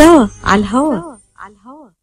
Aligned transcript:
سوا 0.00 0.26
على 0.44 0.60
الهوا. 0.60 1.00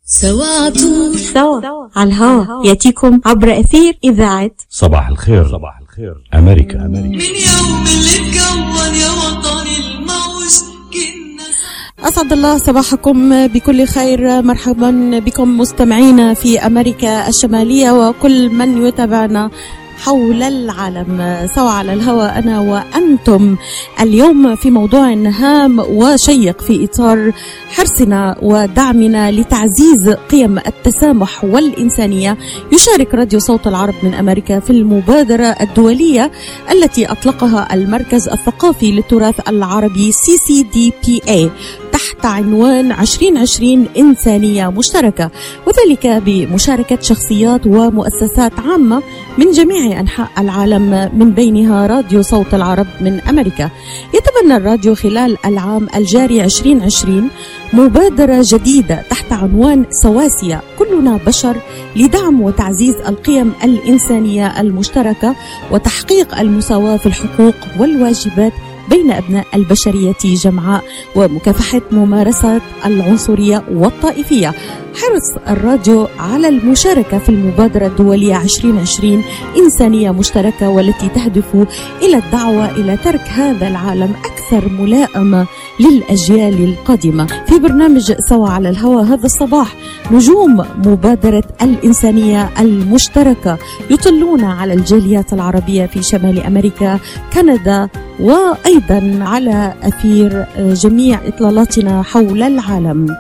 سوا 0.06 0.46
عطول 0.46 1.20
سوا 1.20 1.62
على 1.96 2.10
الهوا. 2.10 2.66
يأتيكم 2.66 3.22
عبر 3.26 3.60
أثير 3.60 3.98
إذاعة. 4.04 4.52
صباح 4.70 5.08
الخير. 5.08 5.48
صباح 5.48 5.80
الخير. 5.82 6.16
أمريكا 6.34 6.86
أمريكا. 6.86 7.18
من 7.18 7.36
يوم 7.50 7.86
اللي 7.94 8.16
اتكون 8.22 8.96
يا 9.04 9.12
وطني 9.22 9.76
الموج 9.86 10.54
كنا 10.94 12.08
أسعد 12.10 12.34
الله 12.34 12.58
صباحكم 12.58 13.48
بكل 13.48 13.86
خير. 13.88 14.42
مرحبا 14.42 15.20
بكم 15.26 15.58
مستمعينا 15.58 16.34
في 16.34 16.60
أمريكا 16.60 17.28
الشمالية 17.28 17.92
وكل 17.92 18.50
من 18.50 18.86
يتابعنا. 18.88 19.52
حول 19.98 20.44
العالم 20.44 21.48
سوا 21.56 21.70
على 21.70 21.94
الهواء 21.94 22.40
أنا 22.40 22.60
وأنتم. 22.60 23.56
اليوم 24.02 24.56
في 24.56 24.72
موضوع 24.72 25.14
هام 25.14 25.80
وشيق 25.80 26.62
في 26.62 26.86
إطار 26.86 27.32
حرصنا 27.70 28.36
ودعمنا 28.42 29.32
لتعزيز 29.32 30.10
قيم 30.10 30.58
التسامح 30.58 31.44
والإنسانية. 31.44 32.38
يشارك 32.72 33.14
راديو 33.14 33.40
صوت 33.40 33.68
العرب 33.68 33.94
من 34.04 34.14
أمريكا 34.14 34.60
في 34.60 34.70
المبادرة 34.70 35.46
الدولية 35.62 36.32
التي 36.72 37.12
أطلقها 37.12 37.74
المركز 37.74 38.30
الثقافي 38.30 38.92
للتراث 38.92 39.50
العربي 39.50 40.12
CCDPA 40.12 41.50
تحت 41.98 42.26
عنوان 42.26 42.92
2020 42.92 43.88
إنسانية 43.98 44.70
مشتركة 44.70 45.32
وذلك 45.68 46.08
بمشاركة 46.08 47.02
شخصيات 47.02 47.68
ومؤسسات 47.68 48.60
عامة 48.60 49.04
من 49.38 49.52
جميع 49.52 50.00
أنحاء 50.00 50.30
العالم 50.38 51.10
من 51.14 51.32
بينها 51.32 51.88
راديو 51.88 52.22
صوت 52.22 52.54
العرب 52.54 52.88
من 53.02 53.20
أمريكا. 53.20 53.70
يتبنى 54.14 54.58
الراديو 54.58 54.96
خلال 54.96 55.38
العام 55.46 55.88
الجاري 55.96 56.44
2020 56.44 57.30
مبادرة 57.74 58.40
جديدة 58.42 59.04
تحت 59.10 59.32
عنوان 59.32 59.86
سواسية 59.90 60.62
كلنا 60.80 61.20
بشر 61.28 61.58
لدعم 61.96 62.42
وتعزيز 62.42 62.96
القيم 62.96 63.54
الإنسانية 63.64 64.62
المشتركة 64.62 65.36
وتحقيق 65.72 66.40
المساواة 66.40 66.98
في 66.98 67.06
الحقوق 67.06 67.56
والواجبات 67.80 68.54
بين 68.90 69.12
أبناء 69.12 69.46
البشرية 69.54 70.16
جمعاء 70.24 70.84
ومكافحة 71.16 71.82
ممارسة 71.92 72.62
العنصرية 72.86 73.64
والطائفية. 73.72 74.54
حرص 74.96 75.44
الراديو 75.48 76.08
على 76.20 76.48
المشاركة 76.48 77.18
في 77.18 77.30
المبادرة 77.30 77.88
الدولية 77.88 78.42
2020 78.42 79.24
إنسانية 79.58 80.12
مشتركة 80.12 80.70
والتي 80.70 81.10
تهدف 81.10 81.56
إلى 82.02 82.18
الدعوة 82.18 82.72
إلى 82.72 82.98
ترك 82.98 83.22
هذا 83.22 83.68
العالم 83.68 84.14
أكثر 84.26 84.70
ملائمة 84.70 85.46
للأجيال 85.80 86.64
القادمة. 86.64 87.26
في 87.48 87.60
برنامج 87.60 88.14
سوا 88.30 88.50
على 88.50 88.70
الهواء 88.70 89.04
هذا 89.04 89.26
الصباح 89.26 89.76
نجوم 90.12 90.66
مبادرة 90.86 91.44
الإنسانية 91.62 92.50
المشتركة 92.60 93.58
يطلون 93.90 94.44
على 94.44 94.74
الجاليات 94.74 95.34
العربية 95.34 95.86
في 95.86 96.04
شمال 96.04 96.40
أمريكا 96.40 97.00
كندا 97.34 97.90
وأيضا 98.20 99.20
على 99.22 99.74
أثير 99.84 100.46
جميع 100.60 101.20
إطلالاتنا 101.28 102.02
حول 102.02 102.44
العالم. 102.44 103.18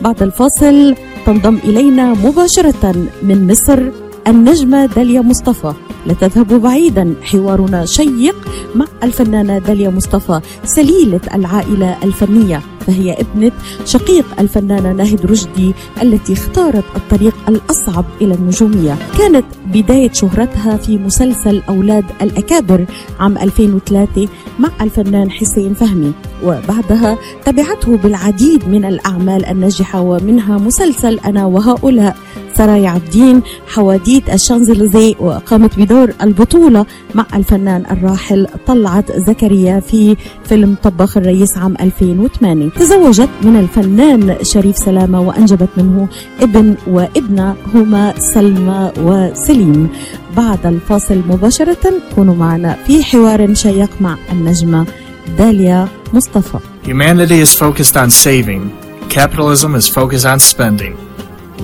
بعد 0.00 0.22
الفاصل 0.22 0.94
تنضم 1.26 1.58
إلينا 1.64 2.14
مباشرة 2.14 3.08
من 3.22 3.50
مصر 3.50 3.82
النجمة 4.26 4.86
داليا 4.86 5.20
مصطفى. 5.20 5.72
لا 6.06 6.14
تذهبوا 6.14 6.58
بعيدا 6.58 7.14
حوارنا 7.22 7.84
شيق 7.84 8.36
مع 8.74 8.86
الفنانة 9.02 9.58
داليا 9.58 9.90
مصطفى 9.90 10.40
سليلة 10.64 11.20
العائلة 11.34 11.96
الفنية. 12.04 12.62
فهي 12.88 13.12
ابنة 13.12 13.52
شقيق 13.84 14.24
الفنانة 14.40 14.92
ناهد 14.92 15.26
رشدي 15.26 15.74
التي 16.02 16.32
اختارت 16.32 16.84
الطريق 16.96 17.34
الأصعب 17.48 18.04
إلى 18.20 18.34
النجومية. 18.34 18.96
كانت 19.18 19.44
بداية 19.74 20.12
شهرتها 20.12 20.76
في 20.76 20.98
مسلسل 20.98 21.62
أولاد 21.68 22.04
الأكابر 22.22 22.84
عام 23.20 23.38
2003 23.38 24.28
مع 24.58 24.68
الفنان 24.80 25.30
حسين 25.30 25.74
فهمي 25.74 26.12
وبعدها 26.44 27.18
تبعته 27.44 27.96
بالعديد 27.96 28.68
من 28.68 28.84
الأعمال 28.84 29.44
الناجحة 29.46 30.00
ومنها 30.00 30.58
مسلسل 30.58 31.18
أنا 31.18 31.46
وهؤلاء 31.46 32.16
سراي 32.54 32.86
عبدين 32.86 33.42
حواديت 33.66 34.30
الشانزليزيه 34.30 35.14
وقامت 35.20 35.78
بدور 35.78 36.12
البطولة 36.22 36.86
مع 37.14 37.26
الفنان 37.34 37.84
الراحل 37.90 38.46
طلعت 38.66 39.12
زكريا 39.16 39.80
في 39.80 40.16
فيلم 40.44 40.76
طباخ 40.82 41.16
الرئيس 41.16 41.58
عام 41.58 41.74
2008 41.80 42.68
تزوجت 42.78 43.28
من 43.42 43.56
الفنان 43.56 44.36
شريف 44.42 44.76
سلامة 44.76 45.20
وأنجبت 45.20 45.68
منه 45.76 46.08
ابن 46.40 46.74
وابنة 46.86 47.56
هما 47.74 48.14
سلمى 48.34 48.92
وسليم 48.98 49.88
بعد 50.36 50.66
الفاصل 50.66 51.22
مباشرة 51.28 51.92
كونوا 52.14 52.34
معنا 52.34 52.76
في 52.86 53.04
حوار 53.04 53.54
شيق 53.54 53.90
مع 54.00 54.16
النجمة 54.32 54.86
داليا 55.38 55.88
مصطفى 56.14 56.58
Humanity 56.84 57.40
is 57.40 57.52
focused 57.54 57.96
on 57.96 58.08
saving. 58.10 58.62
Capitalism 59.10 59.74
is 59.74 59.86
focused 59.88 60.26
on 60.26 60.38
spending. 60.38 60.96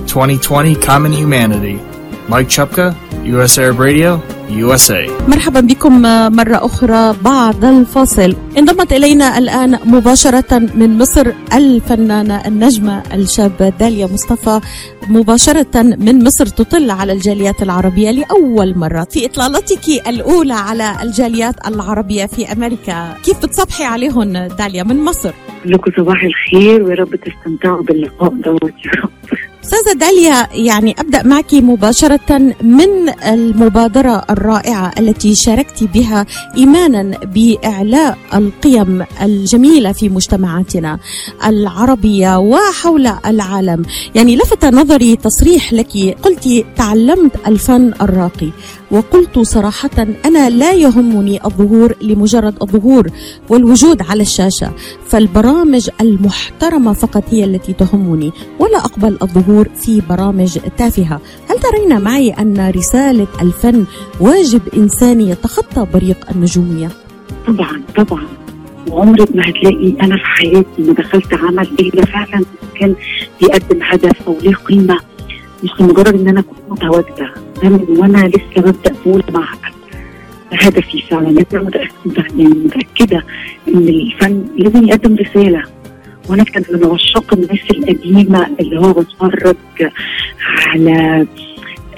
2020 0.07 0.75
Common 0.75 1.11
Humanity. 1.13 1.94
Mike 2.29 2.49
Chupka, 2.49 2.85
US 3.33 3.53
Arab 3.59 3.77
Radio, 3.79 4.19
USA. 4.49 5.09
مرحبا 5.27 5.59
بكم 5.59 6.01
مرة 6.35 6.65
أخرى 6.65 7.15
بعد 7.21 7.65
الفاصل. 7.65 8.35
انضمت 8.57 8.93
إلينا 8.93 9.37
الآن 9.37 9.79
مباشرة 9.85 10.59
من 10.59 10.97
مصر 10.97 11.31
الفنانة 11.53 12.47
النجمة 12.47 13.03
الشابة 13.13 13.69
داليا 13.69 14.07
مصطفى. 14.07 14.59
مباشرة 15.07 15.81
من 15.83 16.23
مصر 16.23 16.45
تطل 16.45 16.91
على 16.91 17.13
الجاليات 17.13 17.61
العربية 17.61 18.11
لأول 18.11 18.77
مرة. 18.77 19.07
في 19.11 19.25
إطلالتك 19.25 20.07
الأولى 20.07 20.53
على 20.53 20.95
الجاليات 21.03 21.67
العربية 21.67 22.25
في 22.25 22.51
أمريكا. 22.51 23.15
كيف 23.23 23.37
بتصبحي 23.37 23.83
عليهم 23.83 24.33
داليا 24.33 24.83
من 24.83 25.03
مصر؟ 25.03 25.31
لكم 25.65 25.91
صباح 25.97 26.23
الخير 26.23 26.83
ويا 26.83 26.95
رب 26.95 27.15
تستمتعوا 27.15 27.83
باللقاء 27.83 28.29
دوت. 28.29 28.63
يا 28.85 29.01
رب 29.03 29.09
أستاذة 29.65 29.93
داليا 29.93 30.47
يعني 30.51 30.95
أبدأ 30.99 31.23
معك 31.23 31.53
مباشرة 31.53 32.37
من 32.61 33.09
المبادرة 33.27 34.25
الرائعة 34.29 34.91
التي 34.99 35.35
شاركت 35.35 35.83
بها 35.83 36.25
إيمانا 36.57 37.17
بإعلاء 37.25 38.17
القيم 38.33 39.05
الجميلة 39.21 39.91
في 39.91 40.09
مجتمعاتنا 40.09 40.99
العربية 41.45 42.39
وحول 42.39 43.07
العالم. 43.07 43.85
يعني 44.15 44.35
لفت 44.35 44.65
نظري 44.65 45.15
تصريح 45.15 45.73
لك 45.73 46.17
قلت 46.23 46.65
تعلمت 46.77 47.31
الفن 47.47 47.93
الراقي 48.01 48.49
وقلت 48.91 49.39
صراحة 49.39 50.07
أنا 50.25 50.49
لا 50.49 50.73
يهمني 50.73 51.45
الظهور 51.45 51.95
لمجرد 52.01 52.55
الظهور 52.61 53.09
والوجود 53.49 54.01
على 54.01 54.21
الشاشة 54.21 54.71
فالبرامج 55.07 55.89
المحترمة 56.01 56.93
فقط 56.93 57.23
هي 57.29 57.43
التي 57.43 57.73
تهمني 57.73 58.31
ولا 58.59 58.77
أقبل 58.77 59.17
الظهور 59.21 59.54
في 59.63 60.01
برامج 60.09 60.59
تافهة. 60.77 61.21
هل 61.49 61.59
ترين 61.59 62.01
معي 62.01 62.29
أن 62.29 62.71
رسالة 62.75 63.27
الفن 63.41 63.85
واجب 64.19 64.61
إنساني 64.77 65.29
يتخطى 65.29 65.87
بريق 65.93 66.31
النجومية؟ 66.31 66.89
طبعا 67.47 67.81
طبعا. 67.95 68.23
وعمرك 68.89 69.35
ما 69.35 69.49
هتلاقي 69.49 69.93
أنا 70.01 70.17
في 70.17 70.25
حياتي 70.25 70.67
ما 70.79 70.93
دخلت 70.93 71.33
عمل 71.33 71.67
إلا 71.79 72.05
فعلا 72.05 72.45
كان 72.79 72.95
بيقدم 73.41 73.79
هدف 73.81 74.27
أو 74.27 74.37
ليه 74.41 74.55
قيمة. 74.55 74.99
مش 75.63 75.69
لمجرد 75.79 76.15
إن 76.15 76.27
أنا 76.27 76.41
كنت 76.41 76.59
متواجدة. 76.69 77.33
وأنا 77.89 78.27
لسه 78.27 78.61
ببدأ 78.61 78.93
في 79.03 79.21
معهد 79.33 79.57
هدفي 80.53 81.01
فعلا. 81.01 81.27
لازم 81.27 81.69
يعني 82.35 82.49
متأكدة 82.49 83.23
إن 83.67 83.87
الفن 83.87 84.45
لازم 84.57 84.87
يقدم 84.87 85.15
رسالة. 85.15 85.63
وأنا 86.29 86.43
كنت 86.43 86.71
من 86.71 86.91
عشاق 86.91 87.33
الناس 87.33 87.59
القديمة 87.71 88.47
اللي 88.59 88.79
هو 88.79 88.93
بتفرج 88.93 89.55
على 90.67 91.27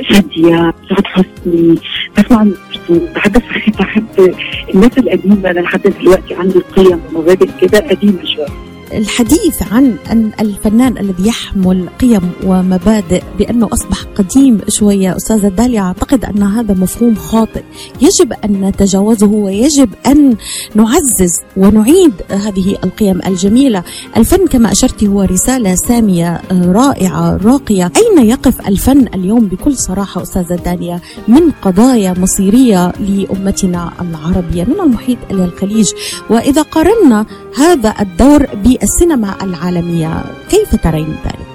شادية 0.01 0.73
سعاد 0.89 1.05
حسني. 1.05 1.75
بسمع 2.17 2.47
بحب 2.89 3.41
بحب 3.79 4.35
الناس 4.73 4.97
القديمة 4.97 5.51
أنا 5.51 5.59
لحد 5.59 5.81
دلوقتي 6.01 6.33
عندي 6.33 6.59
قيم 6.59 7.01
ومبادئ 7.13 7.49
كده 7.61 7.79
قديمة 7.79 8.25
شوية. 8.25 8.66
الحديث 8.93 9.63
عن 9.71 9.95
أن 10.11 10.31
الفنان 10.39 10.97
الذي 10.97 11.27
يحمل 11.27 11.89
قيم 12.01 12.31
ومبادئ 12.43 13.23
بأنه 13.37 13.69
أصبح 13.73 14.03
قديم 14.03 14.61
شوية 14.67 15.17
أستاذة 15.17 15.47
داليا 15.47 15.81
أعتقد 15.81 16.25
أن 16.25 16.43
هذا 16.43 16.73
مفهوم 16.73 17.15
خاطئ. 17.15 17.63
يجب 18.01 18.33
أن 18.45 18.61
نتجاوزه 18.61 19.27
ويجب 19.27 19.89
أن 20.05 20.35
نعزز 20.75 21.33
ونعيد 21.57 22.13
هذه 22.29 22.77
القيم 22.83 23.19
الجميلة. 23.27 23.83
الفن 24.17 24.47
كما 24.47 24.71
أشرت 24.71 25.03
هو 25.03 25.21
رسالة 25.21 25.75
سامية 25.75 26.41
رائعة 26.51 27.37
راقية. 27.37 27.91
أين 27.95 28.25
يقف 28.25 28.67
الفن 28.67 29.07
اليوم 29.15 29.45
بكل 29.45 29.77
صراحة 29.77 30.21
أستاذة 30.21 30.55
داليا؟ 30.55 30.99
من 31.27 31.51
قضايا 31.61 32.15
مصيرية 32.19 32.91
لأمتنا 32.91 33.91
العربية 34.01 34.63
من 34.63 34.79
المحيط 34.79 35.17
إلى 35.31 35.45
الخليج. 35.45 35.91
وإذا 36.29 36.61
قارنا 36.61 37.25
هذا 37.57 37.93
الدور 38.01 38.45
بالسينما 38.55 39.35
العالمية. 39.43 40.23
كيف 40.49 40.75
ترين 40.83 41.15
ذلك؟ 41.25 41.47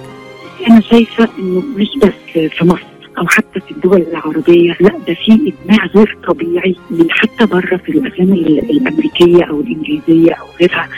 أنا 0.70 0.80
شايفة 0.80 1.28
إنه 1.38 1.62
مش 1.76 1.88
بس 2.02 2.12
في 2.58 2.64
مصر 2.64 2.82
أو 3.18 3.26
حتى 3.26 3.60
في 3.60 3.70
الدول 3.70 4.02
العربية 4.10 4.76
لا 4.80 4.98
ده 5.08 5.14
في 5.14 5.32
ابداع 5.62 5.86
غير 5.86 6.18
طبيعي 6.28 6.76
من 6.90 7.10
حتى 7.10 7.46
بره 7.46 7.76
في 7.76 7.88
الأفلام 7.88 8.32
ال- 8.32 8.70
الأمريكية 8.70 9.44
أو 9.44 9.60
الإنجليزية 9.60 10.32
أو 10.32 10.46
غيرها. 10.60 10.88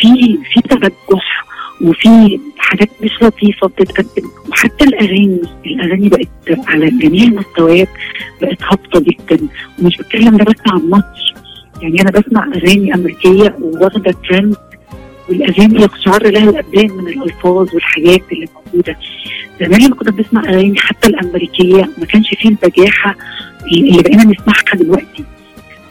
في 0.00 0.38
في 0.52 0.60
تبجح 0.60 1.44
وفي 1.82 2.40
حاجات 2.58 2.88
مش 3.02 3.10
لطيفة 3.22 3.66
بتتقدم. 3.68 4.28
وحتى 4.50 4.84
الأغاني 4.84 5.40
الأغاني 5.66 6.08
بقت 6.08 6.28
على 6.68 6.90
جميع 6.90 7.24
المستويات 7.24 7.88
بقت 8.42 8.62
هابطة 8.62 9.00
جدا. 9.00 9.46
ومش 9.78 9.96
بتكلم 9.96 10.36
ده 10.36 10.44
بس 10.44 10.60
عن 10.66 10.90
مصر. 10.90 11.34
يعني 11.84 12.00
أنا 12.02 12.10
بسمع 12.10 12.46
أغاني 12.56 12.94
أمريكية 12.94 13.56
واخده 13.60 14.14
ترند 14.28 14.56
والأغاني 15.28 15.82
يقشعر 15.82 16.28
لها 16.28 16.50
الأبدان 16.50 16.90
من 16.90 17.08
الألفاظ 17.08 17.74
والحاجات 17.74 18.22
اللي 18.32 18.46
موجودة. 18.56 18.96
زمان 19.60 19.80
لما 19.80 19.96
كنا 19.96 20.10
بنسمع 20.10 20.44
أغاني 20.44 20.78
حتى 20.78 21.08
الأمريكية 21.08 21.88
ما 21.98 22.06
كانش 22.06 22.34
فيه 22.34 22.48
البجاحة 22.48 23.14
اللي 23.72 24.02
بقينا 24.02 24.24
نسمعها 24.24 24.76
دلوقتي. 24.76 25.24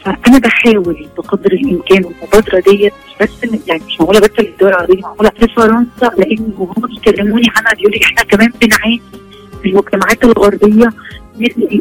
فأنا 0.06 0.38
بحاول 0.40 1.07
بقدر 1.18 1.51
الإمكان 1.51 2.06
والمبادرة 2.06 2.60
ديت 2.60 2.94
مش 3.07 3.13
بس 3.22 3.30
يعني 3.68 3.81
مش 3.88 4.00
معقولة 4.00 4.19
بس 4.19 4.30
للدول 4.40 4.69
العربية 4.69 5.01
معقولة 5.01 5.30
في 5.40 5.48
فرنسا 5.48 6.16
لأن 6.18 6.54
وهم 6.57 6.88
بيكلموني 6.88 7.48
عنها 7.57 7.74
بيقولوا 7.74 8.00
إحنا 8.04 8.24
كمان 8.24 8.50
بنعاني 8.62 9.01
في 9.63 9.69
المجتمعات 9.69 10.24
الغربية 10.24 10.90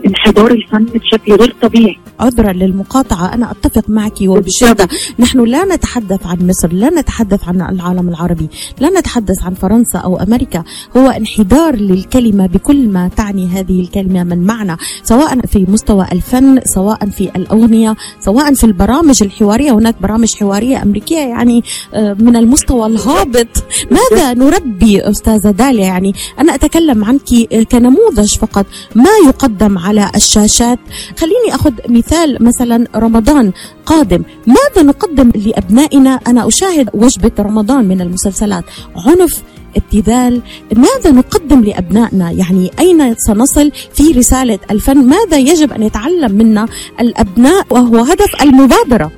انحدار 0.07 0.51
الفن 0.51 0.85
بشكل 0.85 1.33
غير 1.35 1.55
طبيعي. 1.63 1.97
عذرا 2.21 2.53
للمقاطعة 2.53 3.35
أنا 3.35 3.51
أتفق 3.51 3.91
معك 3.91 4.21
وبشدة 4.23 4.89
نحن 5.19 5.45
لا 5.45 5.65
نتحدث 5.65 6.27
عن 6.27 6.49
مصر 6.49 6.73
لا 6.73 6.91
نتحدث 6.91 7.49
عن 7.49 7.63
العالم 7.63 8.09
العربي 8.09 8.49
لا 8.81 9.01
نتحدث 9.01 9.43
عن 9.43 9.55
فرنسا 9.55 9.99
أو 9.99 10.17
أمريكا. 10.17 10.65
هو 10.97 11.11
انحدار 11.11 11.77
للكلمة 11.77 12.47
بكل 12.47 12.89
ما 12.89 13.09
تعني 13.09 13.49
هذه 13.49 13.81
الكلمة 13.81 14.25
من 14.25 14.47
معنى 14.47 14.77
سواء 15.03 15.41
في 15.47 15.67
مستوى 15.69 16.07
الفن 16.13 16.61
سواء 16.65 17.07
في 17.11 17.31
الأغنية 17.37 17.97
سواء 18.21 18.55
في 18.55 18.65
البرامج 18.65 19.23
الحوارية. 19.23 19.73
هناك 19.73 19.95
برامج 20.03 20.35
حوارية 20.35 20.83
أمريكية 20.83 21.19
يعني 21.21 21.63
آه، 21.95 22.17
من 22.19 22.37
المستوى 22.37 22.87
الهابط. 22.87 23.65
ماذا 23.91 24.35
نربي 24.35 25.11
أستاذة 25.11 25.51
داليا 25.51 25.85
يعني؟ 25.85 26.15
أنا 26.39 26.55
أتكلم 26.55 27.05
عنك 27.05 27.29
كنموذج 27.73 28.35
فقط. 28.39 28.67
ما 28.95 29.11
يقدم 29.43 29.79
على 29.79 30.11
الشاشات. 30.17 30.79
خليني 31.19 31.55
أخذ 31.55 31.73
مثال 31.89 32.45
مثلا 32.45 32.87
رمضان 32.97 33.53
قادم. 33.87 34.23
ماذا 34.47 34.83
نقدم 34.83 35.33
لأبنائنا؟ 35.35 36.21
أنا 36.29 36.49
أشاهد 36.49 36.91
وجبة 36.95 37.33
رمضان 37.39 37.85
من 37.85 38.01
المسلسلات. 38.01 38.65
عنف 38.97 39.43
ابتذال. 39.77 40.43
ماذا 40.77 41.11
نقدم 41.11 41.61
لأبنائنا؟ 41.61 42.31
يعني 42.31 42.71
أين 42.79 43.15
سنصل 43.15 43.71
في 43.95 44.13
رسالة 44.13 44.59
الفن؟ 44.71 44.97
ماذا 44.97 45.39
يجب 45.39 45.73
أن 45.73 45.83
يتعلم 45.83 46.33
منا 46.33 46.67
الأبناء 47.01 47.67
وهو 47.71 47.97
هدف 47.97 48.43
المبادرة؟ 48.43 49.11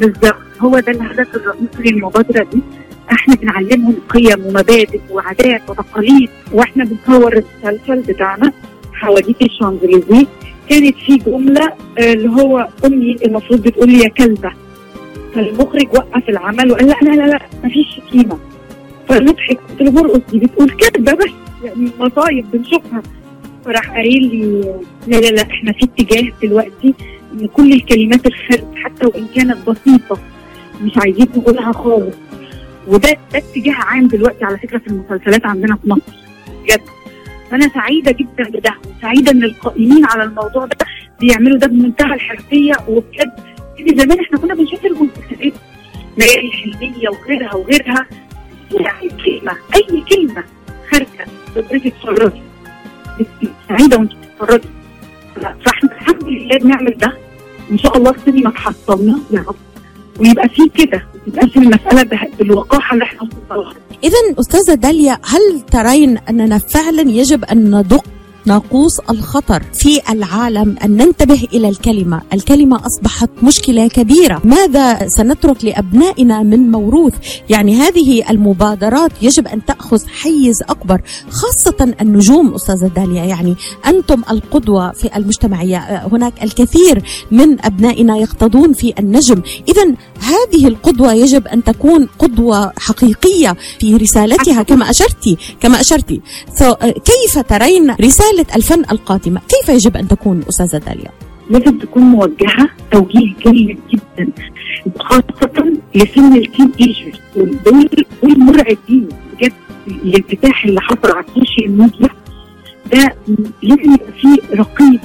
بالظبط 0.00 0.44
هو 0.60 0.78
ده 0.78 0.92
الهدف 0.92 1.34
الرئيسي 1.34 1.92
للمبادرة 1.92 2.46
دي. 2.52 2.60
إحنا 3.12 3.34
بنعلمهم 3.34 3.94
قيم 4.08 4.46
ومبادئ 4.46 5.00
وعادات 5.10 5.62
وتقاليد 5.68 6.30
وإحنا 6.52 6.84
بنصور 6.84 7.42
المسلسل 7.64 8.00
بتاعنا. 8.12 8.52
حواديت 8.94 9.42
الشانزليزيه 9.42 10.26
كانت 10.70 10.96
في 11.06 11.16
جملة 11.16 11.72
آه، 11.98 12.12
اللي 12.12 12.28
هو 12.28 12.68
أمي 12.84 13.16
المفروض 13.24 13.62
بتقول 13.62 13.90
لي 13.90 13.98
يا 13.98 14.08
كلبة. 14.08 14.52
فالمخرج 15.34 15.88
وقف 15.94 16.28
العمل 16.28 16.70
وقال 16.72 16.86
لا 16.86 16.96
لا 17.02 17.10
لا 17.16 17.26
لا 17.26 17.40
مفيش 17.64 17.86
شتيمه 18.08 18.38
فنضحك. 19.08 19.58
قلت 19.70 19.82
له 19.82 19.90
مرقص 19.90 20.20
دي 20.32 20.38
بتقول 20.38 20.70
كلبة 20.70 21.12
بس 21.12 21.30
يعني 21.64 21.90
مصايب 22.00 22.46
بنشوفها. 22.52 23.02
فراح 23.64 23.90
قايل 23.90 24.22
لي 24.22 24.60
لا 25.06 25.16
لا 25.16 25.26
لا 25.30 25.42
إحنا 25.42 25.72
في 25.72 25.84
اتجاه 25.84 26.32
دلوقتي 26.42 26.94
إن 27.32 27.46
كل 27.46 27.72
الكلمات 27.72 28.26
الخرج 28.26 28.64
حتى 28.74 29.06
وإن 29.06 29.26
كانت 29.34 29.56
بسيطة 29.68 30.18
مش 30.82 30.92
عايزين 30.98 31.26
نقولها 31.36 31.72
خالص. 31.72 32.14
وده 32.88 33.08
ده 33.32 33.38
اتجاه 33.38 33.74
عام 33.74 34.06
دلوقتي 34.08 34.44
على 34.44 34.58
فكرة 34.58 34.78
في 34.78 34.86
المسلسلات 34.86 35.46
عندنا 35.46 35.76
في 35.76 35.88
مصر. 35.90 36.12
بجد. 36.64 36.80
فانا 37.50 37.68
سعيدة 37.68 38.12
جدا 38.12 38.44
بده 38.50 38.74
وسعيده 38.98 39.32
ان 39.32 39.44
القائمين 39.44 40.04
على 40.04 40.22
الموضوع 40.24 40.64
ده 40.66 40.76
بيعملوا 41.20 41.58
ده 41.58 41.66
بمنتهى 41.66 42.14
الحرفية 42.14 42.72
وبجد 42.88 43.32
إن 43.80 43.98
زمان 43.98 44.20
إحنا 44.20 44.38
كنا 44.38 44.54
بنشوف 44.54 44.86
المسلسلات 44.86 45.52
ليالي 46.18 46.46
الحلمية 46.48 47.08
وغيرها 47.08 47.54
وغيرها 47.54 48.06
يعني 48.72 49.08
كلمة 49.24 49.56
أي 49.74 50.02
كلمة 50.10 50.44
خارجة 50.90 51.26
تتفرجي 51.54 52.42
بس 53.20 53.26
سعيدة 53.68 53.96
وأنت 53.98 54.12
بتتفرجي. 54.14 54.68
فإحنا 55.64 55.92
الحمد 55.92 56.24
لله 56.24 56.58
بنعمل 56.58 56.94
ده. 56.98 57.12
إن 57.70 57.78
شاء 57.78 57.96
الله 57.96 58.10
السينما 58.10 58.50
تحصلنا 58.50 59.18
يا 59.30 59.44
رب. 59.48 59.54
ويبقى 60.20 60.48
في 60.48 60.68
كده 60.68 61.06
ما 61.26 61.32
تبقاش 61.32 61.56
المسألة 61.56 62.28
بالوقاحة 62.38 62.94
اللي 62.94 63.04
إحنا 63.04 63.13
إذا 64.04 64.40
أستاذة 64.40 64.74
داليا 64.74 65.18
هل 65.24 65.60
ترين 65.72 66.18
أننا 66.18 66.58
فعلا 66.58 67.10
يجب 67.10 67.44
أن 67.44 67.78
ندق 67.78 68.04
ناقوس 68.46 69.00
الخطر 69.10 69.62
في 69.74 70.00
العالم 70.10 70.76
أن 70.84 70.90
ننتبه 70.90 71.48
إلى 71.52 71.68
الكلمة. 71.68 72.22
الكلمة 72.32 72.86
أصبحت 72.86 73.30
مشكلة 73.42 73.88
كبيرة. 73.88 74.40
ماذا 74.44 75.08
سنترك 75.08 75.64
لأبنائنا 75.64 76.42
من 76.42 76.70
موروث؟ 76.70 77.14
يعني 77.50 77.76
هذه 77.76 78.30
المبادرات 78.30 79.10
يجب 79.22 79.48
أن 79.48 79.64
تأخذ 79.64 80.06
حيز 80.06 80.62
أكبر 80.68 81.02
خاصة 81.30 81.94
النجوم 82.00 82.54
أستاذة 82.54 82.90
داليا 82.96 83.24
يعني 83.24 83.56
أنتم 83.86 84.22
القدوة 84.30 84.92
في 84.92 85.16
المجتمعية. 85.16 86.06
هناك 86.12 86.42
الكثير 86.42 87.02
من 87.30 87.64
أبنائنا 87.64 88.16
يقتضون 88.16 88.72
في 88.72 88.94
النجم. 88.98 89.42
إذا 89.68 89.94
هذه 90.20 90.68
القدوة 90.68 91.12
يجب 91.12 91.48
أن 91.48 91.64
تكون 91.64 92.08
قدوة 92.18 92.72
حقيقية 92.78 93.56
في 93.80 93.96
رسالتها 93.96 94.62
كما 94.62 94.90
أشرتي 94.90 95.36
كما 95.60 95.80
أشرتي 95.80 96.20
كيف 97.04 97.38
ترين 97.48 97.90
رسالة 97.90 98.33
الفن 98.40 98.80
القادمة. 98.92 99.40
كيف 99.48 99.68
يجب 99.68 99.96
أن 99.96 100.08
تكون 100.08 100.42
أستاذة 100.48 100.78
داليا؟ 100.84 101.10
لازم 101.50 101.78
تكون 101.78 102.02
موجهة 102.02 102.68
توجيه 102.92 103.34
جيد 103.46 103.78
جدا 103.92 104.28
خاصه 104.98 105.72
لسن 105.94 106.36
ال 106.36 106.70
teenagers 106.80 107.20
دول 107.36 107.88
دول 108.22 108.38
مرعبين 108.40 109.08
بجد 109.32 109.52
الانفتاح 109.88 110.64
اللي 110.64 110.80
حصل 110.80 111.12
على 111.16 111.24
ال 111.28 111.35
social 111.35 111.78
media. 111.78 112.08
ده 112.92 113.14
لازم 113.62 113.94
يبقى 113.94 114.12
فيه 114.20 114.56
رقيب. 114.56 115.00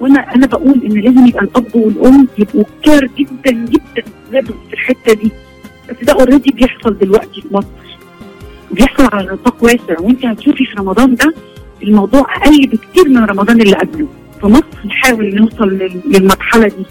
وأنا 0.00 0.34
أنا 0.34 0.46
بقول 0.46 0.80
إن 0.84 0.92
لازم 1.00 1.26
يبقى 1.26 1.44
الأب 1.44 1.76
والأم 1.76 2.28
يبقوا 2.38 2.64
care 2.82 3.08
جدا 3.18 3.50
جدا 3.50 4.02
لازم 4.32 4.54
في 4.68 4.72
الحتة 4.74 5.12
دي. 5.14 5.30
بس 5.90 5.96
ده 6.06 6.12
already 6.12 6.50
بيحصل 6.50 6.98
دلوقتي 6.98 7.40
في 7.40 7.48
مصر. 7.54 7.66
بيحصل 8.72 9.08
على 9.12 9.32
نطاق 9.32 9.64
واسع. 9.64 10.00
وأنت 10.00 10.26
هتشوفي 10.26 10.64
في 10.64 10.74
رمضان 10.78 11.14
ده 11.14 11.34
الموضوع 11.88 12.20
أقل 12.36 12.66
بكتير 12.66 13.08
من 13.08 13.24
رمضان 13.24 13.60
اللي 13.60 13.76
قبله. 13.76 14.08
في 14.40 14.46
مصر 14.46 14.64
نحاول 14.86 15.34
نوصل 15.34 15.68
لل- 15.68 16.00
للمرحلة 16.06 16.68
دي. 16.68 16.86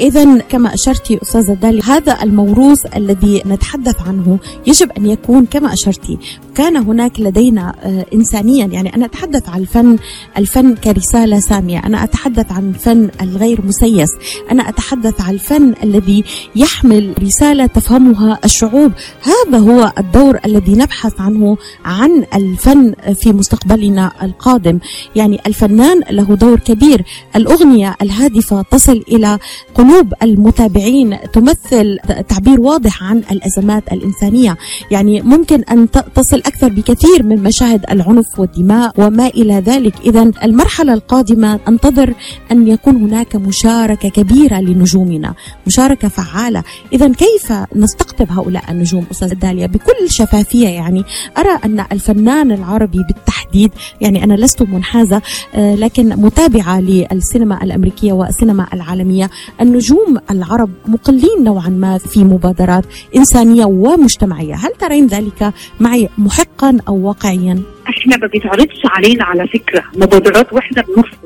إذا 0.00 0.38
كما 0.38 0.74
أشرتي 0.74 1.18
أستاذة 1.22 1.52
داليا 1.52 1.82
هذا 1.84 2.22
الموروث 2.22 2.96
الذي 2.96 3.42
نتحدث 3.46 4.02
عنه 4.08 4.38
يجب 4.66 4.90
أن 4.92 5.06
يكون 5.06 5.46
كما 5.46 5.72
أشرتي 5.72 6.18
كان 6.54 6.76
هناك 6.76 7.20
لدينا 7.20 7.74
آه، 7.82 8.06
إنسانيا 8.14 8.66
يعني 8.66 8.94
أنا 8.94 9.06
أتحدث 9.06 9.48
عن 9.48 9.60
الفن 9.60 9.96
الفن 10.38 10.74
كرسالة 10.74 11.40
سامية. 11.40 11.78
أنا 11.78 12.04
أتحدث 12.04 12.52
عن 12.52 12.68
الفن 12.68 13.10
الغير 13.22 13.66
مسيس. 13.66 14.08
أنا 14.50 14.68
أتحدث 14.68 15.20
عن 15.20 15.34
الفن 15.34 15.74
الذي 15.82 16.24
يحمل 16.56 17.14
رسالة 17.22 17.66
تفهمها 17.66 18.38
الشعوب. 18.44 18.92
هذا 19.22 19.58
هو 19.58 19.92
الدور 19.98 20.38
الذي 20.44 20.72
نبحث 20.72 21.20
عنه 21.20 21.56
عن 21.84 22.24
الفن 22.34 22.94
في 23.22 23.32
مستقبلنا 23.32 24.12
القادم. 24.22 24.78
يعني 25.16 25.40
الفنان 25.46 26.00
له 26.10 26.34
دور 26.34 26.58
كبير. 26.58 27.04
الأغنية 27.36 27.96
الهادفة 28.02 28.62
تصل 28.62 29.04
إلى 29.08 29.38
قلوب 29.74 29.85
المتابعين 30.22 31.18
تمثل 31.32 31.98
تعبير 32.28 32.60
واضح 32.60 33.02
عن 33.02 33.22
الأزمات 33.30 33.92
الإنسانية. 33.92 34.56
يعني 34.90 35.22
ممكن 35.22 35.62
أن 35.62 35.90
تصل 35.90 36.36
أكثر 36.36 36.68
بكثير 36.68 37.22
من 37.22 37.42
مشاهد 37.42 37.84
العنف 37.90 38.38
والدماء 38.38 38.92
وما 38.98 39.26
إلى 39.26 39.54
ذلك. 39.54 39.94
إذا 40.04 40.30
المرحلة 40.44 40.94
القادمة 40.94 41.60
أنتظر 41.68 42.14
أن 42.52 42.68
يكون 42.68 42.96
هناك 42.96 43.36
مشاركة 43.36 44.08
كبيرة 44.08 44.60
لنجومنا 44.60 45.34
مشاركة 45.66 46.08
فعالة. 46.08 46.62
إذا 46.92 47.08
كيف 47.08 47.52
نستقطب 47.76 48.26
هؤلاء 48.30 48.70
النجوم 48.70 49.06
أستاذ 49.10 49.34
داليا؟ 49.34 49.66
بكل 49.66 50.10
شفافية 50.10 50.68
يعني. 50.68 51.04
أرى 51.38 51.58
أن 51.64 51.84
الفنان 51.92 52.52
العربي 52.52 52.98
بالتحديد 53.08 53.70
يعني 54.00 54.24
أنا 54.24 54.34
لست 54.34 54.62
منحازة 54.62 55.22
آه، 55.54 55.74
لكن 55.74 56.08
متابعة 56.08 56.80
للسينما 56.80 57.64
الأمريكية 57.64 58.12
والسينما 58.12 58.66
العالمية 58.72 59.30
النجوم 59.76 60.18
العرب 60.30 60.70
مقلين 60.86 61.44
نوعا 61.44 61.68
ما 61.68 61.98
في 61.98 62.24
مبادرات 62.24 62.84
إنسانية 63.16 63.64
ومجتمعية. 63.64 64.54
هل 64.54 64.70
ترين 64.78 65.06
ذلك 65.06 65.52
معي 65.80 66.08
محقا 66.18 66.78
أو 66.88 66.96
واقعيا؟ 67.08 67.62
إحنا 67.88 68.16
ما 68.16 68.26
بيتعرضش 68.26 68.80
علينا 68.84 69.24
على 69.24 69.48
فكرة 69.48 69.84
مبادرات 69.96 70.52
وإحنا 70.52 70.82
بنرفض. 70.82 71.16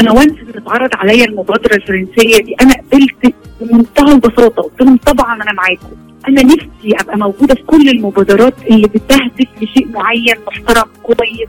أنا 0.00 0.12
وانس 0.12 0.32
بتتعرض 0.48 0.90
عليا 0.94 1.24
المبادرة 1.24 1.74
الفرنسية 1.76 2.38
دي 2.42 2.54
أنا 2.60 2.74
قبلت 2.74 3.34
بمنتهى 3.60 4.12
البساطة 4.12 4.62
قلت 4.62 4.80
لهم 4.80 4.96
طبعا 4.96 5.34
أنا 5.34 5.52
معاكم. 5.52 5.96
أنا 6.28 6.42
نفسي 6.42 6.96
أبقى 7.00 7.18
موجودة 7.18 7.54
في 7.54 7.62
كل 7.62 7.88
المبادرات 7.88 8.54
اللي 8.70 8.88
بتهدف 8.88 9.48
لشيء 9.62 9.88
معين 9.88 10.34
محترم 10.46 10.88
كويس. 11.02 11.48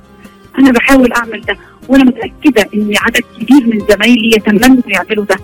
أنا 0.59 0.71
بحاول 0.71 1.13
أعمل 1.13 1.41
ده 1.41 1.57
وأنا 1.89 2.03
متأكدة 2.03 2.69
إن 2.73 2.93
عدد 3.01 3.23
كبير 3.39 3.67
من 3.67 3.79
زمايلي 3.89 4.31
يتمنوا 4.35 4.81
يعملوا 4.87 5.25
ده. 5.25 5.35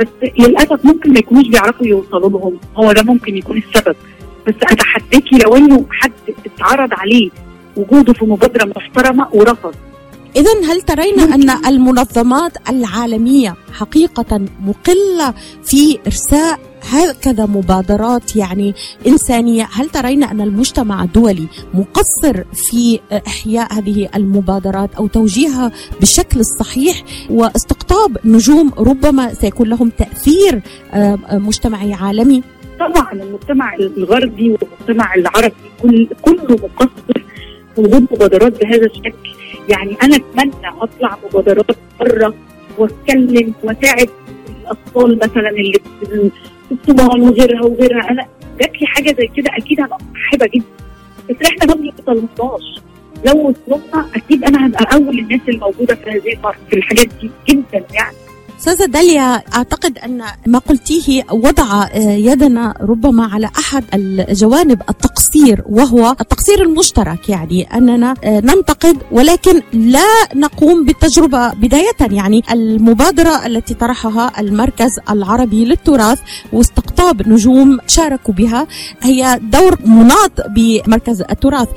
بس 0.00 0.06
للأسف 0.38 0.84
ممكن 0.84 1.12
ما 1.12 1.18
يكونوش 1.18 1.48
بيعرفوا 1.48 1.86
يوصلوا 1.86 2.30
لهم. 2.30 2.58
هو 2.76 2.92
ده 2.92 3.02
ممكن 3.02 3.36
يكون 3.36 3.56
السبب. 3.68 3.96
بس 4.46 4.54
اتحداكي 4.62 5.38
لو 5.44 5.56
إنه 5.56 5.86
حد 5.90 6.12
اتعرض 6.46 6.88
عليه 6.92 7.30
وجوده 7.76 8.12
في 8.12 8.24
مبادرة 8.24 8.72
محترمة 8.76 9.28
ورفض. 9.32 9.74
إذا 10.36 10.72
هل 10.72 10.82
ترين 10.82 11.20
أن 11.20 11.50
المنظمات 11.66 12.52
العالمية 12.68 13.54
حقيقة 13.72 14.40
مقلة 14.64 15.34
في 15.64 15.98
إرساء 16.06 16.58
هكذا 16.90 17.46
مبادرات 17.46 18.36
يعني 18.36 18.74
إنسانية؟ 19.06 19.68
هل 19.72 19.88
ترين 19.88 20.24
أن 20.24 20.40
المجتمع 20.40 21.04
الدولي 21.04 21.46
مقصر 21.74 22.44
في 22.54 23.00
إحياء 23.26 23.72
هذه 23.72 24.08
المبادرات 24.14 24.94
أو 24.94 25.06
توجيهها 25.06 25.72
بالشكل 26.00 26.40
الصحيح 26.40 27.02
واستقطاب 27.30 28.18
نجوم 28.24 28.72
ربما 28.78 29.34
سيكون 29.34 29.68
لهم 29.68 29.88
تأثير 29.88 30.62
آه، 30.92 31.18
مجتمعي 31.32 31.94
عالمي؟ 31.94 32.42
طبعا 32.80 33.12
المجتمع 33.12 33.74
الغربي 33.74 34.50
والمجتمع 34.50 35.14
العربي 35.14 35.54
كل 35.82 36.08
كله 36.22 36.58
مقصر 36.62 37.24
في 37.74 37.80
وجود 37.80 38.02
مبادرات 38.12 38.64
بهذا 38.64 38.86
الشكل. 38.86 39.28
يعني 39.68 39.96
أنا 40.02 40.16
أتمنى 40.16 40.68
أطلع 40.80 41.18
مبادرات 41.24 41.76
بره 42.00 42.34
وأتكلم 42.78 43.52
وأساعد 43.62 44.08
الأطفال 44.62 45.16
مثلا 45.16 45.50
اللي 45.50 45.80
الصومال 46.72 47.20
وغيرها 47.20 47.62
وغيرها. 47.62 48.10
أنا 48.10 48.26
جات 48.60 48.80
لي 48.80 48.86
حاجة 48.86 49.16
زي 49.18 49.26
كده 49.36 49.50
أكيد 49.56 49.80
هبقى 49.80 49.98
مرحبه 50.14 50.46
جدا. 50.54 50.64
بس 51.30 51.36
إحنا 51.46 51.66
ما 51.66 51.74
بنوصلناش 51.74 52.82
لو 53.26 53.32
وصلنا 53.68 54.08
أكيد 54.16 54.44
أنا 54.44 54.66
هبقى 54.66 54.94
أول 54.94 55.18
الناس 55.18 55.40
الموجودة 55.48 55.94
في 55.94 56.10
هذه 56.10 56.54
في 56.70 56.76
الحاجات 56.76 57.08
دي 57.20 57.30
جدا 57.48 57.84
يعني. 57.94 58.16
أستاذة 58.64 58.86
داليا 58.86 59.42
أعتقد 59.54 59.98
أن 59.98 60.24
ما 60.46 60.58
قلتيه 60.58 61.24
وضع 61.30 61.82
آه، 61.84 61.98
يدنا 61.98 62.74
ربما 62.80 63.26
على 63.26 63.50
أحد 63.58 63.84
الجوانب 63.94 64.82
التقصير 64.90 65.62
وهو 65.66 66.16
التقصير 66.20 66.62
المشترك 66.62 67.28
يعني 67.28 67.62
أننا 67.74 68.14
آه، 68.24 68.40
ننتقد 68.40 68.96
ولكن 69.12 69.62
لا 69.72 70.08
نقوم 70.34 70.84
بالتجربة 70.84 71.52
بداية 71.52 71.96
يعني 72.00 72.42
المبادرة 72.50 73.46
التي 73.46 73.74
طرحها 73.74 74.40
المركز 74.40 75.00
العربي 75.10 75.64
للتراث 75.64 76.18
واستقطاب 76.52 77.28
نجوم 77.28 77.78
شاركوا 77.86 78.34
بها 78.34 78.66
هي 79.02 79.40
دور 79.42 79.78
مناط 79.86 80.32
بمركز 80.48 81.22
التراث. 81.22 81.68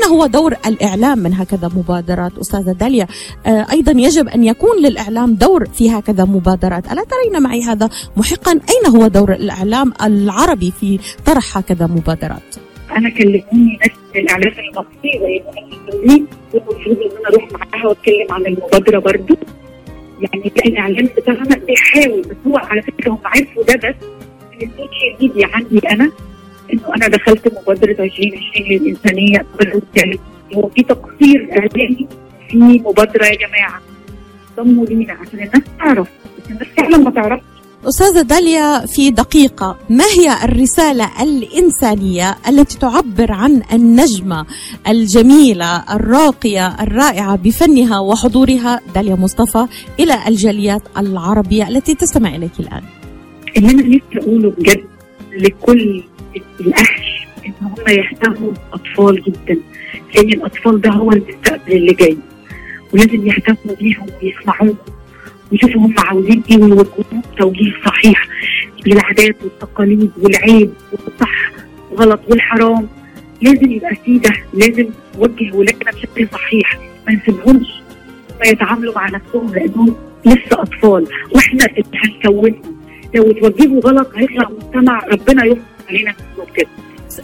أين 0.00 0.10
هو 0.10 0.26
دور 0.26 0.52
الإعلام 0.66 1.18
من 1.18 1.34
هكذا 1.34 1.70
مبادرات. 1.76 2.38
أستاذة 2.38 2.72
داليا 2.72 3.06
آه، 3.46 3.66
أيضا 3.72 3.92
يجب 3.92 4.28
أن 4.28 4.44
يكون 4.44 4.82
للإعلام 4.82 5.34
دور 5.34 5.64
في 5.64 5.90
هكذا 5.90 6.24
مبادرات، 6.24 6.92
ألا 6.92 7.04
ترين 7.04 7.42
معي 7.42 7.62
هذا 7.62 7.88
محقا؟ 8.16 8.52
أين 8.52 8.94
هو 8.96 9.06
دور 9.06 9.32
الإعلام 9.32 9.92
العربي 10.02 10.72
في 10.80 10.98
طرح 11.26 11.58
هكذا 11.58 11.86
مبادرات؟ 11.86 12.56
أنا 12.96 13.10
كلموني 13.10 13.78
ناس 13.80 13.90
من 14.14 14.20
الاعلام 14.20 14.52
المصري 14.52 15.20
زي 15.20 15.42
المفروض 16.54 16.96
إن 16.96 17.10
أنا 17.18 17.28
أروح 17.28 17.48
معاها 17.52 17.86
وأتكلم 17.86 18.26
عن 18.30 18.46
المبادرة 18.46 18.98
برضو. 18.98 19.34
يعني 20.20 20.52
ده 20.56 20.62
الإعلام 20.66 21.08
بتاعنا 21.16 21.56
بيحاول 21.56 22.22
بس 22.22 22.36
هو 22.46 22.56
على 22.56 22.82
فكرة 22.82 23.10
هم 23.10 23.18
عرفوا 23.24 23.62
ده 23.64 23.74
بس 23.74 23.94
من 24.52 24.68
ال 24.68 24.75
social 24.75 25.16
media 25.20 25.46
عندي 25.52 25.78
أنا 25.78 26.10
إنه 26.72 26.94
أنا 26.96 27.08
دخلت 27.08 27.52
مبادرة 27.62 28.04
2020 28.04 28.68
للإنسانية. 28.70 29.46
هو 30.56 30.68
في 30.68 30.82
تقصير 30.82 31.48
اعلامي 31.52 32.06
في 32.50 32.56
مبادرة 32.58 33.24
يا 33.26 33.36
جماعة. 33.48 33.80
ضموا 34.56 34.86
لينا 34.86 35.12
عشان 35.12 35.38
الناس 35.38 35.62
تعرف. 35.78 36.08
بس 36.38 36.50
الناس 36.50 36.68
فعلا 36.76 36.96
ما 36.96 37.10
تعرفش. 37.10 37.44
أستاذة 37.88 38.22
داليا 38.22 38.86
في 38.86 39.10
دقيقة، 39.10 39.78
ما 39.90 40.04
هي 40.04 40.44
الرسالة 40.44 41.22
الإنسانية 41.22 42.36
التي 42.48 42.78
تعبر 42.78 43.32
عن 43.32 43.62
النجمة 43.72 44.46
الجميلة 44.88 45.94
الراقية 45.94 46.82
الرائعة 46.82 47.36
بفنها 47.36 47.98
وحضورها؟ 47.98 48.80
داليا 48.94 49.14
مصطفى 49.14 49.66
إلى 50.00 50.28
الجاليات 50.28 50.82
العربية 50.98 51.68
التي 51.68 51.94
تستمع 51.94 52.34
إليك 52.36 52.60
الآن؟ 52.60 52.82
اللي 53.56 53.70
أنا 53.70 53.82
نفسي 53.82 54.18
أقوله 54.18 54.50
بجد 54.50 54.84
لكل 55.32 56.02
الاهل 56.60 57.02
إن 57.46 57.52
هم 57.60 57.74
يهتموا 57.88 58.52
بالأطفال 58.52 59.22
جدا 59.22 59.60
لأن 60.14 60.28
الأطفال 60.28 60.80
ده 60.80 60.90
هو 60.90 61.12
المستقبل 61.12 61.72
اللي 61.72 61.92
جاي. 61.92 62.16
ولازم 62.92 63.26
يهتموا 63.26 63.76
بيهم 63.80 64.06
ويسمعوهم 64.22 64.76
ويشوفوا 65.52 65.80
هم 65.80 65.94
عاوزين 65.98 66.42
إيه 66.50 66.56
ويوجهوهم 66.56 67.22
توجيه 67.38 67.72
صحيح 67.86 68.28
للعادات 68.86 69.36
والتقاليد 69.42 70.10
والعيب 70.22 70.70
والصح 70.92 71.50
والغلط 71.90 72.20
والحرام. 72.28 72.88
لازم 73.42 73.72
يبقى 73.72 73.94
فيه 74.04 74.20
ده 74.20 74.30
لازم 74.54 74.86
نوجه 75.18 75.54
ولادنا 75.56 75.90
بشكل 75.90 76.28
صحيح. 76.32 76.78
ما 77.06 77.14
نسيبهمش 77.14 77.68
هم 78.30 78.46
يتعاملوا 78.52 78.94
مع 78.94 79.08
نفسهم 79.10 79.54
لأنهم 79.54 79.96
لسه 80.26 80.62
أطفال. 80.62 81.06
وإحنا 81.34 81.64
اللي 81.66 81.84
هنكونهم. 81.94 82.62
لو 83.14 83.30
اتوجهوا 83.30 83.80
غلط 83.80 84.08
هيطلع 84.16 84.48
مجتمع 84.50 85.04
ربنا 85.06 85.44
يستر. 85.44 85.60
علينا 85.90 86.14
منه 86.38 86.46
كده 86.56 86.68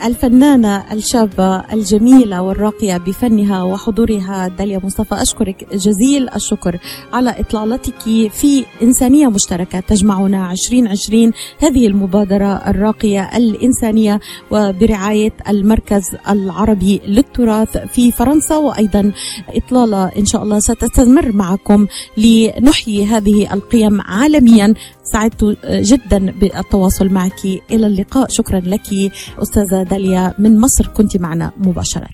الفنانة 0.04 0.92
الشابة 0.92 1.56
الجميلة 1.73 2.42
والراقية 2.42 2.96
بفنها 2.96 3.62
وحضورها 3.62 4.49
داليا 4.49 4.80
مصطفى 4.85 5.23
أشكرك 5.23 5.75
جزيل 5.75 6.28
الشكر 6.28 6.78
على 7.12 7.40
إطلالتك 7.40 8.00
في 8.32 8.64
إنسانية 8.82 9.28
مشتركة 9.28 9.80
تجمعنا 9.80 10.52
2020 10.52 11.32
هذه 11.58 11.87
المبادرة 11.87 12.52
الراقية 12.70 13.37
الإنسانية 13.37 14.20
وبرعاية 14.50 15.32
المركز 15.49 16.16
العربي 16.28 17.00
للتراث 17.06 17.78
في 17.78 18.12
فرنسا. 18.12 18.56
وأيضا 18.56 19.12
إطلالة 19.49 20.04
إن 20.18 20.25
شاء 20.25 20.42
الله 20.42 20.58
ستستمر 20.58 21.32
معكم 21.32 21.87
لنحيي 22.16 23.04
هذه 23.06 23.54
القيم 23.54 24.00
عالميا. 24.00 24.75
سعدت 25.13 25.59
جدا 25.65 26.19
بالتواصل 26.19 27.09
معك. 27.09 27.45
إلى 27.71 27.87
اللقاء. 27.87 28.29
شكرا 28.31 28.61
لك 28.61 29.13
أستاذة 29.39 29.83
داليا. 29.83 30.35
من 30.39 30.61
مصر 30.61 30.87
كنت 30.87 31.17
معنا 31.17 31.53
مباشرة. 31.59 32.09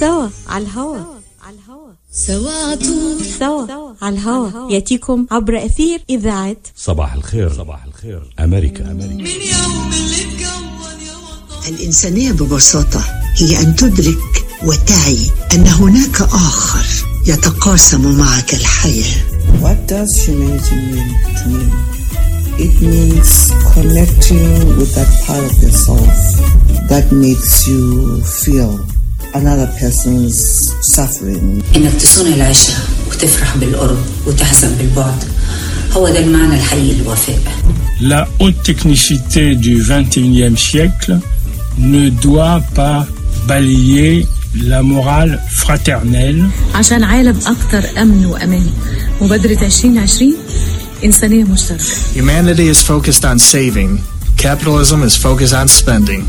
سوا 0.00 0.28
على 0.48 0.64
الهوا. 0.64 1.16
سوا 2.12 2.76
سوا 3.38 3.66
على 4.02 4.16
الهوا. 4.16 4.70
يأتيكم 4.70 5.26
عبر 5.30 5.66
أثير 5.66 6.00
إذاعة 6.10 6.56
صباح 6.76 7.14
الخير. 7.14 7.52
صباح 7.52 7.84
الخير. 7.84 8.34
أمريكا 8.40 8.90
أمريكا. 8.90 9.14
من 9.14 9.26
يوم 9.26 9.90
اللي 9.92 10.16
اتكون 10.16 11.00
يا 11.06 11.14
وطن. 11.16 11.74
الإنسانية 11.74 12.32
ببساطة 12.32 13.04
هي 13.36 13.60
أن 13.60 13.76
تدرك 13.76 14.18
وتعي 14.64 15.30
أن 15.54 15.66
هناك 15.66 16.20
آخر 16.22 16.86
يتقاسم 17.26 18.18
معك 18.18 18.54
الحياة. 18.54 19.35
What 19.61 19.77
does 19.87 20.11
humanity 20.25 20.75
mean 20.91 21.09
to 21.39 21.45
me? 21.49 21.65
It 22.65 22.75
means 22.81 23.51
connecting 23.73 24.77
with 24.77 24.91
that 24.95 25.09
part 25.25 25.43
of 25.49 25.53
yourself 25.63 26.13
that 26.89 27.11
makes 27.11 27.67
you 27.67 28.21
feel 28.21 28.79
another 29.33 29.67
person's 29.79 30.37
suffering. 30.95 31.63
انك 31.75 31.93
تصون 32.01 32.33
العشاء 32.33 32.75
وتفرح 33.11 33.57
بالقرب 33.57 33.97
وتحزن 34.27 34.75
بالبعد 34.75 35.23
هو 35.91 36.09
ده 36.09 36.19
المعنى 36.19 36.55
الحقيقي 36.55 36.93
للوفاء 37.01 37.39
La 38.01 38.27
haute 38.39 38.63
technicité 38.63 39.55
du 39.55 39.77
XXIe 39.83 40.57
siècle 40.57 41.19
ne 41.77 42.09
doit 42.09 42.61
pas 42.75 43.05
balayer 43.47 44.25
la 44.55 44.81
morale 44.81 45.39
fraternelle 45.49 46.43
عشان 46.75 47.03
عالم 47.03 47.39
أكتر 47.47 48.01
أمن 48.01 48.25
وأمان 48.25 48.65
مبادرة 49.21 49.65
2020 49.65 50.33
إنسانية 51.03 51.43
مشتركة 51.43 51.83
Humanity 52.15 52.67
is 52.67 52.81
focused 52.83 53.25
on 53.25 53.39
saving. 53.39 53.99
Capitalism 54.37 55.03
is 55.03 55.15
focused 55.17 55.53
on 55.53 55.67
spending. 55.67 56.23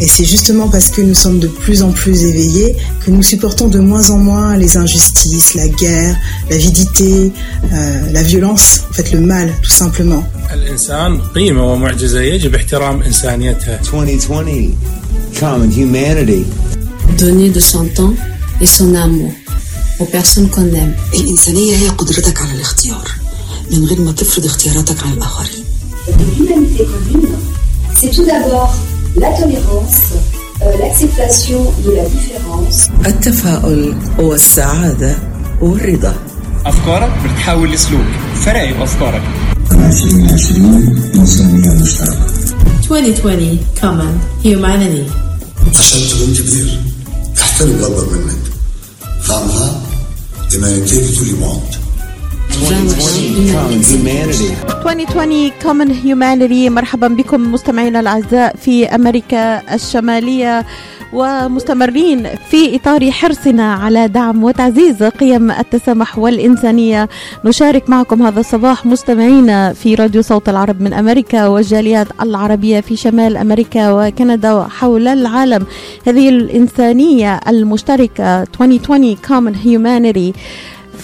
Et 0.00 0.08
c'est 0.08 0.24
justement 0.24 0.68
parce 0.68 0.88
que 0.88 1.00
nous 1.02 1.14
sommes 1.14 1.38
de 1.38 1.46
plus 1.48 1.82
en 1.82 1.92
plus 1.92 2.24
éveillés 2.24 2.76
que 3.04 3.10
nous 3.10 3.22
supportons 3.22 3.68
de 3.68 3.78
moins 3.78 4.10
en 4.10 4.18
moins 4.18 4.56
les 4.56 4.76
injustices, 4.76 5.54
la 5.54 5.68
guerre, 5.68 6.16
l'avidité, 6.50 7.32
euh, 7.72 8.00
la 8.12 8.22
violence, 8.22 8.80
en 8.90 8.92
fait 8.94 9.12
le 9.12 9.20
mal 9.20 9.52
tout 9.62 9.70
simplement. 9.82 10.24
الإنسان 10.54 11.20
قيمة 11.20 11.72
ومعجزة 11.72 12.20
يجب 12.20 12.54
احترام 12.54 13.02
إنسانيتها 13.02 13.80
2020 13.92 14.74
Common 15.40 15.70
Humanity 15.78 16.44
Donner 17.19 17.49
de 17.49 17.59
son 17.59 17.85
temps 17.97 18.13
et 18.61 18.65
son 18.65 18.95
amour 18.95 19.31
aux 19.99 20.05
personnes 20.05 20.49
qu'on 20.49 20.73
aime. 20.75 20.93
الإنسانية 21.13 21.75
هي 21.75 21.87
قدرتك 21.89 22.41
على 22.41 22.51
الاختيار 22.55 23.07
من 23.71 23.85
غير 23.85 24.01
ما 24.01 24.11
تفرض 24.11 24.45
اختياراتك 24.45 25.03
على 25.03 25.13
الآخرين 25.13 25.63
L'humanité 26.37 26.83
commune, 26.83 27.29
c'est 27.99 28.09
tout 28.15 28.25
d'abord 28.25 28.73
la 29.15 29.29
tolérance, 29.39 30.01
euh, 30.63 30.77
l'acceptation 30.81 31.61
de 31.85 31.91
la 31.91 32.03
différence. 32.05 32.89
التفاؤل 33.05 33.95
والسعادة 34.19 35.15
والرضا 35.61 36.15
أفكارك 36.65 37.11
بتحول 37.25 37.71
لسلوك 37.71 38.05
فرق 38.45 38.77
بأفكارك 38.77 39.21
2020 39.71 41.11
إنسانية 41.15 41.69
مشتركة 41.81 42.25
2020 42.91 43.59
Common 43.81 44.45
Humanity 44.45 45.11
عشان 45.79 45.99
تكون 46.09 46.33
كبير 46.35 46.79
احترم 47.61 47.79
الأكبر 47.79 48.17
منك 48.17 48.41
tout 50.51 51.25
le 51.25 51.35
monde 51.37 51.77
2020 54.81 55.51
Common 55.63 55.89
Humanity. 56.03 56.69
مرحبا 56.69 57.07
بكم 57.07 57.51
مستمعينا 57.51 57.99
الأعزاء 57.99 58.55
في 58.55 58.85
أمريكا 58.85 59.75
الشمالية 59.75 60.65
ومستمرين 61.13 62.27
في 62.49 62.75
إطار 62.75 63.11
حرصنا 63.11 63.73
على 63.73 64.07
دعم 64.07 64.43
وتعزيز 64.43 65.03
قيم 65.03 65.51
التسامح 65.51 66.17
والإنسانية. 66.19 67.09
نشارك 67.45 67.89
معكم 67.89 68.21
هذا 68.21 68.39
الصباح 68.39 68.85
مستمعينا 68.85 69.73
في 69.73 69.95
راديو 69.95 70.21
صوت 70.21 70.49
العرب 70.49 70.81
من 70.81 70.93
أمريكا 70.93 71.47
والجاليات 71.47 72.07
العربية 72.21 72.79
في 72.79 72.95
شمال 72.95 73.37
أمريكا 73.37 73.91
وكندا 73.91 74.53
وحول 74.53 75.07
العالم. 75.07 75.65
هذه 76.07 76.29
الإنسانية 76.29 77.39
المشتركة 77.47 78.43
2020 78.43 79.15
Common 79.15 79.55
Humanity. 79.65 80.37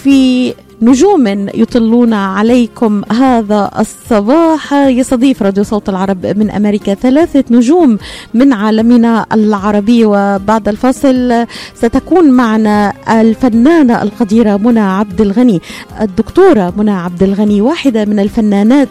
في 0.04 0.54
نجوم 0.82 1.48
يطلون 1.54 2.12
عليكم 2.12 3.02
هذا 3.12 3.70
الصباح. 3.78 4.72
يستضيف 4.72 5.42
راديو 5.42 5.64
صوت 5.64 5.88
العرب 5.88 6.26
من 6.26 6.50
أمريكا 6.50 6.94
ثلاثة 6.94 7.44
نجوم 7.50 7.98
من 8.34 8.52
عالمنا 8.52 9.26
العربي. 9.32 10.04
وبعد 10.04 10.68
الفاصل 10.68 11.46
ستكون 11.74 12.30
معنا 12.30 12.92
الفنانة 13.20 14.02
القديرة 14.02 14.56
منى 14.56 14.80
عبد 14.80 15.20
الغني 15.20 15.60
الدكتورة 16.00 16.72
منى 16.76 16.90
عبد 16.90 17.22
الغني 17.22 17.60
واحدة 17.60 18.04
من 18.04 18.18
الفنانات 18.18 18.88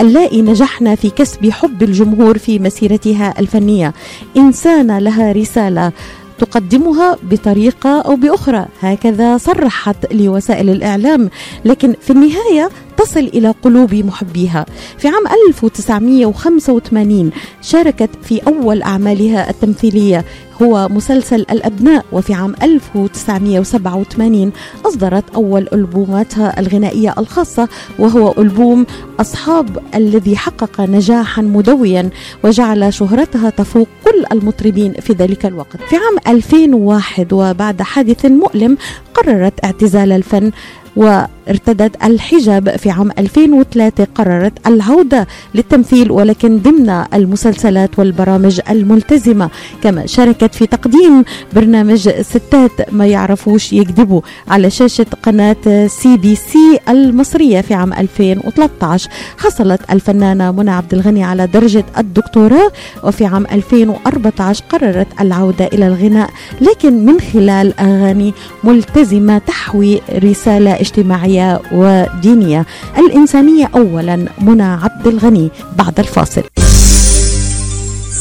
اللائي 0.00 0.42
نجحنا 0.42 0.94
في 0.94 1.10
كسب 1.10 1.50
حب 1.50 1.82
الجمهور 1.82 2.38
في 2.38 2.58
مسيرتها 2.58 3.34
الفنية. 3.38 3.94
انسانه 4.36 4.98
لها 4.98 5.32
رسالة. 5.32 5.92
تقدمها 6.40 7.16
بطريقة 7.22 8.00
أو 8.00 8.16
بأخرى. 8.16 8.66
هكذا 8.80 9.38
صرحت 9.38 10.12
لوسائل 10.12 10.70
الإعلام. 10.70 11.30
لكن 11.64 11.94
في 12.00 12.10
النهاية 12.10 12.68
تصل 13.00 13.20
إلى 13.20 13.54
قلوب 13.62 13.94
محبيها. 13.94 14.66
في 14.98 15.08
عام 15.08 15.24
1985 15.48 17.30
شاركت 17.62 18.10
في 18.22 18.40
أول 18.46 18.82
أعمالها 18.82 19.50
التمثيلية 19.50 20.24
هو 20.62 20.88
مسلسل 20.88 21.40
الأبناء 21.40 22.04
وفي 22.12 22.34
عام 22.34 22.54
1987 22.62 24.52
أصدرت 24.86 25.24
أول 25.34 25.68
ألبوماتها 25.72 26.60
الغنائية 26.60 27.14
الخاصة 27.18 27.68
وهو 27.98 28.34
ألبوم 28.38 28.86
أصحاب 29.20 29.78
الذي 29.94 30.36
حقق 30.36 30.80
نجاحا 30.80 31.42
مدويا 31.42 32.10
وجعل 32.44 32.94
شهرتها 32.94 33.50
تفوق 33.50 33.88
كل 34.04 34.24
المطربين 34.32 34.92
في 34.92 35.12
ذلك 35.12 35.46
الوقت. 35.46 35.76
في 35.76 35.96
عام 35.96 36.34
2001 36.36 37.32
وبعد 37.32 37.82
حادث 37.82 38.26
مؤلم 38.26 38.76
قررت 39.14 39.64
اعتزال 39.64 40.12
الفن 40.12 40.50
وارتدت 40.96 42.04
الحجاب 42.04 42.76
في 42.76 42.90
عام 42.90 43.10
2003 43.18 44.06
قررت 44.14 44.52
العودة 44.66 45.26
للتمثيل 45.54 46.10
ولكن 46.12 46.58
ضمن 46.58 47.04
المسلسلات 47.14 47.98
والبرامج 47.98 48.60
الملتزمة 48.70 49.50
كما 49.82 50.06
شاركت 50.06 50.54
في 50.54 50.66
تقديم 50.66 51.24
برنامج 51.54 52.08
ستات 52.20 52.92
ما 52.92 53.06
يعرفوش 53.06 53.72
يكذبوا 53.72 54.20
على 54.48 54.70
شاشة 54.70 55.06
قناة 55.22 55.86
سي 55.86 56.16
بي 56.16 56.34
سي 56.34 56.78
المصرية 56.88 57.60
في 57.60 57.74
عام 57.74 57.92
2013 57.92 59.10
حصلت 59.38 59.80
الفنانة 59.90 60.50
منى 60.52 60.70
عبد 60.70 60.94
الغني 60.94 61.24
على 61.24 61.46
درجة 61.46 61.84
الدكتوراه 61.98 62.72
وفي 63.04 63.24
عام 63.24 63.46
2014 63.52 64.64
قررت 64.68 65.06
العودة 65.20 65.64
إلى 65.66 65.86
الغناء 65.86 66.30
لكن 66.60 67.06
من 67.06 67.20
خلال 67.20 67.80
أغاني 67.80 68.34
ملتزمة 68.64 69.38
تحوي 69.38 70.00
رسالة 70.14 70.79
اجتماعية 70.80 71.62
ودينية. 71.72 72.66
الإنسانية 72.98 73.70
أولا 73.74 74.26
منى 74.38 74.62
عبد 74.62 75.06
الغني 75.06 75.50
بعد 75.76 76.00
الفاصل. 76.00 76.42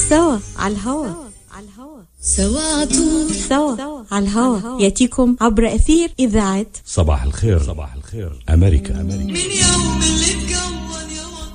سوا 0.09 0.37
على 0.59 0.73
الهوا. 0.73 1.07
سوا 2.21 2.85
سوا 3.49 3.75
على 4.11 4.25
الهوا. 4.25 4.81
يأتيكم 4.81 5.35
عبر 5.41 5.75
أثير 5.75 6.11
إذاعة 6.19 6.65
صباح 6.85 7.23
الخير. 7.23 7.59
صباح 7.63 7.93
الخير. 7.93 8.43
أمريكا 8.49 9.01
أمريكا. 9.01 9.23
من 9.23 9.35
يوم 9.35 10.01
اللي 10.03 10.48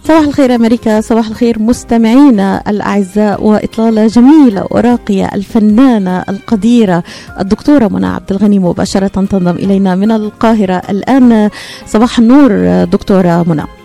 صباح 0.08 0.24
الخير 0.24 0.54
أمريكا 0.54 1.00
صباح 1.00 1.28
الخير 1.28 1.58
مستمعينا 1.58 2.62
الأعزاء 2.68 3.44
وإطلالة 3.44 4.06
جميلة 4.06 4.66
وراقية 4.70 5.30
الفنانة 5.34 6.24
القديرة 6.28 7.02
الدكتورة 7.40 7.88
منى 7.88 8.06
عبد 8.06 8.32
الغني 8.32 8.58
مباشرة 8.58 9.06
تنضم 9.06 9.48
إلينا 9.48 9.94
من 9.94 10.10
القاهرة. 10.12 10.82
الآن 10.90 11.50
صباح 11.86 12.18
النور 12.18 12.84
دكتورة 12.84 13.44
منى. 13.48 13.83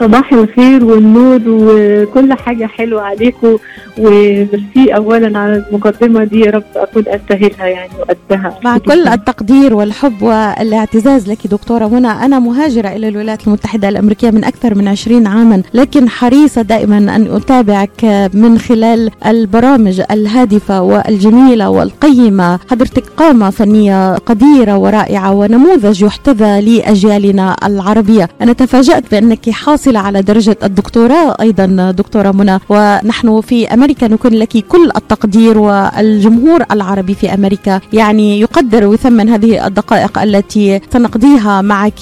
صباح 0.00 0.32
الخير 0.32 0.84
والنور 0.84 1.40
وكل 1.46 2.32
حاجة 2.32 2.66
حلوة 2.66 3.02
عليكم. 3.02 3.56
وميرسي 3.98 4.94
أولا 4.96 5.38
على 5.38 5.64
المقدمة 5.70 6.24
دي 6.24 6.40
يا 6.40 6.50
رب 6.50 6.62
أكون 6.76 7.04
أستاهلها 7.06 7.66
يعني 7.66 7.90
وقدها 7.98 8.58
مع 8.64 8.78
كل 8.78 9.08
التقدير 9.08 9.74
والحب 9.74 10.22
والاعتزاز 10.22 11.30
لك 11.30 11.46
دكتورة 11.46 11.86
منى 11.88 12.08
أنا 12.08 12.38
مهاجرة 12.38 12.88
إلى 12.88 13.08
الولايات 13.08 13.46
المتحدة 13.46 13.88
الأمريكية 13.88 14.30
من 14.30 14.44
أكثر 14.44 14.74
من 14.74 14.88
20 14.88 15.26
عاما 15.26 15.62
لكن 15.74 16.08
حريصة 16.08 16.62
دائما 16.62 16.98
أن 16.98 17.26
أتابعك 17.36 18.30
من 18.34 18.58
خلال 18.58 19.10
البرامج 19.26 20.02
الهادفة 20.10 20.82
والجميلة 20.82 21.70
والقيمة. 21.70 22.58
حضرتك 22.70 23.04
قامة 23.16 23.50
فنية 23.50 24.14
قديرة 24.16 24.78
ورائعة 24.78 25.34
ونموذج 25.34 26.02
يحتذى 26.02 26.60
لأجيالنا 26.60 27.56
العربية. 27.64 28.28
أنا 28.42 28.52
تفاجأت 28.52 29.10
بأنك 29.10 29.48
حاصلة 29.78 29.98
على 29.98 30.22
درجة 30.22 30.56
الدكتوراه 30.64 31.36
أيضا 31.40 31.90
دكتورة 31.90 32.30
منى. 32.32 32.58
ونحن 32.68 33.40
في 33.40 33.74
أمريكا 33.74 34.08
نكون 34.08 34.32
لك 34.32 34.48
كل 34.68 34.90
التقدير 34.96 35.58
والجمهور 35.58 36.62
العربي 36.70 37.14
في 37.14 37.34
أمريكا. 37.34 37.80
يعني 37.92 38.40
يقدر 38.40 38.86
ويثمن 38.86 39.28
هذه 39.28 39.66
الدقائق 39.66 40.18
التي 40.18 40.80
سنقضيها 40.92 41.62
معك 41.62 41.98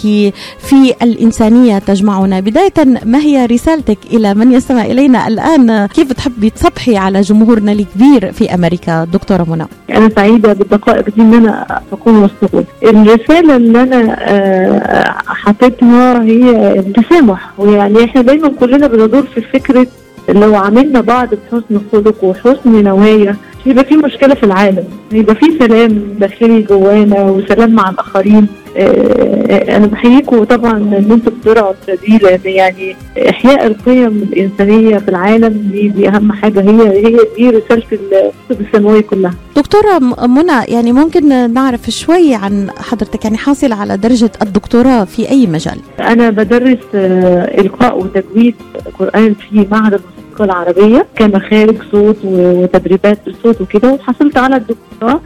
في 0.58 0.94
الإنسانية 1.02 1.78
تجمعنا. 1.78 2.40
بداية 2.40 2.72
ما 3.04 3.18
هي 3.18 3.46
رسالتك 3.46 3.98
إلى 4.12 4.34
من 4.34 4.52
يستمع 4.52 4.84
إلينا 4.84 5.26
الآن؟ 5.28 5.86
كيف 5.86 6.12
تحبي 6.12 6.50
تصبحي 6.50 6.96
على 6.96 7.20
جمهورنا 7.20 7.72
الكبير 7.72 8.32
في 8.32 8.54
أمريكا 8.54 9.04
دكتورة 9.04 9.46
منى؟ 9.50 9.66
أنا 9.90 10.10
سعيدة 10.16 10.52
بالدقائق 10.52 11.04
دي 11.16 11.22
إن 11.22 11.34
أنا 11.34 11.80
أكون 11.92 12.16
وسطكم 12.24 12.64
الرسالة 12.82 13.56
اللي 13.56 13.82
أنا 13.82 14.16
آه، 14.18 15.14
حطيتها 15.26 16.22
هي 16.22 16.78
التسامح 16.78 17.50
ويعني 17.66 18.04
إحنا 18.04 18.22
دايما 18.22 18.48
كلنا 18.48 18.86
بندور 18.86 19.22
في 19.22 19.40
فكرة 19.40 19.86
لو 20.28 20.54
عملنا 20.54 21.00
بعض 21.00 21.28
بحسن 21.34 21.80
خلق 21.92 22.24
وحسن 22.24 22.82
نوايا. 22.84 23.36
يبقى 23.66 23.84
في 23.84 23.96
مشكلة 23.96 24.34
في 24.34 24.42
العالم 24.42 24.84
يبقى 25.12 25.34
في 25.34 25.46
سلام 25.58 26.02
داخلي 26.20 26.62
جوانا 26.62 27.22
وسلام 27.22 27.70
مع 27.70 27.90
الآخرين. 27.90 28.46
آه، 28.76 29.76
أنا 29.76 29.86
بحييكم 29.86 30.44
طبعا 30.44 30.72
إن 30.76 31.08
أنتم 31.10 31.32
بترعوا 31.40 31.72
دي 32.06 32.18
يعني 32.50 32.96
إحياء 33.30 33.66
القيم 33.66 34.06
الإنسانية 34.32 34.98
في 34.98 35.08
العالم 35.08 35.68
دي, 35.72 35.88
دي 35.88 36.08
أهم 36.08 36.32
حاجة. 36.32 36.60
هي 36.60 37.06
هي 37.06 37.16
دي 37.36 37.50
رسالة 37.50 37.82
الكتب 37.92 38.60
السماوية 38.66 39.00
كلها. 39.00 39.34
دكتورة 39.56 39.98
م- 39.98 40.34
منى 40.34 40.64
يعني 40.68 40.92
ممكن 40.92 41.52
نعرف 41.52 41.90
شوي 41.90 42.34
عن 42.34 42.70
حضرتك 42.70 43.24
يعني 43.24 43.36
حاصلة 43.38 43.76
على 43.76 43.96
درجة 43.96 44.30
الدكتوراه 44.42 45.04
في 45.04 45.30
أي 45.30 45.46
مجال؟ 45.46 45.78
أنا 46.00 46.30
بدرس 46.30 46.78
آه، 46.94 47.60
إلقاء 47.60 47.98
وتجويد 47.98 48.54
قرآن 48.98 49.34
في 49.34 49.66
معهد 49.70 50.00
الموسيقى 50.36 50.44
العربية 50.44 51.06
كمخارج 51.16 51.76
صوت 51.92 52.16
وتدريبات 52.24 53.18
الصوت 53.26 53.60
وكده. 53.60 53.92
وحصلت 53.92 54.36
على 54.36 54.56
الدكتوراه 54.56 55.20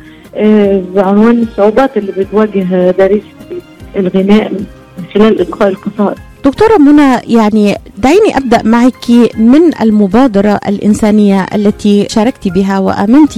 بعنوان 0.95 1.43
الصعوبات 1.43 1.97
اللي 1.97 2.13
بتواجه 2.13 2.91
دارسي 2.91 3.23
الغناء 3.97 4.53
من 4.53 4.65
خلال 5.15 5.41
إلقاء 5.41 5.69
القصائد. 5.69 6.19
دكتورة 6.45 6.77
منى 6.79 7.35
يعني 7.35 7.77
دعيني 7.99 8.37
أبدأ 8.37 8.63
معك 8.63 9.11
من 9.39 9.81
المبادرة 9.83 10.61
الإنسانية 10.69 11.47
التي 11.55 12.07
شاركت 12.09 12.49
بها 12.49 12.79
وآمنت 12.79 13.33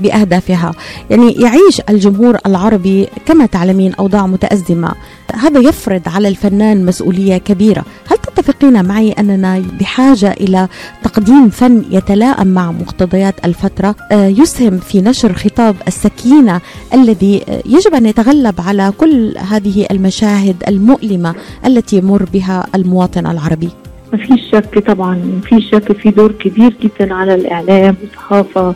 بأهدافها. 0.00 0.72
يعني 1.10 1.32
يعيش 1.32 1.80
الجمهور 1.88 2.38
العربي 2.46 3.08
كما 3.26 3.46
تعلمين 3.46 3.94
أوضاع 3.94 4.26
متأزمة. 4.26 4.92
هذا 5.34 5.60
يفرض 5.60 6.02
على 6.06 6.28
الفنان 6.28 6.84
مسؤولية 6.86 7.38
كبيرة. 7.38 7.84
هل 8.10 8.16
تتفقين 8.34 8.84
معي 8.84 9.12
أننا 9.12 9.62
بحاجة 9.80 10.32
إلى 10.32 10.68
تقديم 11.02 11.48
فن 11.48 11.84
يتلائم 11.90 12.46
مع 12.46 12.72
مقتضيات 12.72 13.34
الفترة. 13.44 13.94
آه، 14.12 14.26
يسهم 14.26 14.78
في 14.78 15.00
نشر 15.00 15.32
خطاب 15.32 15.76
السكينة 15.88 16.60
الذي 16.94 17.42
آه، 17.48 17.62
يجب 17.66 17.94
أن 17.94 18.06
يتغلب 18.06 18.60
على 18.60 18.92
كل 18.98 19.34
هذه 19.38 19.86
المشاهد 19.90 20.56
المؤلمة 20.68 21.34
التي 21.66 21.96
يمر 21.96 22.24
بها 22.32 22.66
المواطن 22.74 23.26
العربي. 23.26 23.68
ما 24.12 24.18
فيش 24.18 24.40
شك 24.52 24.78
طبعا 24.78 25.40
فيش 25.48 25.70
شك 25.70 25.92
في 25.92 26.10
دور 26.10 26.32
كبير 26.32 26.74
جدا 26.82 27.14
على 27.14 27.34
الإعلام 27.34 27.96
والصحافه 28.02 28.60
آه، 28.60 28.74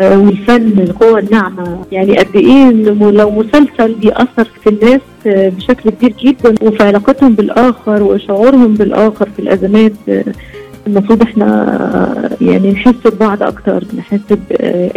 والفن 0.00 0.78
القوة 0.78 1.18
الناعمة. 1.18 1.84
يعني 1.92 2.18
قد 2.18 2.36
إنه 2.36 3.10
لو 3.10 3.30
مسلسل 3.30 3.94
بيأثر 3.94 4.44
في 4.64 4.70
الناس 4.70 5.00
آه، 5.26 5.48
بشكل 5.48 5.90
كبير 5.90 6.14
جدا 6.24 6.54
وفي 6.62 6.82
علاقتهم 6.82 7.34
بالآخر 7.34 8.02
وشعورهم 8.02 8.74
بالآخر 8.74 9.28
في 9.36 9.42
الأزمات 9.42 9.92
آه، 10.08 10.24
المفروض 10.86 11.22
إحنا 11.22 11.46
آه، 12.40 12.44
يعني 12.44 12.70
نحس 12.72 12.94
ببعض 13.06 13.42
أكتر 13.42 13.84
نحس 13.98 14.20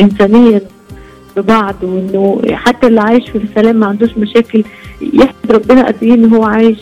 إنسانيا 0.02 0.62
ببعض 1.38 1.76
وإنه 1.84 2.42
حتى 2.52 2.88
اللي 2.88 3.02
عايش 3.02 3.30
في 3.30 3.40
سلام 3.56 3.76
ما 3.76 3.86
عندوش 3.86 4.18
مشاكل 4.18 4.64
يحمد 5.14 5.52
ربنا 5.52 5.88
قد 5.88 5.96
إيه 6.04 6.14
إن 6.14 6.34
هو 6.34 6.44
عايش 6.44 6.78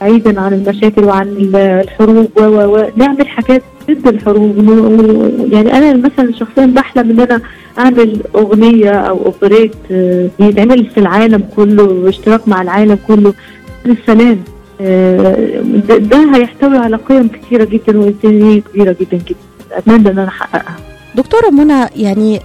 بعيدا 0.00 0.40
عن 0.40 0.52
المشاكل 0.52 1.04
وعن 1.04 1.28
ال- 1.28 1.56
الحروب 1.56 2.28
و 2.40 2.84
نعمل 2.96 3.28
حاجات 3.28 3.62
ضد 3.90 4.08
الحروب. 4.08 4.58
يعني 5.52 5.72
أنا 5.72 5.94
مثلا 5.96 6.32
شخصيا 6.32 6.66
بحلم 6.66 7.10
إن 7.10 7.20
أنا 7.20 7.40
أعمل 7.78 8.20
أغنية 8.34 8.90
أو 8.90 9.24
أوبريت 9.26 9.74
آه، 9.90 10.28
بيتعمل 10.40 10.86
في 10.86 10.98
العالم 11.00 11.42
كله 11.56 11.86
باشتراك 11.86 12.48
مع 12.48 12.62
العالم 12.62 12.98
كله. 13.08 13.34
للسلام 13.86 14.38
آه، 14.80 15.60
ده 15.98 16.34
هيحتوي 16.34 16.78
على 16.78 16.96
قيم 16.96 17.28
كثيره 17.28 17.64
جدا 17.64 17.98
وانسانيه 17.98 18.60
كبيرة 18.60 18.96
جدا 19.00 19.16
جدا. 19.16 19.36
أتمنى 19.72 20.10
إن 20.10 20.18
أنا 20.18 20.28
أحققها. 20.28 20.76
دكتورة 21.14 21.50
منى 21.50 21.86
يعني 21.96 22.40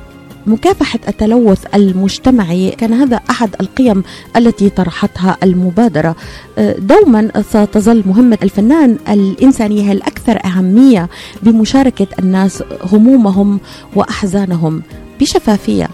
مكافحة 0.47 0.99
التلوث 1.07 1.75
المجتمعي 1.75 2.71
كان 2.71 2.93
هذا 2.93 3.19
أحد 3.29 3.49
القيم 3.61 4.03
التي 4.37 4.69
طرحتها 4.69 5.37
المبادرة 5.43 6.15
آه، 6.57 6.75
دوما 6.79 7.31
ستظل 7.41 8.03
مهمة 8.05 8.37
الفنان 8.43 8.97
الإنسانية 9.09 9.81
هي 9.81 9.91
الأكثر 9.91 10.39
أهمية 10.45 11.09
بمشاركة 11.43 12.07
الناس 12.19 12.63
همومهم 12.93 13.59
وأحزانهم 13.95 14.81
بشفافية 15.21 15.89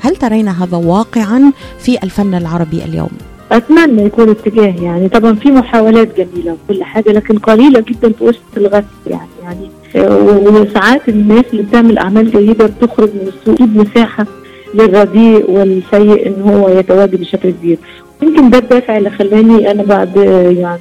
هل 0.00 0.16
ترين 0.16 0.48
هذا 0.48 0.76
واقعا 0.76 1.52
في 1.78 2.02
الفن 2.02 2.34
العربي 2.34 2.84
اليوم؟ 2.84 3.10
أتمنى 3.52 4.02
يكون 4.02 4.30
اتجاه 4.30 4.82
يعني 4.82 5.08
طبعا 5.08 5.34
في 5.34 5.50
محاولات 5.50 6.16
جميلة 6.16 6.52
وكل 6.52 6.84
حاجة 6.84 7.10
لكن 7.10 7.38
قليلة 7.38 7.80
جدا 7.80 8.12
في 8.12 8.24
وسط 8.24 8.40
الغث 8.56 8.84
يعني 9.06 9.28
يعني 9.42 9.70
وساعات 9.96 11.08
الناس 11.08 11.44
اللي 11.52 11.62
بتعمل 11.62 11.98
أعمال 11.98 12.30
جيدة 12.30 12.66
بتخرج 12.66 13.08
من 13.08 13.28
السوق 13.28 13.60
مساحه 13.68 14.26
للرديء 14.74 15.50
والسيء 15.50 16.26
إن 16.26 16.42
هو 16.42 16.68
يتواجد 16.68 17.20
بشكل 17.20 17.50
كبير. 17.50 17.78
يمكن 18.22 18.50
ده 18.50 18.58
الدافع 18.58 18.96
اللي 18.96 19.10
خلاني 19.10 19.70
أنا 19.70 19.82
بعد 19.82 20.16
يعني 20.58 20.80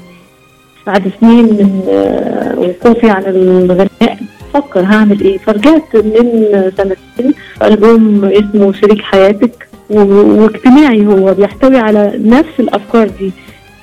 بعد 0.87 1.11
سنين 1.21 1.45
من 1.45 1.81
آه، 1.89 2.59
وقوفي 2.59 3.09
عن 3.09 3.23
الغناء 3.27 4.17
فكر 4.53 4.79
هعمل 4.79 5.21
إيه. 5.21 5.37
فرجعت 5.37 5.95
من 5.95 6.45
سنتين 6.77 7.33
ألبوم 7.63 8.25
اسمه 8.25 8.73
شريك 8.73 9.01
حياتك 9.01 9.67
واجتماعي 9.89 11.05
هو 11.07 11.33
بيحتوي 11.33 11.77
على 11.77 12.11
نفس 12.25 12.59
الأفكار 12.59 13.07
دي. 13.19 13.31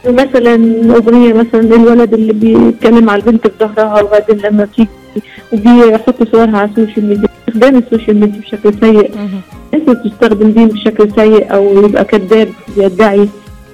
مثلا 0.07 0.55
أغنية 0.97 1.33
مثلا 1.33 1.61
الولد 1.61 2.15
اللي 2.15 2.33
بيتكلم 2.33 3.11
على 3.11 3.21
البنت 3.23 3.47
في 3.47 3.53
ظهرها 3.59 4.03
لغايه 4.03 4.49
لما 4.51 4.69
تيجي 4.77 4.89
وبيحط 5.53 6.29
صورها 6.33 6.59
على 6.59 6.71
ال 6.71 6.76
social 6.76 7.07
media 7.09 7.29
استخدام 7.49 7.77
ال 7.79 7.85
social 7.85 8.21
media 8.21 8.41
بشكل 8.41 8.75
سيء 8.81 9.11
الناس 9.75 9.97
بتستخدم 9.97 10.51
دين 10.51 10.69
بشكل 10.69 11.09
سيء 11.17 11.55
أو 11.55 11.85
يبقى 11.85 12.05
كذاب 12.05 12.49
بيدعي 12.77 13.29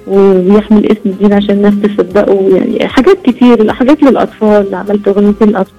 وبيحمل 0.07 0.85
اسم 0.91 1.01
الدين 1.05 1.33
عشان 1.33 1.55
الناس 1.55 1.73
تصدقه 1.83 2.49
يعني 2.57 2.87
حاجات 2.87 3.17
كتير 3.23 3.73
حاجات 3.73 4.03
للاطفال 4.03 4.75
عملت 4.75 5.07
اغنيتين 5.07 5.47
للاطفال 5.47 5.73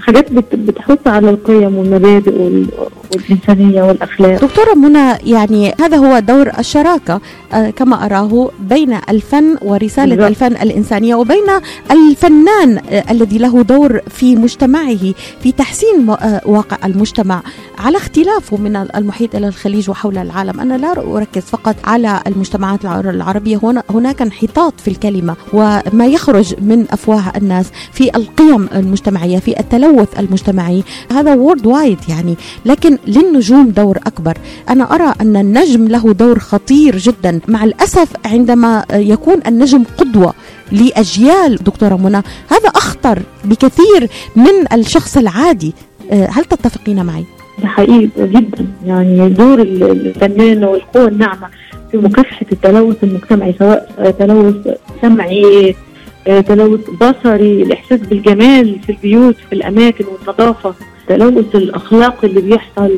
حاجات 0.00 0.32
بت- 0.32 0.54
بتحث 0.54 1.06
على 1.06 1.30
القيم 1.30 1.76
والمبادئ 1.76 2.32
وال- 2.42 2.66
والإنسانية 3.14 3.82
والأخلاق. 3.82 4.40
دكتورة 4.44 4.74
منى 4.74 5.12
يعني 5.32 5.74
هذا 5.80 5.96
هو 5.96 6.18
دور 6.18 6.50
الشراكة 6.58 7.20
آه، 7.52 7.70
كما 7.70 8.06
أراه 8.06 8.50
بين 8.60 8.98
الفن 9.08 9.56
ورسالة 9.62 10.16
بالضبط. 10.16 10.28
الفن 10.28 10.62
الإنسانية 10.62 11.14
وبين 11.14 11.44
الفنان 11.90 12.78
آه، 12.90 13.04
الذي 13.10 13.38
له 13.38 13.62
دور 13.62 14.00
في 14.10 14.36
مجتمعه 14.36 15.12
في 15.42 15.52
تحسين 15.52 16.10
آه، 16.10 16.40
واقع 16.46 16.76
المجتمع. 16.86 17.42
على 17.78 17.96
اختلافه 17.96 18.56
من 18.56 18.76
المحيط 18.76 19.34
إلى 19.34 19.48
الخليج 19.48 19.90
وحول 19.90 20.18
العالم 20.18 20.60
أنا 20.60 20.74
لا 20.74 21.16
أركز 21.16 21.42
فقط 21.42 21.76
على 21.84 22.20
المجتمعات 22.26 22.84
الع- 22.84 23.00
العربية 23.00 23.60
هنا 23.62 23.82
هناك 23.90 24.22
انحطاط 24.22 24.74
في 24.80 24.88
الكلمة 24.88 25.36
وما 25.52 26.06
يخرج 26.06 26.54
من 26.62 26.86
أفواه 26.90 27.32
الناس 27.36 27.66
في 27.92 28.16
القيم 28.16 28.68
المجتمعية. 28.74 29.23
في 29.24 29.60
التلوث 29.60 30.20
المجتمعي. 30.20 30.82
هذا 31.12 31.34
وورد 31.34 31.66
وايد 31.66 31.98
يعني 32.08 32.34
لكن 32.66 32.98
للنجوم 33.06 33.68
دور 33.70 33.96
أكبر. 33.96 34.38
أنا 34.70 34.94
أرى 34.94 35.14
أن 35.20 35.36
النجم 35.36 35.88
له 35.88 36.12
دور 36.12 36.38
خطير 36.38 36.96
جدا. 36.98 37.40
مع 37.48 37.64
الأسف 37.64 38.08
عندما 38.26 38.84
يكون 38.92 39.40
النجم 39.46 39.84
قدوة 39.98 40.34
لأجيال 40.72 41.56
دكتورة 41.56 41.94
منى 41.96 42.22
هذا 42.50 42.68
أخطر 42.68 43.22
بكثير 43.44 44.08
من 44.36 44.72
الشخص 44.72 45.16
العادي. 45.16 45.74
آه، 46.10 46.26
هل 46.30 46.44
تتفقين 46.44 47.04
معي؟ 47.04 47.24
ده 47.62 47.68
حقيقي 47.68 48.08
جدا. 48.18 48.66
يعني 48.86 49.28
دور 49.28 49.62
ال- 49.62 49.82
الفنان 49.82 50.64
والقوة 50.64 51.08
الناعمة 51.08 51.48
في 51.90 51.96
مكافحة 51.96 52.46
التلوث 52.52 52.96
المجتمعي 53.04 53.54
سواء 53.58 54.10
تلوث 54.18 54.54
سمعي 55.02 55.74
تلوث 56.24 56.80
بصري 56.90 57.62
الإحساس 57.62 58.00
بالجمال 58.00 58.78
في 58.86 58.92
البيوت 58.92 59.36
في 59.48 59.52
الأماكن 59.52 60.04
والنظافة. 60.04 60.74
تلوث 61.08 61.54
الأخلاق 61.56 62.24
اللي 62.24 62.40
بيحصل. 62.40 62.90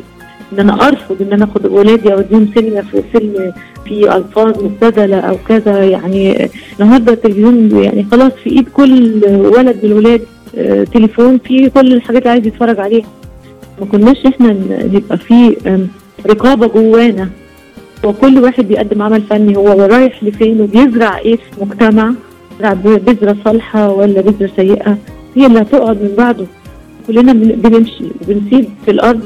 إن 0.53 0.59
أنا 0.59 0.87
أرفض 0.87 1.21
إن 1.21 1.33
أنا 1.33 1.45
آخد 1.45 1.65
أولادي 1.65 2.13
أوديهم 2.13 2.49
سينما 2.53 2.81
في 2.81 3.03
فيلم 3.11 3.53
في 3.85 4.15
ألفاظ 4.15 4.63
مبتذلة 4.63 5.19
أو 5.19 5.35
كذا. 5.47 5.83
يعني 5.83 6.43
آه، 6.43 6.49
النهارده 6.79 7.13
التلفزيون 7.13 7.83
يعني 7.83 8.05
خلاص 8.11 8.31
في 8.43 8.49
إيد 8.49 8.69
كل 8.69 9.21
ولد 9.25 9.77
من 9.83 9.91
الولاد 9.91 10.21
آه، 10.57 10.83
تليفون 10.83 11.37
فيه 11.37 11.67
كل 11.67 11.93
الحاجات 11.93 12.21
اللي 12.21 12.31
عايز 12.31 12.47
يتفرج 12.47 12.79
عليها. 12.79 13.07
ما 13.79 13.85
كناش 13.85 14.25
إحنا 14.25 14.55
نبقى 14.93 15.17
في 15.17 15.55
رقابة 16.27 16.67
جوانا. 16.67 17.29
وكل 18.03 18.39
واحد 18.39 18.67
بيقدم 18.67 19.01
عمل 19.01 19.21
فني 19.21 19.57
هو 19.57 19.81
رايح 19.81 20.23
لفين 20.23 20.61
وبيزرع 20.61 21.17
إيه 21.17 21.35
في 21.35 21.41
مجتمع 21.61 22.13
يزرع 22.59 22.73
ب- 22.73 23.05
بذرة 23.05 23.37
صالحة 23.45 23.89
ولا 23.91 24.21
بذرة 24.21 24.51
سيئة. 24.55 24.97
هي 25.35 25.45
اللي 25.45 25.61
هتقعد 25.61 26.01
من 26.01 26.13
بعده. 26.17 26.45
كلنا 27.07 27.33
بن- 27.33 27.55
بنمشي 27.69 28.03
وبنسيب 28.21 28.69
في 28.85 28.91
الأرض 28.91 29.21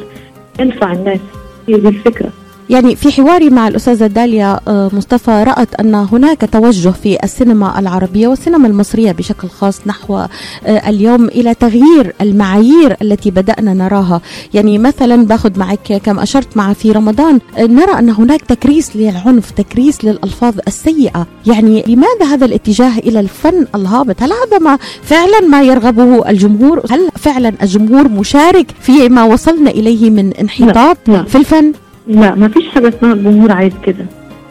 ينفع 0.59 0.91
الناس. 0.93 1.19
هي 1.67 1.73
دي 1.77 1.87
الفكرة. 1.87 2.29
يعني 2.69 2.95
في 2.95 3.11
حواري 3.11 3.49
مع 3.49 3.67
الأستاذة 3.67 4.07
داليا 4.07 4.59
آه، 4.67 4.89
مصطفى 4.93 5.43
رأت 5.47 5.75
أن 5.75 5.95
هناك 5.95 6.49
توجه 6.51 6.89
في 6.89 7.17
السينما 7.23 7.79
العربية 7.79 8.27
والسينما 8.27 8.67
المصرية 8.67 9.11
بشكل 9.11 9.47
خاص 9.47 9.81
نحو 9.87 10.17
آه، 10.17 10.27
اليوم 10.65 11.25
إلى 11.25 11.53
تغيير 11.53 12.13
المعايير 12.21 12.97
التي 13.01 13.31
بدأنا 13.31 13.73
نراها. 13.73 14.21
يعني 14.53 14.77
مثلا 14.77 15.25
باخذ 15.25 15.59
معك 15.59 16.01
كم 16.03 16.19
أشرت 16.19 16.57
مع 16.57 16.73
في 16.73 16.91
رمضان 16.91 17.39
آه، 17.57 17.65
نرى 17.65 17.99
أن 17.99 18.09
هناك 18.09 18.41
تكريس 18.41 18.95
للعنف 18.95 19.51
تكريس 19.51 20.05
للألفاظ 20.05 20.53
السيئة. 20.67 21.27
يعني 21.47 21.83
لماذا 21.87 22.25
هذا 22.33 22.45
الاتجاه 22.45 22.97
إلى 22.97 23.19
الفن 23.19 23.67
الهابط؟ 23.75 24.23
هل 24.23 24.31
هذا 24.31 24.59
ما 24.59 24.77
فعلا 25.03 25.39
ما 25.39 25.61
يرغبه 25.61 26.29
الجمهور؟ 26.29 26.81
هل 26.89 27.09
فعلا 27.15 27.53
الجمهور 27.63 28.07
مشارك 28.07 28.67
فيما 28.81 29.23
وصلنا 29.23 29.71
إليه 29.71 30.09
من 30.09 30.33
انحطاط 30.33 30.97
لا. 31.07 31.23
في 31.23 31.37
الفن؟ 31.37 31.73
لا 32.11 32.35
ما 32.35 32.47
فيش 32.47 32.67
حاجة 32.67 32.87
اسمها 32.89 33.13
الجمهور 33.13 33.51
عايز 33.51 33.73
كده. 33.83 34.05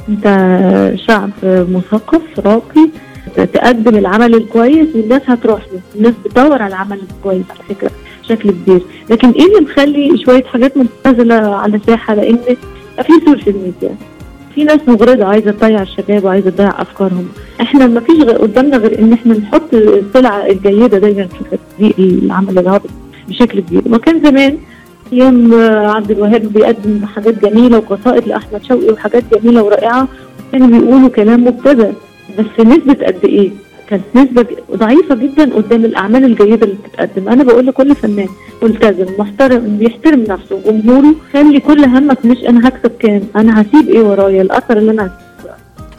انت 0.09 0.25
شعب 1.09 1.31
مثقف 1.45 2.23
راقي 2.39 2.89
تقدم 3.37 3.97
العمل 3.99 4.35
الكويس 4.35 4.89
والناس 4.95 5.23
هتروح 5.27 5.61
له. 5.73 5.81
الناس 5.97 6.15
بتدور 6.25 6.63
على 6.63 6.67
العمل 6.67 6.99
الكويس 7.11 7.45
على 7.51 7.75
فكرة 7.75 7.91
بشكل 8.23 8.51
كبير. 8.51 8.81
لكن 9.11 9.31
إيه 9.31 9.45
اللي 9.47 9.61
مخلي 9.61 10.23
شوية 10.25 10.45
حاجات 10.45 10.77
مبتذله 10.77 11.35
على 11.57 11.77
الساحة؟ 11.77 12.15
لأن 12.15 12.39
في 13.03 13.13
social 13.27 13.57
media 13.57 13.97
في 14.55 14.65
ناس 14.65 14.81
مغرضة 14.89 15.25
عايزة 15.25 15.51
تضيع 15.51 15.83
الشباب 15.83 16.25
وعايزه 16.25 16.51
تضيع 16.51 16.83
أفكارهم. 16.83 17.29
إحنا 17.61 17.87
ما 17.87 18.01
فيش 18.01 18.23
قدامنا 18.25 18.77
غير 18.77 18.99
إن 18.99 19.13
إحنا 19.13 19.39
نحط 19.39 19.75
السلعة 19.75 20.47
الجيدة 20.47 20.99
دايما 20.99 21.27
في 21.27 21.57
تطبيق 21.57 21.95
العمل 21.99 22.59
الهابط 22.59 22.91
بشكل 23.29 23.61
كبير. 23.61 23.83
وكان 23.87 24.23
زمان 24.25 24.59
أيام 25.13 25.55
عبد 25.97 26.11
الوهاب 26.11 26.53
بيقدم 26.53 27.05
حاجات 27.07 27.45
جميلة 27.45 27.79
وقصائد 27.79 28.29
لأحمد 28.29 28.65
شوقي 28.65 28.93
وحاجات 28.93 29.23
جميلة 29.35 29.63
ورائعة 29.63 30.09
كانوا 30.53 30.67
بيقولوا 30.67 31.09
كلام 31.09 31.45
مبتذل 31.45 31.93
بس 32.39 32.67
نسبة 32.67 33.07
قد 33.07 33.25
إيه؟ 33.25 33.51
كانت 33.89 34.03
نسبة 34.15 34.47
ضعيفة 34.75 35.15
جدا 35.15 35.55
قدام 35.55 35.85
الأعمال 35.85 36.25
الجيدة 36.25 36.67
اللي 36.67 36.77
بتتقدم، 36.85 37.29
أنا 37.29 37.45
بقول 37.45 37.67
لكل 37.67 37.95
فنان 37.95 38.29
ملتزم 38.63 39.07
محترم 39.19 39.77
بيحترم 39.79 40.21
نفسه 40.29 40.61
وجمهوره 40.67 41.15
خلي 41.33 41.61
كل 41.61 41.85
همك 41.85 42.25
مش 42.25 42.39
أنا 42.49 42.69
هكسب 42.69 42.91
كام، 42.99 43.23
أنا 43.37 43.63
هسيب 43.63 43.89
إيه 43.89 44.01
ورايا 44.03 44.43
الأثر 44.43 44.79
اللي 44.79 44.91
أنا 44.91 45.03
هسيبه 45.03 45.30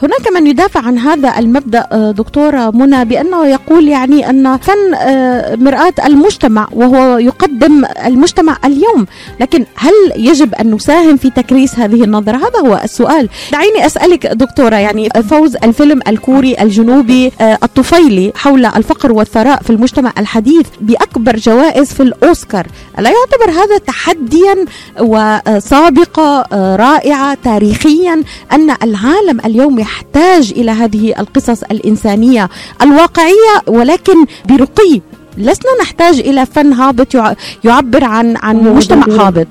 هناك 0.04 0.28
من 0.34 0.48
يدافع 0.48 0.80
عن 0.80 0.98
هذا 0.98 1.40
المبدأ 1.40 1.88
آه، 1.92 2.12
دكتورة 2.12 2.72
منى 2.72 3.06
بأنه 3.06 3.48
يقول 3.48 3.88
يعني 3.88 4.30
أن 4.30 4.58
فن 4.58 4.94
آه، 4.96 5.56
مرآة 5.56 5.94
المجتمع 6.06 6.68
وهو 6.72 7.18
يقدم 7.18 7.86
المجتمع 8.06 8.58
اليوم. 8.66 9.06
لكن 9.40 9.66
هل 9.76 9.94
يجب 10.16 10.56
أن 10.56 10.72
نساهم 10.72 11.18
في 11.18 11.30
تكريس 11.30 11.80
هذه 11.80 12.04
النظرة؟ 12.04 12.38
هذا 12.38 12.60
هو 12.60 12.82
السؤال. 12.84 13.30
دعيني 13.52 13.86
أسألك 13.86 14.28
دكتورة 14.28 14.76
يعني 14.76 15.10
فوز 15.30 15.56
الفيلم 15.56 16.02
الكوري 16.08 16.56
الجنوبي 16.62 17.32
آه، 17.42 17.58
الطفيلي 17.64 18.32
حول 18.36 18.66
الفقر 18.66 19.12
والثراء 19.12 19.62
في 19.62 19.70
المجتمع 19.70 20.14
الحديث 20.18 20.68
بأكبر 20.82 21.36
جوائز 21.36 21.94
في 21.94 22.04
الأوسكار. 22.04 22.68
الا 23.00 23.10
يعتبر 23.10 23.52
هذا 23.52 23.78
تحديا 23.78 24.66
وسابقه 25.00 26.46
رائعه 26.76 27.38
تاريخيا 27.44 28.24
أن 28.54 28.76
العالم 28.84 29.40
اليوم 29.46 29.80
يحتاج 29.92 30.54
إلى 30.58 30.72
هذه 30.72 31.14
القصص 31.20 31.64
الإنسانية 31.64 32.50
الواقعية 32.82 33.54
ولكن 33.68 34.26
برقي 34.50 35.02
لسنا 35.38 35.72
نحتاج 35.82 36.20
إلى 36.20 36.46
فن 36.46 36.74
هابط 36.74 37.16
يع- 37.16 37.34
يعبر 37.64 38.04
عن 38.04 38.38
عن 38.38 38.56
مجتمع 38.76 39.06
هابط. 39.28 39.48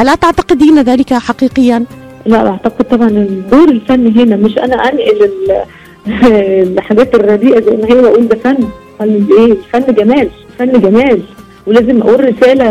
ألا 0.00 0.14
تعتقدين 0.14 0.78
ذلك 0.82 1.14
حقيقيا؟ 1.14 1.84
لا 2.26 2.48
أعتقد 2.50 2.84
طبعا 2.84 3.08
الدور 3.08 3.68
الفني 3.68 4.10
هنا 4.22 4.36
مش 4.36 4.58
أنا 4.58 4.74
أنقل 4.84 5.24
ال- 5.24 5.64
الحاجات 6.78 7.14
الرديئة 7.14 7.60
زي 7.60 7.76
ما 7.76 7.86
هي 7.88 7.94
وأقول 8.00 8.28
ده 8.28 8.36
فن. 8.44 8.56
فن 8.98 9.26
إيه؟ 9.38 9.52
الفن 9.76 9.94
جمال 9.94 10.28
فن 10.58 10.80
جمال. 10.80 11.20
ولازم 11.66 12.02
أقول 12.02 12.24
رسالة 12.24 12.66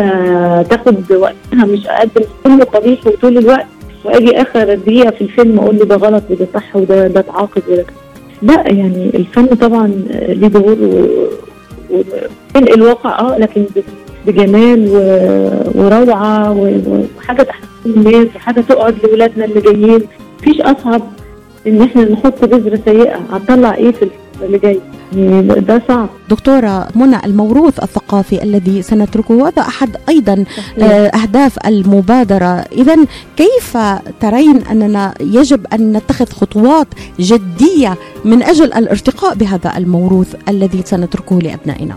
تاخد 0.62 1.12
وقتها 1.12 1.64
مش 1.64 1.86
اقدم 1.86 2.22
كل 2.44 2.64
قبيح 2.64 3.06
وطول 3.06 3.38
الوقت. 3.38 3.66
وآجي 4.04 4.42
آخر 4.42 4.74
دقيقة 4.74 5.10
في 5.10 5.20
الفيلم 5.22 5.58
أقول 5.58 5.78
له 5.78 5.84
ده 5.84 5.96
غلط 5.96 6.22
وده 6.30 6.46
صح 6.54 6.76
وده 6.76 7.06
ده 7.08 7.20
اتعاقد 7.20 7.62
وده. 7.70 7.84
لا 8.42 8.64
يعني 8.72 9.10
الفن 9.14 9.46
طبعا 9.46 9.86
ليه 10.28 10.48
دور 10.48 10.76
و- 10.82 11.28
وينقل 11.90 12.74
الواقع 12.74 13.18
آه 13.20 13.38
لكن 13.38 13.64
بجمال 14.26 14.88
وروعة 15.74 16.52
وحاجة 17.18 17.42
تحسن 17.42 17.66
الناس 17.86 18.26
وحاجة 18.36 18.60
تقعد 18.60 18.94
لاولادنا 19.02 19.44
اللي 19.44 19.60
جايين. 19.60 20.00
مفيش 20.40 20.60
أصعب 20.60 21.02
إن 21.66 21.82
إحنا 21.82 22.04
نحط 22.04 22.44
بذره 22.44 22.80
سيئة. 22.84 23.16
هتطلع 23.32 23.74
إيه 23.74 23.90
في 23.90 24.02
اللي 24.42 24.58
جاي. 24.58 24.80
يعني 25.12 25.60
ده 25.60 25.82
صعب. 25.88 26.08
دكتورة 26.30 26.88
منى 26.94 27.16
الموروث 27.24 27.82
الثقافي 27.82 28.42
الذي 28.42 28.82
سنتركه 28.82 29.48
هذا 29.48 29.62
أحد 29.62 29.96
أيضا 30.08 30.44
آه، 30.78 31.06
أهداف 31.06 31.66
المبادرة. 31.66 32.64
إذا 32.72 32.96
كيف 33.36 33.78
ترين 34.20 34.62
أننا 34.70 35.14
يجب 35.20 35.66
أن 35.72 35.92
نتخذ 35.92 36.26
خطوات 36.26 36.88
جدية 37.20 37.96
من 38.24 38.42
أجل 38.42 38.72
الارتقاء 38.72 39.34
بهذا 39.34 39.76
الموروث 39.76 40.34
الذي 40.48 40.82
سنتركه 40.86 41.38
لأبنائنا؟ 41.38 41.94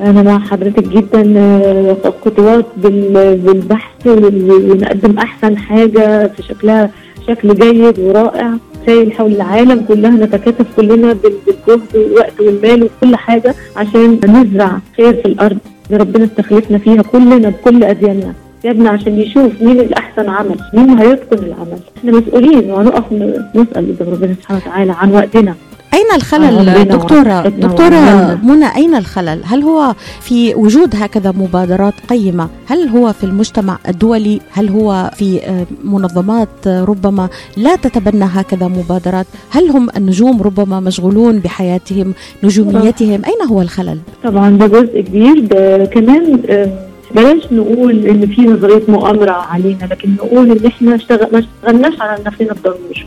أنا 0.00 0.22
مع 0.22 0.38
حضرتك 0.38 0.88
جدا 0.88 1.34
آه، 1.38 1.96
خطوات 2.24 2.66
بال- 2.76 3.36
بالبحث 3.36 4.06
ونقدم 4.06 5.18
أحسن 5.18 5.56
حاجة 5.56 6.26
في 6.26 6.42
شكلها 6.42 6.90
شكل 7.28 7.54
جيد 7.54 7.98
ورائع. 7.98 8.52
رسائل 8.82 9.12
حول 9.12 9.32
العالم 9.32 9.84
كلها 9.88 10.10
نتكاتف 10.10 10.66
كلنا 10.76 11.12
بال- 11.12 11.32
بالجهد 11.46 11.80
والوقت 11.96 12.40
والمال 12.40 12.82
وكل 12.84 13.16
حاجة 13.16 13.54
عشان 13.76 14.20
نزرع 14.28 14.78
خير 14.96 15.14
في 15.14 15.26
الأرض. 15.26 15.58
اللي 15.86 15.96
ربنا 16.02 16.24
استخلفنا 16.24 16.78
فيها 16.78 17.02
كلنا 17.02 17.48
بكل 17.48 17.84
أدياننا. 17.84 18.34
جابنا 18.64 18.90
عشان 18.90 19.18
يشوف 19.18 19.52
مين 19.62 19.80
الأحسن 19.80 20.28
عمل 20.28 20.56
مين 20.74 20.90
هيتقن 20.98 21.44
العمل. 21.44 21.78
إحنا 21.98 22.12
مسؤولين 22.12 22.70
وهنقف 22.70 23.12
نسأل 23.54 23.94
ربنا 24.00 24.34
سبحانه 24.34 24.60
وتعالى 24.66 24.92
عن 24.92 25.12
وقتنا. 25.12 25.54
أين 25.94 26.06
الخلل 26.16 26.84
دكتورة 26.88 27.48
دكتورة. 27.48 28.34
منى 28.42 28.76
أين 28.76 28.94
الخلل؟ 28.94 29.40
هل 29.44 29.62
هو 29.62 29.94
في 30.20 30.54
وجود 30.54 30.96
هكذا 30.96 31.30
مبادرات 31.32 31.94
قيمة؟ 32.10 32.48
هل 32.66 32.88
هو 32.88 33.12
في 33.12 33.24
المجتمع 33.24 33.78
الدولي؟ 33.88 34.40
هل 34.52 34.68
هو 34.68 35.10
في 35.16 35.40
آه، 35.44 35.66
منظمات 35.84 36.48
ربما 36.66 37.28
لا 37.56 37.76
تتبنى 37.76 38.24
هكذا 38.24 38.68
مبادرات؟ 38.68 39.26
هل 39.50 39.70
هم 39.70 39.88
النجوم 39.96 40.42
ربما 40.42 40.80
مشغولون 40.80 41.38
بحياتهم 41.38 42.14
نجوميتهم؟ 42.42 43.22
أين 43.24 43.48
هو 43.50 43.62
الخلل؟ 43.62 43.98
طبعا 44.24 44.50
ده 44.50 44.66
جزء 44.66 45.00
كبير. 45.00 45.40
ده 45.40 45.84
كمان 45.84 46.40
آه، 46.48 46.68
بلاش 47.14 47.52
نقول 47.52 48.06
إن 48.06 48.26
في 48.26 48.42
نظرية 48.42 48.82
مؤامرة 48.88 49.32
علينا 49.32 49.84
لكن 49.90 50.14
نقول 50.14 50.50
إن 50.50 50.66
إحنا 50.66 50.88
ما 50.90 50.96
اشتغلناش 50.96 52.00
على 52.00 52.22
نفسنا 52.26 52.52
بضمير 52.52 53.06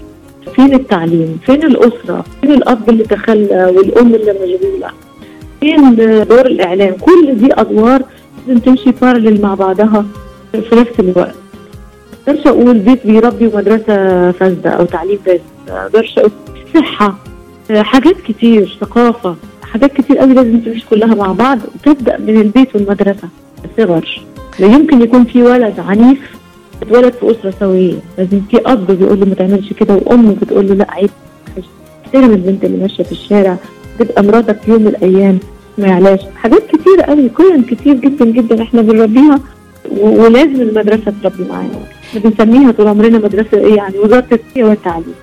فين 0.56 0.74
التعليم؟ 0.74 1.40
فين 1.46 1.64
الأسرة؟ 1.64 2.26
فين 2.42 2.52
الأب 2.52 2.90
اللي 2.90 3.04
تخلى 3.04 3.74
والأم 3.76 4.16
اللي 4.16 4.34
مشغولة؟ 4.34 4.90
فين 5.60 5.96
دور 6.26 6.46
الإعلام؟ 6.46 6.94
كل 6.94 7.36
دي 7.36 7.54
أدوار 7.54 8.02
لازم 8.48 8.60
تمشي 8.60 8.92
بارلل 9.02 9.42
مع 9.42 9.54
بعضها 9.54 10.06
في 10.52 10.76
نفس 10.76 11.00
الوقت. 11.00 11.36
ما 12.28 12.34
أقدرش 12.34 12.48
أقول 12.48 12.78
بيت 12.80 13.08
بيربي 13.08 13.48
ومدرسه 13.48 14.32
فاسدة 14.32 14.70
أو 14.70 14.86
تعليم 14.86 15.18
فاسد 15.26 15.42
أقول. 15.70 16.32
صحة 16.76 17.16
آه، 17.72 17.82
حاجات 17.82 18.16
كتير 18.28 18.78
ثقافة 18.82 19.36
حاجات 19.72 19.94
كتير 19.94 20.18
قوي 20.18 20.34
لازم 20.34 20.60
تمشي 20.60 20.86
كلها 20.90 21.16
مع 21.16 21.32
بعض 21.32 21.60
وتبدأ 21.76 22.18
من 22.18 22.42
البيت 22.42 22.76
والمدرسة. 22.76 23.28
الصغر 23.66 24.22
لا 24.60 24.68
يمكن 24.68 25.02
يكون 25.02 25.24
في 25.24 25.44
ولد 25.44 25.74
عنيف 25.80 26.20
اتولد 26.82 27.14
في 27.14 27.32
أسرة 27.32 27.54
سوية. 27.60 27.94
لازم 28.18 28.42
في 28.52 28.58
أب 28.66 28.88
بيقول 28.92 29.20
له 29.20 29.26
ما 29.26 29.36
تعملش 29.36 29.74
كده 29.74 30.00
وام 30.06 30.34
بتقول 30.34 30.68
له 30.68 30.74
لا 30.74 30.92
عيب. 30.92 31.10
احترم 32.06 32.32
البنت 32.32 32.64
اللي 32.66 32.78
ماشية 32.78 33.04
في 33.04 33.12
الشارع. 33.12 33.58
تبقى 34.00 34.24
مراتك 34.24 34.60
يوم 34.68 34.82
من 34.82 34.88
الأيام. 34.88 35.40
ما 35.78 35.88
يعلاش. 35.88 36.20
حاجات 36.36 36.68
كتير 36.68 37.02
قوي 37.02 37.28
قيم 37.28 37.62
كتير 37.62 37.94
جدا 37.94 38.26
جدا 38.26 38.62
إحنا 38.64 38.82
بنربيها. 38.82 39.40
ولازم 40.00 40.62
المدرسة 40.62 41.14
تربي 41.24 41.44
معانا. 41.50 41.80
بنسميها 42.16 42.72
طول 42.72 42.88
عمرنا 42.88 43.18
مدرسة 43.18 43.58
إيه 43.58 43.76
يعني؟ 43.76 44.00
وزارة 44.00 44.26
التربية 44.32 44.64
والتعليم. 44.64 45.14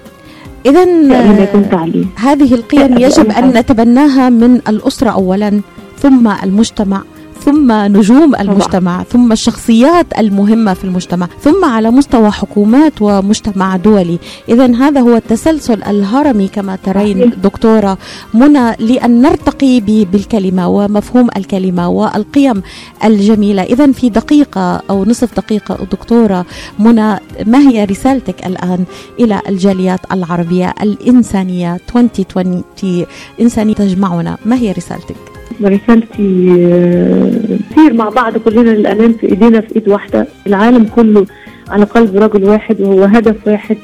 يكون 0.67 1.69
تعليم. 1.71 2.11
هذه 2.17 2.55
القيم 2.55 2.99
يجب 2.99 3.31
أن 3.31 3.49
نتبناها 3.49 4.31
من 4.31 4.55
الأسرة 4.55 5.11
أولا 5.11 5.61
ثم 5.99 6.29
المجتمع 6.45 7.03
ثم 7.45 7.73
نجوم 7.73 8.35
المجتمع 8.35 9.03
ثم 9.03 9.33
الشخصيات 9.33 10.07
المهمة 10.19 10.75
في 10.75 10.85
المجتمع 10.85 11.29
ثم 11.41 11.65
على 11.65 11.91
مستوى 11.91 12.31
حكومات 12.31 12.93
ومجتمع 13.01 13.77
دولي. 13.77 14.19
إذا 14.49 14.75
هذا 14.75 15.01
هو 15.01 15.17
التسلسل 15.17 15.83
الهرمي 15.83 16.49
كما 16.49 16.77
ترين 16.77 17.33
دكتورة 17.43 17.99
منى 18.35 18.77
لأن 18.79 19.23
نرتقي 19.23 19.81
بالكلمة 19.81 20.69
ومفهوم 20.69 21.29
الكلمة 21.37 21.89
والقيم 21.89 22.63
الجميلة. 23.05 23.63
إذا 23.63 23.93
في 23.93 24.09
دقيقة 24.09 24.83
أو 24.91 25.05
نصف 25.05 25.37
دقيقة 25.37 25.79
دكتورة 25.93 26.47
منى 26.79 27.19
ما 27.47 27.59
هي 27.59 27.85
رسالتك 27.85 28.47
الآن 28.47 28.85
إلى 29.21 29.41
الجاليات 29.49 30.01
العربية 30.13 30.75
الإنسانية 30.83 31.81
2020 31.97 33.05
إنسانية 33.41 33.75
تجمعنا 33.75 34.39
ما 34.45 34.57
هي 34.57 34.73
رسالتك؟ 34.73 35.17
رسالتي 35.65 36.49
آه، 36.59 37.31
نسير 37.73 37.93
مع 37.95 38.09
بعض 38.09 38.39
كلنا 38.39 38.71
للأمام 38.71 39.13
في 39.13 39.29
إيدينا 39.31 39.61
في 39.61 39.77
إيد 39.77 39.89
واحدة. 39.89 40.27
العالم 40.47 40.85
كله 40.97 41.27
على 41.69 41.85
قلب 41.85 42.17
رجل 42.17 42.45
واحد 42.45 42.81
وهو 42.81 43.05
هدف 43.05 43.37
واحد 43.47 43.77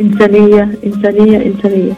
إنسانية 0.00 0.68
إنسانية 0.86 1.46
إنسانية. 1.46 1.92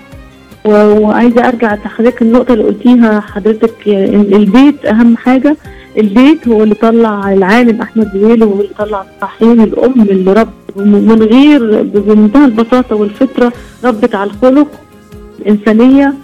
و- 0.65 0.99
وعايزة 1.01 1.49
أرجع 1.49 1.75
لحضرتك 1.75 2.23
النقطة 2.23 2.53
اللي 2.53 2.65
قلتيها 2.65 3.21
حضرتك 3.21 3.89
آه، 3.89 4.05
البيت 4.15 4.85
أهم 4.87 5.17
حاجة. 5.17 5.57
البيت 5.99 6.49
هو 6.49 6.63
اللي 6.63 6.75
طلع 6.75 7.33
العالم 7.33 7.81
أحمد 7.83 8.11
زويل 8.15 8.45
وهو 8.45 8.61
اللي 8.61 8.73
طلع 8.79 9.05
الصحيح 9.17 9.63
الأم 9.63 10.01
اللي 10.03 10.33
رب 10.33 10.49
من 10.77 11.23
غير 11.23 11.83
بمنتهى 11.83 12.45
البساطة 12.45 12.97
والفطرة 12.97 13.53
ربت 13.85 14.15
على 14.15 14.31
الخلق. 14.31 14.69
الانسانيه 15.41 16.15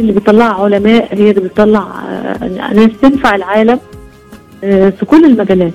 اللي 0.00 0.12
بيطلع 0.12 0.62
علماء 0.62 1.08
هي 1.14 1.30
اللي 1.30 1.40
بتطلع 1.40 1.86
آه، 2.08 2.72
ناس 2.74 2.90
تنفع 3.02 3.34
العالم 3.34 3.78
آه، 4.64 4.90
في 4.90 5.06
كل 5.06 5.24
المجالات. 5.24 5.72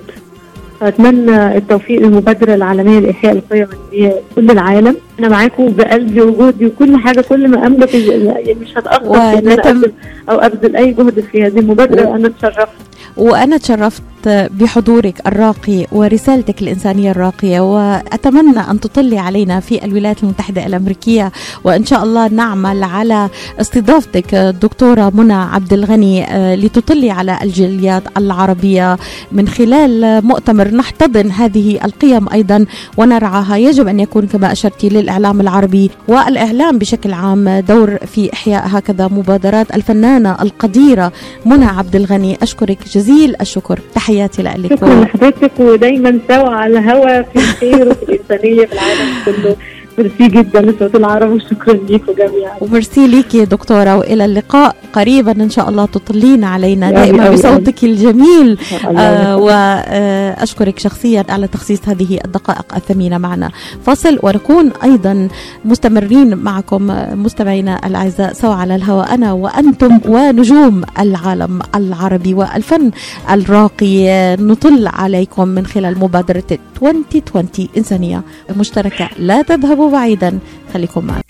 أتمنى 0.82 1.56
التوفيق 1.56 2.00
للمبادرة 2.00 2.54
العالمية 2.54 2.98
لإحياء 2.98 3.32
القيم 3.32 3.66
الدينية 3.72 4.14
كل 4.36 4.50
العالم. 4.50 4.96
أنا 5.18 5.28
معاكم 5.28 5.68
بقلبي 5.68 6.20
وجهدي 6.20 6.66
وكل 6.66 6.96
حاجة 6.96 7.20
كل 7.20 7.48
ما 7.48 7.66
أملك 7.66 7.94
يعني 7.94 8.56
مش 8.62 8.78
هتأخر 8.78 9.40
في 9.40 9.54
أنا 9.54 9.92
أو 10.30 10.38
أبذل 10.38 10.76
أي 10.76 10.92
جهد 10.92 11.20
في 11.20 11.46
هذه 11.46 11.58
المبادرة. 11.58 12.16
أنا 12.16 12.26
أتشرفت. 12.28 12.68
وأنا 13.16 13.56
تشرفت 13.56 14.02
بحضورك 14.28 15.20
الراقي 15.26 15.86
ورسالتك 15.92 16.62
الإنسانية 16.62 17.10
الراقية 17.10 17.60
وأتمنى 17.60 18.60
أن 18.70 18.80
تطلي 18.80 19.18
علينا 19.18 19.60
في 19.60 19.84
الولايات 19.84 20.22
المتحدة 20.22 20.66
الأمريكية 20.66 21.32
وإن 21.64 21.86
شاء 21.86 22.02
الله 22.04 22.28
نعمل 22.28 22.82
على 22.82 23.28
استضافتك 23.60 24.34
الدكتورة 24.34 25.12
منى 25.14 25.32
عبد 25.32 25.72
الغني 25.72 26.24
آه، 26.24 26.54
لتطلي 26.54 27.10
على 27.10 27.38
الجاليات 27.42 28.02
العربية. 28.16 28.98
من 29.32 29.48
خلال 29.48 30.24
مؤتمر 30.26 30.68
نحتضن 30.68 31.30
هذه 31.30 31.78
القيم 31.84 32.28
أيضا 32.32 32.66
ونرعاها. 32.96 33.56
يجب 33.56 33.88
أن 33.88 34.00
يكون 34.00 34.26
كما 34.26 34.52
أشرتي 34.52 34.88
للإعلام 34.88 35.40
العربي 35.40 35.90
والإعلام 36.08 36.78
بشكل 36.78 37.12
عام 37.12 37.48
دور 37.68 37.96
في 38.06 38.32
إحياء 38.32 38.64
هكذا 38.66 39.08
مبادرات 39.08 39.74
الفنانة 39.74 40.36
القديرة 40.42 41.12
منى 41.46 41.64
عبد 41.64 41.96
الغني 41.96 42.38
أشكرك 42.42 42.78
جزيل 42.94 43.34
الشكر. 43.40 43.80
تحياتي 44.10 44.42
لك. 44.42 44.70
شكرا 44.76 45.04
لحضرتك 45.04 45.50
ودايما 45.58 46.18
سوا 46.28 46.48
على 46.50 46.78
الهوا 46.78 47.22
في 47.22 47.36
الخير 47.36 47.88
وفي 47.88 48.02
الإنسانية 48.02 48.66
في 48.66 48.72
العالم 48.72 49.08
كله. 49.24 49.56
ميرسي 50.00 50.28
جدا. 50.28 50.60
لصوت 50.60 50.94
العرب 50.94 51.30
وشكرا 51.30 51.74
ليكم 51.74 52.12
جميعا 52.12 52.56
وميرسي 52.60 53.06
ليك 53.06 53.34
يا 53.34 53.44
دكتورة. 53.44 53.96
وإلى 53.96 54.24
اللقاء. 54.24 54.76
قريبا 54.92 55.32
إن 55.32 55.50
شاء 55.50 55.68
الله 55.68 55.86
تطلين 55.86 56.44
علينا. 56.44 56.90
دائما 56.90 57.30
بصوتك 57.30 57.84
الجميل. 57.84 58.58
آه. 58.98 59.36
وأشكرك 59.36 60.78
شخصيا 60.78 61.24
على 61.28 61.46
تخصيص 61.46 61.80
هذه 61.88 62.18
الدقائق 62.24 62.74
الثمينة 62.76 63.18
معنا. 63.18 63.50
فاصل. 63.86 64.18
ونكون 64.22 64.70
أيضا 64.84 65.28
مستمرين 65.64 66.36
معكم 66.36 66.86
مستمعينا 67.24 67.86
الأعزاء 67.86 68.32
سواء 68.32 68.56
على 68.56 68.74
الهواء 68.76 69.14
أنا 69.14 69.32
وأنتم 69.32 70.00
ونجوم 70.08 70.82
العالم 70.98 71.60
العربي 71.74 72.34
والفن 72.34 72.90
الراقي. 73.30 74.36
نطل 74.36 74.86
عليكم 74.86 75.48
من 75.48 75.66
خلال 75.66 75.98
مبادرة 75.98 76.44
2020 76.82 77.68
إنسانية 77.76 78.22
مشتركة. 78.56 79.08
لا 79.18 79.42
تذهبوا. 79.42 79.89
بعيدا 79.90 80.38
خليكم 80.74 81.04
معنا. 81.04 81.22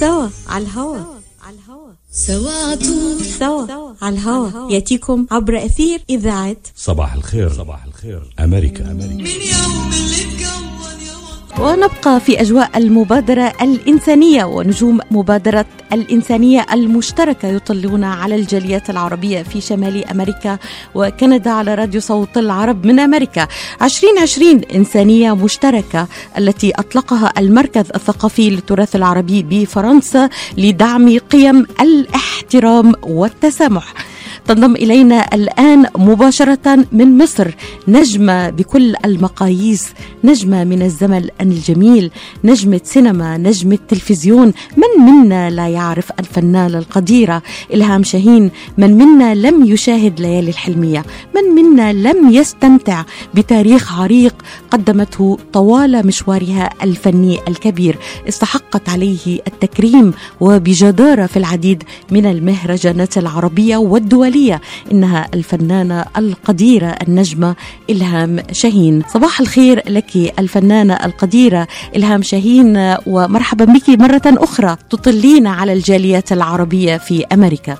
سوا 0.00 0.28
على 0.48 0.64
الهواء 0.64 1.16
سوا 2.12 2.74
طول. 2.74 3.24
سوا 3.38 3.66
على 4.02 4.14
الهواء 4.16 4.72
يأتيكم 4.72 5.26
عبر 5.30 5.66
أثير 5.66 6.00
إذاعة 6.10 6.56
صباح 6.76 7.14
الخير. 7.14 7.52
صباح 7.52 7.84
الخير. 7.84 8.34
أمريكا. 8.40 8.90
أمريكا 8.90 10.45
ونبقى 11.60 12.20
في 12.20 12.40
أجواء 12.40 12.70
المبادرة 12.78 13.52
الإنسانية 13.62 14.44
ونجوم 14.44 15.00
مبادرة 15.10 15.64
الإنسانية 15.92 16.66
المشتركة 16.72 17.48
يطلون 17.48 18.04
على 18.04 18.34
الجاليات 18.34 18.90
العربية 18.90 19.42
في 19.42 19.60
شمال 19.60 20.04
أمريكا 20.08 20.58
وكندا 20.94 21.50
على 21.50 21.74
راديو 21.74 22.00
صوت 22.00 22.38
العرب 22.38 22.86
من 22.86 23.00
أمريكا. 23.00 23.48
2020 23.82 24.60
إنسانية 24.74 25.34
مشتركة 25.36 26.06
التي 26.38 26.72
أطلقها 26.74 27.32
المركز 27.38 27.84
الثقافي 27.94 28.50
للتراث 28.50 28.96
العربي 28.96 29.42
بفرنسا 29.42 30.28
لدعم 30.58 31.18
قيم 31.18 31.66
الاحترام 31.80 32.92
والتسامح. 33.02 33.94
تنضم 34.48 34.76
إلينا 34.76 35.34
الآن 35.34 35.86
مباشرة 35.98 36.86
من 36.92 37.18
مصر. 37.18 37.50
نجمة 37.88 38.50
بكل 38.50 38.94
المقاييس 39.04 39.88
نجمة 40.24 40.64
من 40.64 40.82
الزمن 40.82 41.28
الجميل 41.40 42.10
نجمة 42.44 42.80
سينما 42.84 43.36
نجمة 43.36 43.78
تلفزيون. 43.88 44.52
من 44.76 45.04
منا 45.04 45.50
لا 45.50 45.68
يعرف 45.68 46.12
الفنانة 46.20 46.78
القديرة 46.78 47.42
إلهام 47.74 48.02
شاهين؟ 48.02 48.50
من 48.78 48.98
منا 48.98 49.34
لم 49.34 49.64
يشاهد 49.64 50.20
ليالي 50.20 50.50
الحلمية؟ 50.50 51.04
من 51.34 51.42
منا 51.62 51.92
لم 51.92 52.30
يستمتع 52.30 53.02
بتاريخ 53.34 54.00
عريق 54.00 54.34
قدمته 54.70 55.38
طوال 55.52 56.06
مشوارها 56.06 56.70
الفني 56.82 57.38
الكبير؟ 57.48 57.98
استحقت 58.28 58.88
عليه 58.88 59.40
التكريم 59.46 60.12
وبجدارة 60.40 61.26
في 61.26 61.36
العديد 61.36 61.82
من 62.10 62.26
المهرجانات 62.26 63.18
العربية 63.18 63.76
والدولية. 63.76 64.35
إنها 64.92 65.28
الفنانة 65.34 66.04
القديرة 66.16 66.94
النجمة 67.08 67.54
إلهام 67.90 68.42
شاهين. 68.52 69.02
صباح 69.08 69.40
الخير 69.40 69.82
لك 69.88 70.16
الفنانة 70.38 70.94
القديرة 71.04 71.66
إلهام 71.96 72.22
شاهين 72.22 72.96
ومرحبا 73.06 73.64
بك 73.64 73.88
مرة 73.88 74.22
أخرى 74.26 74.76
تطلين 74.90 75.46
على 75.46 75.72
الجاليات 75.72 76.32
العربية 76.32 76.96
في 76.96 77.24
أمريكا. 77.32 77.76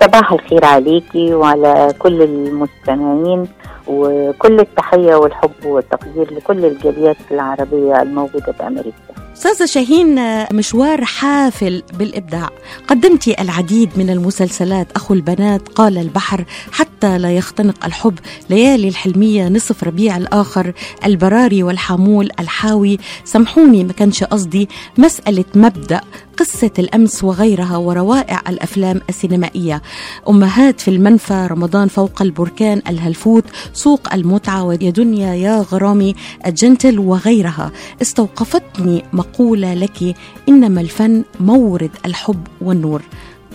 صباح 0.00 0.32
الخير 0.32 0.64
عليكي 0.64 1.34
وعلى 1.34 1.94
كل 1.98 2.22
المستمعين 2.22 3.48
وكل 3.92 4.60
التحية 4.60 5.14
والحب 5.14 5.64
والتقدير 5.64 6.34
لكل 6.34 6.64
الجاليات 6.64 7.16
العربية 7.30 8.02
الموجودة 8.02 8.52
في 8.52 8.66
أمريكا. 8.66 8.92
أستاذة 9.36 9.66
شاهين 9.66 10.18
مشوار 10.52 11.04
حافل 11.04 11.82
بالإبداع. 11.98 12.48
قدمتي 12.88 13.42
العديد 13.42 13.90
من 13.96 14.10
المسلسلات 14.10 14.92
أخو 14.96 15.14
البنات 15.14 15.68
قال 15.68 15.98
البحر 15.98 16.44
حتى 16.72 17.18
لا 17.18 17.36
يختنق 17.36 17.84
الحب. 17.84 18.18
ليالي 18.50 18.88
الحلمية 18.88 19.48
نصف 19.48 19.84
ربيع 19.84 20.16
الآخر 20.16 20.72
البراري 21.06 21.62
والحامول 21.62 22.30
الحاوي. 22.40 22.98
سامحوني 23.24 23.84
ما 23.84 23.92
كانش 23.92 24.24
قصدي 24.24 24.68
مسألة 24.98 25.44
مبدأ 25.54 26.00
قصة 26.38 26.70
الأمس 26.78 27.24
وغيرها 27.24 27.76
وروائع 27.76 28.40
الأفلام 28.48 29.00
السينمائية. 29.08 29.82
أمهات 30.28 30.80
في 30.80 30.88
المنفى 30.88 31.48
رمضان 31.50 31.88
فوق 31.88 32.22
البركان 32.22 32.82
الهلفوت 32.88 33.44
سوق 33.82 34.14
المتعة 34.14 34.64
ويا 34.64 34.90
دنيا 34.90 35.34
يا 35.34 35.56
غرامي 35.60 36.14
الجنتل 36.46 36.98
وغيرها. 36.98 37.72
استوقفتني 38.02 39.04
مقولة 39.12 39.74
لك 39.74 40.14
إنما 40.48 40.80
الفن 40.80 41.24
مورد 41.40 41.90
الحب 42.06 42.46
والنور. 42.60 43.02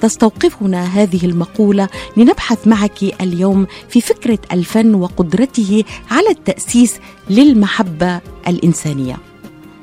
تستوقفنا 0.01 0.83
هذه 0.83 1.25
المقولة 1.25 1.87
لنبحث 2.17 2.67
معك 2.67 3.03
اليوم 3.21 3.67
في 3.89 4.01
فكرة 4.01 4.39
الفن 4.51 4.95
وقدرته 4.95 5.83
على 6.11 6.29
التأسيس 6.29 6.99
للمحبة 7.29 8.19
الإنسانية. 8.47 9.15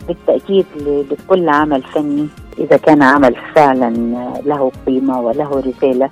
بالتأكيد 0.09 0.67
لكل 1.11 1.49
عمل 1.49 1.83
فني 1.83 2.29
إذا 2.59 2.77
كان 2.77 3.03
عمل 3.03 3.35
فعلا 3.55 3.91
له 4.47 4.73
قيمة 4.87 5.21
وله 5.21 5.51
رسالة 5.61 6.11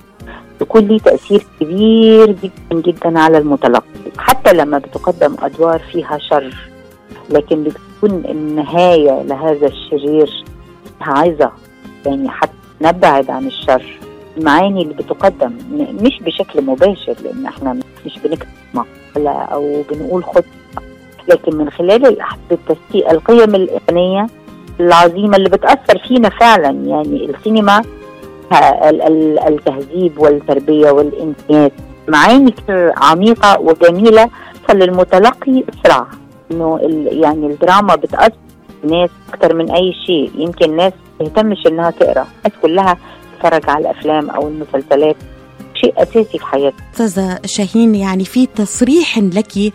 يكون 0.61 0.88
له 0.88 0.99
تأثير 0.99 1.47
كبير 1.61 2.37
جدا 2.42 2.81
جدا 2.81 3.18
على 3.18 3.38
المتلقي. 3.38 4.02
حتى 4.18 4.53
لما 4.53 4.79
بتقدم 4.79 5.37
أدوار 5.42 5.79
فيها 5.92 6.18
شر 6.18 6.55
لكن 7.31 7.64
بتكون 7.64 8.25
النهاية 8.29 9.22
لهذا 9.22 9.66
الشرير 9.66 10.44
عايزة 11.01 11.51
يعني 12.07 12.29
حتى 12.29 12.53
نبعد 12.81 13.31
عن 13.31 13.46
الشر. 13.46 13.98
المعاني 14.37 14.83
اللي 14.83 14.94
بتقدم 14.94 15.53
مش 16.03 16.22
بشكل 16.22 16.62
مباشر 16.62 17.14
لأن 17.25 17.46
إحنا 17.46 17.72
مش 18.07 18.18
بنكتب 18.25 18.48
مقالة 18.75 19.31
أو 19.31 19.83
بنقول 19.90 20.25
خطة 20.25 20.44
لكن 21.29 21.57
من 21.57 21.70
خلال 21.70 22.07
الأحداث 22.07 22.59
القيم 22.94 23.55
الإنسانية 23.55 24.27
العظيمة 24.81 25.37
اللي 25.37 25.48
بتأثر 25.48 25.98
فينا 26.09 26.29
فعلا 26.29 26.70
يعني 26.70 27.31
السينما 27.31 27.83
التهذيب 29.48 30.18
والتربية 30.18 30.90
والإنسانيات 30.90 31.72
معاني 32.09 32.51
كتير 32.51 32.93
عميقة 32.97 33.61
وجميلة 33.61 34.31
فللمتلقي 34.69 35.65
أسرع 35.75 36.07
إنه 36.51 36.79
يعني 37.11 37.47
الدراما 37.47 37.95
بتأثر 37.95 38.33
الناس 38.85 39.11
أكتر 39.33 39.55
من 39.55 39.71
أي 39.71 39.93
شيء. 40.07 40.31
يمكن 40.35 40.71
الناس 40.71 40.93
تهتمش 41.19 41.67
إنها 41.67 41.91
تقرأ. 41.91 42.27
الناس 42.47 42.61
كلها 42.62 42.97
تتفرج 43.35 43.71
على 43.71 43.91
الأفلام 43.91 44.31
أو 44.31 44.49
المسلسلات. 44.49 45.16
شيء 45.83 46.03
أساسي 46.03 46.39
في 46.39 46.47
حياتنا 46.47 46.83
أستاذة 46.93 47.41
شاهين 47.47 47.95
يعني 47.95 48.24
في 48.24 48.47
تصريح 48.47 49.18
لك 49.18 49.72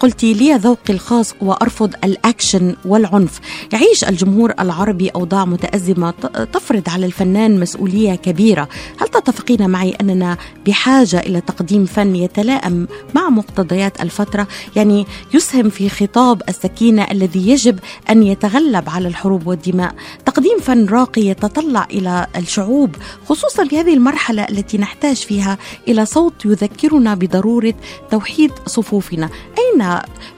قلتي 0.00 0.34
لي 0.34 0.54
ذوقي 0.54 0.94
الخاص 0.94 1.34
وأرفض 1.40 1.94
الأكشن 2.04 2.76
والعنف. 2.84 3.40
يعيش 3.72 4.04
الجمهور 4.04 4.52
العربي 4.60 5.08
أوضاع 5.08 5.44
متأزمة 5.44 6.10
تفرض 6.52 6.88
على 6.88 7.06
الفنان 7.06 7.60
مسؤولية 7.60 8.14
كبيرة. 8.14 8.68
هل 9.00 9.08
تتفقين 9.08 9.70
معي 9.70 9.96
أننا 10.00 10.36
بحاجة 10.66 11.20
إلى 11.20 11.40
تقديم 11.40 11.84
فن 11.84 12.16
يتلائم 12.16 12.88
مع 13.14 13.28
مقتضيات 13.28 14.02
الفترة؟ 14.02 14.46
يعني 14.76 15.06
يسهم 15.34 15.70
في 15.70 15.88
خطاب 15.88 16.42
السكينة 16.48 17.06
الذي 17.10 17.48
يجب 17.50 17.78
أن 18.10 18.22
يتغلب 18.22 18.88
على 18.88 19.08
الحروب 19.08 19.46
والدماء. 19.46 19.94
تقديم 20.26 20.58
فن 20.58 20.86
راقي 20.86 21.22
يتطلع 21.22 21.86
إلى 21.90 22.26
الشعوب 22.36 22.96
خصوصا 23.28 23.64
في 23.64 23.80
هذه 23.80 23.94
المرحلة 23.94 24.42
التي 24.42 24.78
نحتاج 24.78 25.16
فيها 25.16 25.45
إلى 25.88 26.04
صوت 26.04 26.44
يذكرنا 26.44 27.14
بضرورة 27.14 27.74
توحيد 28.10 28.52
صفوفنا. 28.66 29.28
أين 29.58 29.88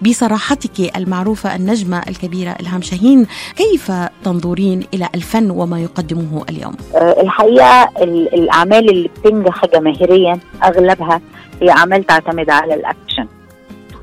بصراحتك 0.02 0.96
المعروفة 0.96 1.56
النجمة 1.56 2.02
الكبيرة 2.08 2.56
إلهام 2.60 2.82
شاهين؟ 2.82 3.26
كيف 3.56 3.92
تنظرين 4.24 4.86
إلى 4.94 5.08
الفن 5.14 5.50
وما 5.50 5.80
يقدمه 5.80 6.44
اليوم؟ 6.50 6.74
آه، 6.94 7.20
الحقيقة 7.22 7.88
ال- 8.02 8.34
الأعمال 8.34 8.90
اللي 8.90 9.08
بتنجح 9.08 9.66
جماهيريا 9.66 10.38
أغلبها 10.64 11.20
هي 11.62 11.70
أعمال 11.70 12.04
تعتمد 12.06 12.50
على 12.50 12.74
الأكشن. 12.74 13.26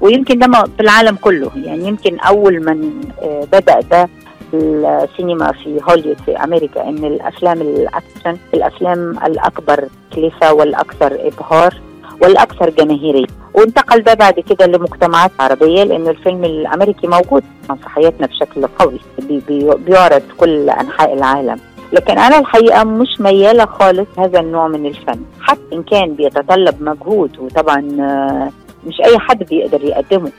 ويمكن 0.02 0.40
ده 0.40 0.48
في 0.78 0.80
العالم 0.84 1.16
كله. 1.16 1.52
يعني 1.56 1.88
يمكن 1.88 2.20
أول 2.20 2.66
من 2.66 3.02
آه، 3.22 3.48
بدأ 3.52 3.80
ده 3.92 4.10
السينما 4.54 5.52
في 5.52 5.80
هوليوود 5.90 6.18
في 6.26 6.38
أمريكا 6.44 6.90
إن 6.90 7.06
الأفلام 7.06 7.62
الأكشن 7.62 8.38
الأفلام 8.54 9.18
الأكبر 9.26 9.88
تكلفة 10.12 10.54
والأكثر 10.54 11.18
إبهار 11.28 11.74
والأكثر 12.22 12.70
جماهيرية. 12.70 13.26
وانتقل 13.54 14.02
ده 14.04 14.14
بعد 14.14 14.34
كده 14.40 14.66
لمجتمعات 14.66 15.32
عربية 15.40 15.84
لأن 15.84 16.08
الفيلم 16.08 16.44
الأمريكي 16.46 17.08
موجود 17.08 17.44
في 17.68 17.74
مسرحياتنا 17.74 18.28
بشكل 18.28 18.68
قوي 18.68 19.00
بي- 19.20 19.42
بي- 19.48 19.76
بيعرض 19.76 20.22
كل 20.38 20.70
أنحاء 20.70 21.14
العالم. 21.14 21.60
لكن 21.94 22.18
أنا 22.18 22.40
الحقيقة 22.40 22.84
مش 22.84 23.22
ميالة 23.22 23.66
خالص 23.66 24.08
هذا 24.20 24.40
النوع 24.40 24.68
من 24.68 24.86
الفن. 24.86 25.20
حتى 25.42 25.62
إن 25.74 25.84
كان 25.84 26.14
بيتطلب 26.14 26.82
مجهود 26.84 27.40
وطبعا 27.40 27.80
آه، 28.00 28.52
مش 28.88 29.02
أي 29.02 29.20
حد 29.20 29.44
بيقدر 29.44 29.84
يقدمه 29.84 30.32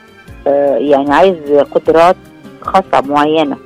آه، 0.47 0.77
يعني 0.77 1.13
عايز 1.13 1.35
قدرات 1.75 2.15
خاصة 2.61 3.01
معينة. 3.07 3.57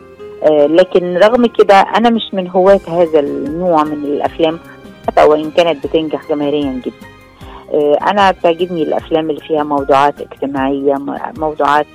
لكن 0.50 1.18
رغم 1.18 1.46
كده 1.46 1.76
أنا 1.76 2.10
مش 2.10 2.34
من 2.34 2.50
هواة 2.50 2.80
هذا 2.88 3.20
النوع 3.20 3.84
من 3.84 4.04
الأفلام 4.04 4.60
حتى 5.08 5.24
وإن 5.24 5.52
كانت 5.52 5.88
بتنجح 5.88 6.30
جماهيريا 6.30 6.82
جدا. 6.86 7.08
آه، 7.74 7.98
أنا 8.12 8.32
بتعجبني 8.32 8.84
الأفلام 8.84 9.30
اللي 9.30 9.42
فيها 9.42 9.64
موضوعات 9.64 10.22
اجتماعية 10.22 10.96
موضوعات 11.38 11.86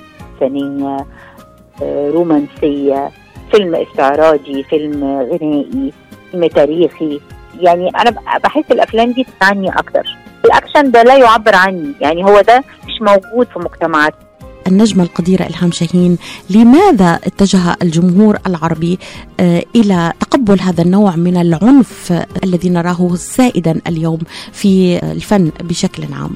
فنية 0.40 1.06
آه، 1.82 2.10
رومانسية 2.10 3.10
فيلم 3.50 3.74
استعراضي 3.74 4.62
فيلم 4.62 5.04
غنائي 5.04 5.92
فيلم 6.30 6.46
تاريخي. 6.46 7.20
يعني 7.60 7.88
أنا 7.88 8.10
بحس 8.44 8.64
الأفلام 8.70 9.12
دي 9.12 9.26
تعني 9.40 9.68
أكتر. 9.68 10.16
الأكشن 10.44 10.90
ده 10.90 11.02
لا 11.02 11.16
يعبر 11.16 11.54
عني. 11.54 11.92
يعني 12.00 12.24
هو 12.24 12.40
ده 12.40 12.64
مش 12.86 13.02
موجود 13.02 13.46
في 13.46 13.58
مجتمعات 13.58 14.14
النجمة 14.68 15.02
القديرة 15.04 15.42
إلهام 15.46 15.70
شاهين 15.70 16.18
لماذا 16.50 17.20
اتجه 17.24 17.76
الجمهور 17.82 18.38
العربي 18.46 18.98
آه، 19.40 19.62
إلى 19.76 20.12
تقبل 20.20 20.60
هذا 20.60 20.82
النوع 20.82 21.16
من 21.16 21.36
العنف 21.36 22.24
الذي 22.44 22.70
نراه 22.70 23.14
سائدا 23.14 23.80
اليوم 23.86 24.18
في 24.52 24.98
الفن 25.12 25.50
بشكل 25.60 26.02
عام؟ 26.12 26.30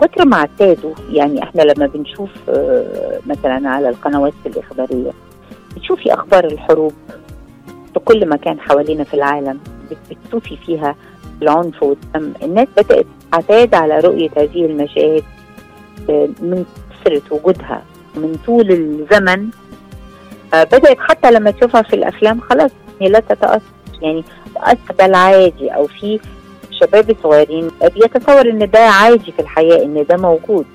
كتر 0.00 0.24
ما 0.24 0.36
اعتادوا 0.36 0.94
يعني 1.10 1.42
إحنا 1.42 1.62
لما 1.62 1.86
بنشوف 1.86 2.30
آه، 2.48 3.18
مثلا 3.26 3.68
على 3.70 3.88
القنوات 3.88 4.32
الإخبارية 4.46 5.10
بتشوفي 5.76 6.14
أخبار 6.14 6.44
الحروب 6.44 6.92
في 7.94 8.00
كل 8.00 8.28
مكان 8.28 8.60
حوالينا 8.60 9.04
في 9.04 9.14
العالم 9.14 9.58
بت- 9.90 10.16
بتشوفي 10.26 10.56
فيها 10.66 10.94
العنف 11.42 11.82
والدم. 11.82 12.32
الناس 12.42 12.68
بدأت 12.76 13.06
تعتاد 13.32 13.74
على 13.74 14.00
رؤية 14.00 14.30
هذه 14.36 14.64
المشاهد 14.66 15.22
آه، 16.10 16.28
من 16.42 16.64
كثرة 17.04 17.22
وجودها 17.30 17.82
من 18.14 18.36
طول 18.46 18.70
الزمن 18.70 19.48
آه، 20.54 20.64
بدأت 20.64 20.98
حتى 20.98 21.30
لما 21.30 21.50
تشوفها 21.50 21.82
في 21.82 21.96
الأفلام 21.96 22.40
خلاص 22.40 22.70
هي 23.00 23.08
لا 23.08 23.20
تتأثر. 23.20 23.60
يعني 24.02 24.24
ده 24.98 25.06
العادي 25.06 25.68
أو 25.68 25.86
في 25.86 26.20
شباب 26.70 27.16
صغيرين 27.22 27.70
بيتصور 27.94 28.50
إن 28.50 28.70
ده 28.70 28.78
عادي 28.78 29.32
في 29.32 29.42
الحياة 29.42 29.84
إن 29.84 30.04
ده 30.08 30.16
موجود. 30.16 30.66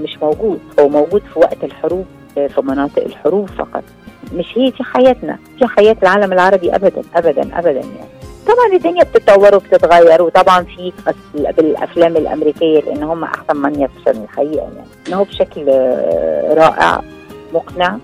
مش 0.00 0.18
موجود. 0.22 0.58
هو 0.80 0.88
موجود 0.88 1.22
في 1.34 1.38
وقت 1.38 1.64
الحروب 1.64 2.06
في 2.34 2.60
مناطق 2.62 3.02
الحروب 3.04 3.48
فقط. 3.50 3.82
مش 4.34 4.46
هي 4.58 4.70
دي 4.70 4.84
حياتنا. 4.84 5.38
دي 5.60 5.66
حياة 5.66 5.96
العالم 6.02 6.32
العربي 6.32 6.74
ابدا 6.74 7.02
ابدا 7.14 7.58
ابدا 7.58 7.70
يعني. 7.80 8.25
طبعا 8.46 8.66
الدنيا 8.72 9.04
بتتطور 9.04 9.54
وبتتغير 9.56 10.22
وطبعا 10.22 10.62
في 10.64 10.92
بالأفلام 11.58 12.16
الأمريكية 12.16 12.80
لأن 12.80 13.02
هم 13.02 13.24
أحسن 13.24 13.56
من 13.56 13.74
يفشل 13.80 14.22
الحقيقة 14.22 14.62
يعني. 14.62 14.86
إنه 15.08 15.24
بشكل 15.24 15.64
آه، 15.68 16.54
رائع 16.54 17.00
مقنع 17.54 17.98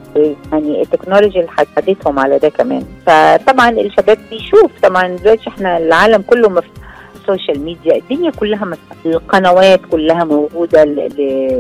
يعني 0.53 0.83
التكنولوجيا 0.83 1.41
اللي 1.41 1.51
حددتهم 1.53 2.19
على 2.19 2.39
ده 2.39 2.49
كمان. 2.49 2.85
فطبعا 3.07 3.71
الشباب 3.71 4.19
بيشوف 4.31 4.71
طبعا 4.83 5.09
دلوقتي 5.09 5.49
إحنا 5.49 5.77
العالم 5.79 6.23
كله 6.23 6.49
مفتوح 6.49 6.92
ال 7.23 7.29
social 7.29 7.65
media 7.65 7.97
الدنيا 7.97 8.31
كلها 8.31 8.65
مفتوحة 8.65 9.17
القنوات 9.17 9.81
كلها 9.91 10.25
موجودة 10.25 10.85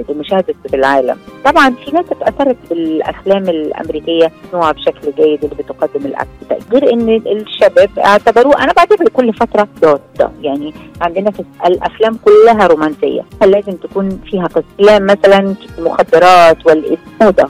لمشاهدة 0.09 0.55
في 0.69 0.77
العالم. 0.77 1.17
طبعا 1.45 1.71
في 1.71 1.91
ناس 1.91 2.05
اتأثرت 2.11 2.57
بالأفلام 2.71 3.49
الأمريكية 3.49 4.33
نوع 4.55 4.71
بشكل 4.71 5.13
جيد 5.17 5.45
اللي 5.45 5.57
بتقدم 5.59 6.07
الأكل 6.07 6.29
غير 6.73 6.93
إن 6.93 7.09
الشباب 7.27 7.91
اعتبروه 7.99 8.65
أنا 8.65 8.73
بعتبر 8.73 9.09
كل 9.09 9.33
فترة 9.33 9.69
دوت. 9.83 10.01
يعني 10.43 10.75
عندنا 11.01 11.31
في 11.31 11.45
الأفلام 11.67 12.19
كلها 12.25 12.67
رومانسية. 12.67 13.23
لازم 13.43 13.73
تكون 13.73 14.21
فيها 14.31 14.47
قصة 14.47 14.65
لا 14.79 14.99
مثلا 14.99 15.55
مخدرات 15.79 16.67
والإسمودة 16.67 17.49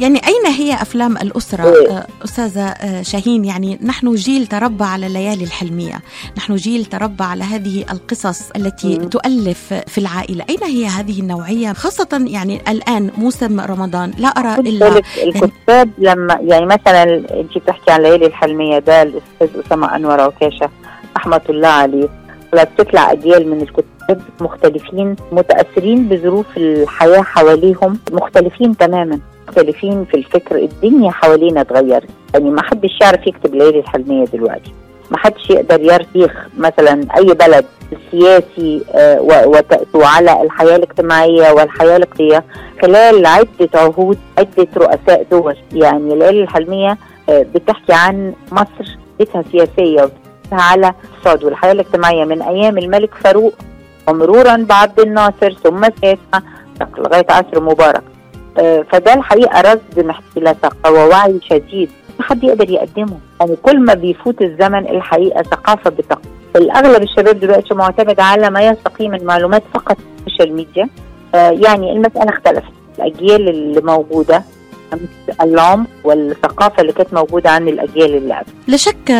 يعني 0.00 0.20
أين 0.26 0.46
هي 0.46 0.74
أفلام 0.74 1.16
الأسرة؟ 1.16 1.62
آه، 1.62 2.06
أستاذة 2.24 2.66
آه، 2.68 3.02
شاهين 3.02 3.44
يعني 3.44 3.78
نحن 3.82 4.14
جيل 4.14 4.46
تربى 4.46 4.84
على 4.84 5.06
الليالي 5.06 5.44
الحلمية. 5.44 6.00
نحن 6.36 6.56
جيل 6.56 6.84
تربى 6.84 7.24
على 7.24 7.44
هذه 7.44 7.84
القصص 7.90 8.50
التي 8.56 8.96
تؤلف 8.96 9.74
في 9.86 9.98
العائلة. 9.98 10.44
أين 10.50 10.62
هي 10.64 10.86
هذه 10.86 11.20
النوعية؟ 11.20 11.72
خاصة 11.72 12.24
يعني 12.26 12.60
الآن 12.68 13.10
موسم 13.18 13.60
رمضان. 13.60 14.12
لا 14.18 14.28
أرى 14.28 14.60
إلا 14.60 14.88
بالك 14.88 15.04
الكتاب 15.22 15.90
لما 15.98 16.38
يعني 16.40 16.66
مثلا 16.66 17.02
انت 17.40 17.58
بتحكي 17.58 17.90
عن 17.90 18.02
ليالي 18.02 18.26
الحلمية 18.26 18.78
ده 18.78 19.02
الأستاذ 19.02 19.60
أسامة 19.66 19.96
أنور 19.96 20.20
عكاشه 20.20 20.70
رحمة 21.16 21.40
الله 21.48 21.68
عليه. 21.68 22.08
بتطلع 22.52 23.12
أجيال 23.12 23.48
من 23.50 23.60
الكتاب 23.60 24.22
مختلفين 24.40 25.16
متأثرين 25.32 26.08
بظروف 26.08 26.46
الحياة 26.56 27.22
حواليهم 27.22 27.98
مختلفين 28.12 28.76
تماما. 28.76 29.20
مختلفين 29.48 30.04
في 30.04 30.16
الفكر 30.16 30.56
الدنيا 30.56 31.10
حوالينا 31.10 31.60
اتغيرت 31.60 32.08
يعني 32.34 32.50
ما 32.50 32.62
حدش 32.62 32.90
يعرف 33.00 33.26
يكتب 33.26 33.54
ليالي 33.54 33.78
الحلمية 33.78 34.24
دلوقتي. 34.24 34.72
ما 35.10 35.18
حدش 35.18 35.50
يقدر 35.50 35.80
يرسيخ 35.80 36.32
مثلا 36.58 37.00
أي 37.16 37.24
بلد 37.34 37.64
سياسي 38.10 38.82
آه، 38.94 39.20
و- 39.20 39.48
وتأتوا 39.50 40.06
على 40.06 40.42
الحياة 40.42 40.76
الاجتماعية 40.76 41.50
والحياة 41.52 41.96
الاقتصاديه 41.96 42.44
خلال 42.82 43.26
عدة 43.26 43.68
عهود 43.74 44.18
عدة 44.38 44.68
رؤساء 44.76 45.26
دول. 45.30 45.56
يعني 45.72 46.12
الليالي 46.12 46.42
الحلمية 46.42 46.98
آه، 47.28 47.46
بتحكي 47.54 47.92
عن 47.92 48.32
مصر 48.52 48.96
بيتها 49.18 49.42
سياسية 49.52 50.02
وبتحكي 50.02 50.18
على 50.52 50.80
الاقتصاد 50.80 51.44
والحياة 51.44 51.72
الاجتماعية 51.72 52.24
من 52.24 52.42
أيام 52.42 52.78
الملك 52.78 53.14
فاروق 53.14 53.54
ومرورا 54.08 54.56
بعبد 54.56 55.00
الناصر 55.00 55.52
ثم 55.64 55.80
سياسة 56.00 56.42
لغاية 56.98 57.26
عصر 57.30 57.60
مبارك. 57.60 58.02
فده 58.92 59.14
الحقيقة 59.14 59.60
رصد 59.60 60.06
محتاج 60.06 60.24
إلى 60.36 60.56
ثقه 60.62 60.92
ووعي 60.92 61.40
شديد. 61.50 61.90
ما 62.18 62.24
حد 62.24 62.44
يقدر 62.44 62.70
يقدمه. 62.70 63.18
يعني 63.40 63.56
كل 63.62 63.80
ما 63.80 63.94
بيفوت 63.94 64.42
الزمن 64.42 64.88
الحقيقة 64.88 65.42
ثقافة 65.42 65.90
بثقافه 65.90 66.28
الأغلب 66.56 67.02
الشباب 67.02 67.40
دلوقتي 67.40 67.74
معتمد 67.74 68.20
على 68.20 68.50
ما 68.50 68.60
يستقي 68.62 69.08
من 69.08 69.24
معلومات 69.24 69.62
فقط 69.74 69.96
في 69.96 70.26
ال 70.26 70.30
social 70.30 70.54
media. 70.54 70.88
آه، 71.34 71.50
يعني 71.50 71.92
المسألة 71.92 72.28
اختلفت. 72.30 72.72
الأجيال 72.98 73.48
اللي 73.48 73.80
موجودة 73.80 74.42
العمق 75.42 75.88
والثقافة 76.04 76.80
اللي 76.82 76.92
كانت 76.92 77.14
موجودة 77.14 77.50
عن 77.50 77.68
الأجيال 77.68 78.16
اللي 78.16 78.34
قبل. 78.34 78.46
لا 78.66 78.76
شك 78.76 79.10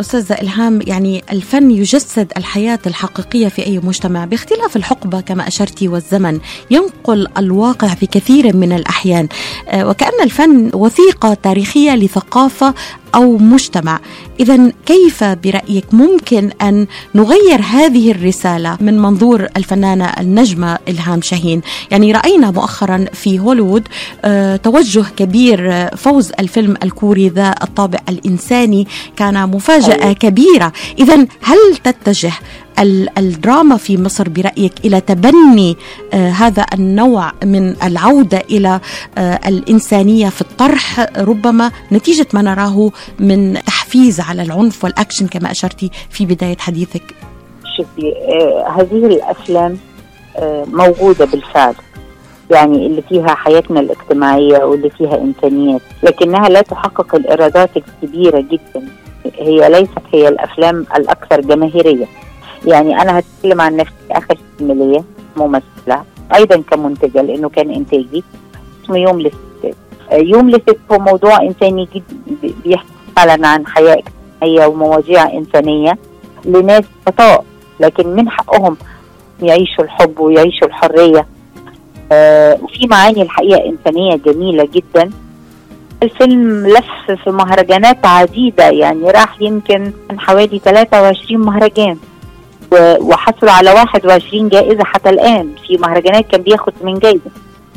أستاذة 0.00 0.34
إلهام 0.34 0.80
يعني 0.86 1.24
الفن 1.32 1.70
يجسد 1.70 2.32
الحياة 2.36 2.78
الحقيقية 2.86 3.48
في 3.48 3.66
أي 3.66 3.78
مجتمع. 3.78 4.24
باختلاف 4.24 4.76
الحقبة 4.76 5.20
كما 5.20 5.48
أشرتي 5.48 5.88
والزمن 5.88 6.40
ينقل 6.70 7.26
الواقع 7.38 7.88
في 7.88 8.06
كثير 8.06 8.56
من 8.56 8.72
الأحيان. 8.72 9.28
آه، 9.68 9.88
وكأن 9.88 10.22
الفن 10.22 10.70
وثيقة 10.74 11.34
تاريخية 11.34 11.94
لثقافة 11.96 12.74
أو 13.16 13.38
مجتمع. 13.38 14.00
إذا 14.40 14.72
كيف 14.86 15.24
برأيك 15.24 15.84
ممكن 15.92 16.50
أن 16.62 16.86
نغير 17.14 17.60
هذه 17.70 18.10
الرسالة 18.10 18.76
من 18.80 18.98
منظور 18.98 19.46
الفنانة 19.56 20.04
النجمة 20.04 20.78
إلهام 20.88 21.22
شاهين؟ 21.22 21.60
يعني 21.90 22.12
رأينا 22.12 22.50
مؤخرا 22.50 23.04
في 23.12 23.38
هوليوود 23.38 23.88
آه، 24.24 24.56
توجه 24.56 25.04
كبير 25.16 25.72
آه، 25.72 25.94
فوز 25.94 26.32
الفيلم 26.40 26.76
الكوري 26.82 27.28
ذا 27.28 27.54
الطابع 27.62 27.98
الإنساني. 28.08 28.86
كان 29.16 29.50
مفاجأة 29.50 30.12
كبيرة. 30.12 30.72
إذا 30.98 31.26
هل 31.42 31.76
تتجه 31.84 32.32
الدراما 33.18 33.76
في 33.76 33.96
مصر 34.02 34.28
برأيك 34.28 34.72
إلى 34.84 35.00
تبني 35.00 35.76
آه 36.14 36.28
هذا 36.30 36.66
النوع 36.74 37.32
من 37.44 37.82
العودة 37.82 38.42
إلى 38.50 38.80
آه 39.18 39.40
الإنسانية 39.48 40.28
في 40.28 40.40
الطرح 40.40 41.06
ربما 41.18 41.70
نتيجة 41.92 42.26
ما 42.34 42.42
نراه 42.42 42.90
من 43.18 43.54
تحفيز 43.66 44.20
على 44.20 44.42
العنف 44.42 44.84
والأكشن 44.84 45.26
كما 45.26 45.50
أشرتي 45.50 45.90
في 46.10 46.26
بداية 46.26 46.56
حديثك؟ 46.58 47.14
شوفي 47.76 48.12
آه 48.12 48.68
هذه 48.80 49.06
الأفلام 49.06 49.78
آه 50.36 50.64
موجودة 50.72 51.24
بالفعل. 51.24 51.74
يعني 52.50 52.86
اللي 52.86 53.02
فيها 53.02 53.34
حياتنا 53.34 53.80
الاجتماعية 53.80 54.64
واللي 54.64 54.90
فيها 54.90 55.16
إمكانيات 55.16 55.80
لكنها 56.02 56.48
لا 56.48 56.62
تحقق 56.62 57.14
الإيرادات 57.14 57.70
الكبيرة 57.76 58.40
جدا. 58.40 58.88
هي 59.38 59.68
ليست 59.68 59.98
هي 60.12 60.28
الأفلام 60.28 60.86
الأكثر 60.96 61.40
جماهيرية. 61.40 62.06
يعني 62.66 63.02
أنا 63.02 63.18
هتكلم 63.18 63.60
عن 63.60 63.76
نفسي 63.76 63.94
آخر 64.10 64.38
فيلم 64.58 64.72
ليا 64.72 65.04
ممثله 65.36 66.04
أيضا 66.34 66.62
كمنتجه 66.70 67.22
لأنه 67.22 67.48
كان 67.48 67.70
إنتاجي. 67.70 68.24
اسمه 68.84 68.98
يوم 68.98 69.20
للستات 69.20 69.74
آه، 70.10 70.16
يوم 70.16 70.50
للست 70.50 70.76
هو 70.92 70.98
موضوع 70.98 71.42
إنساني 71.42 71.88
جدا 71.94 72.16
بيحكي 72.64 72.86
فعلا 73.16 73.48
عن 73.48 73.66
حياة 73.66 73.96
اجتماعية 74.42 74.66
ومواضيع 74.66 75.32
إنسانية 75.32 75.98
لناس 76.44 76.84
خطاء. 77.06 77.44
لكن 77.80 78.08
من 78.08 78.30
حقهم 78.30 78.76
يعيشوا 79.42 79.84
الحب 79.84 80.20
ويعيشوا 80.20 80.66
الحرية. 80.68 81.26
آه 82.12 82.58
وفي 82.62 82.86
معاني 82.86 83.22
الحقيقة 83.22 83.68
إنسانية 83.68 84.16
جميلة 84.16 84.68
جدا. 84.72 85.10
الفيلم 86.02 86.66
لف 86.66 87.20
في 87.24 87.30
مهرجانات 87.30 88.06
عديدة 88.06 88.64
يعني 88.68 89.10
راح 89.10 89.42
يمكن 89.42 89.92
من 90.10 90.20
حوالي 90.20 90.58
23 90.58 91.40
مهرجان. 91.40 91.98
وحصل 93.00 93.48
على 93.48 93.70
21 93.72 94.48
جائزة 94.48 94.84
حتى 94.84 95.10
الآن. 95.10 95.54
في 95.66 95.76
مهرجانات 95.76 96.26
كان 96.30 96.42
بياخد 96.42 96.72
من 96.82 96.98
جائزة. 96.98 97.30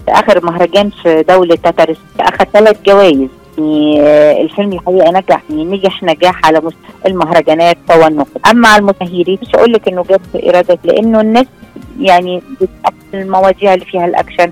آخر 0.09 0.45
مهرجان 0.45 0.89
في 1.03 1.23
دولة 1.23 1.55
تترس 1.55 1.97
أخذ 2.19 2.45
ثلاث 2.53 2.77
جوائز. 2.85 3.27
يعني 3.57 4.01
آه، 4.01 4.41
الفيلم 4.41 4.73
الحقيقة 4.73 5.11
نجح 5.11 5.41
يعني 5.49 5.65
نجح 5.65 6.03
نجاح 6.03 6.45
على 6.45 6.57
مستوى 6.57 6.81
المهرجانات 7.05 7.77
والنقد 7.89 8.41
أما 8.51 8.67
على 8.67 8.79
المشاهير 8.81 9.37
مش 9.41 9.55
أقول 9.55 9.73
لك 9.73 9.87
إنه 9.87 10.03
جاب 10.09 10.21
إيرادات 10.35 10.79
لأنه 10.83 11.21
الناس 11.21 11.45
يعني 11.99 12.41
المواضيع 13.13 13.73
اللي 13.73 13.85
فيها 13.85 14.05
الأكشن 14.05 14.51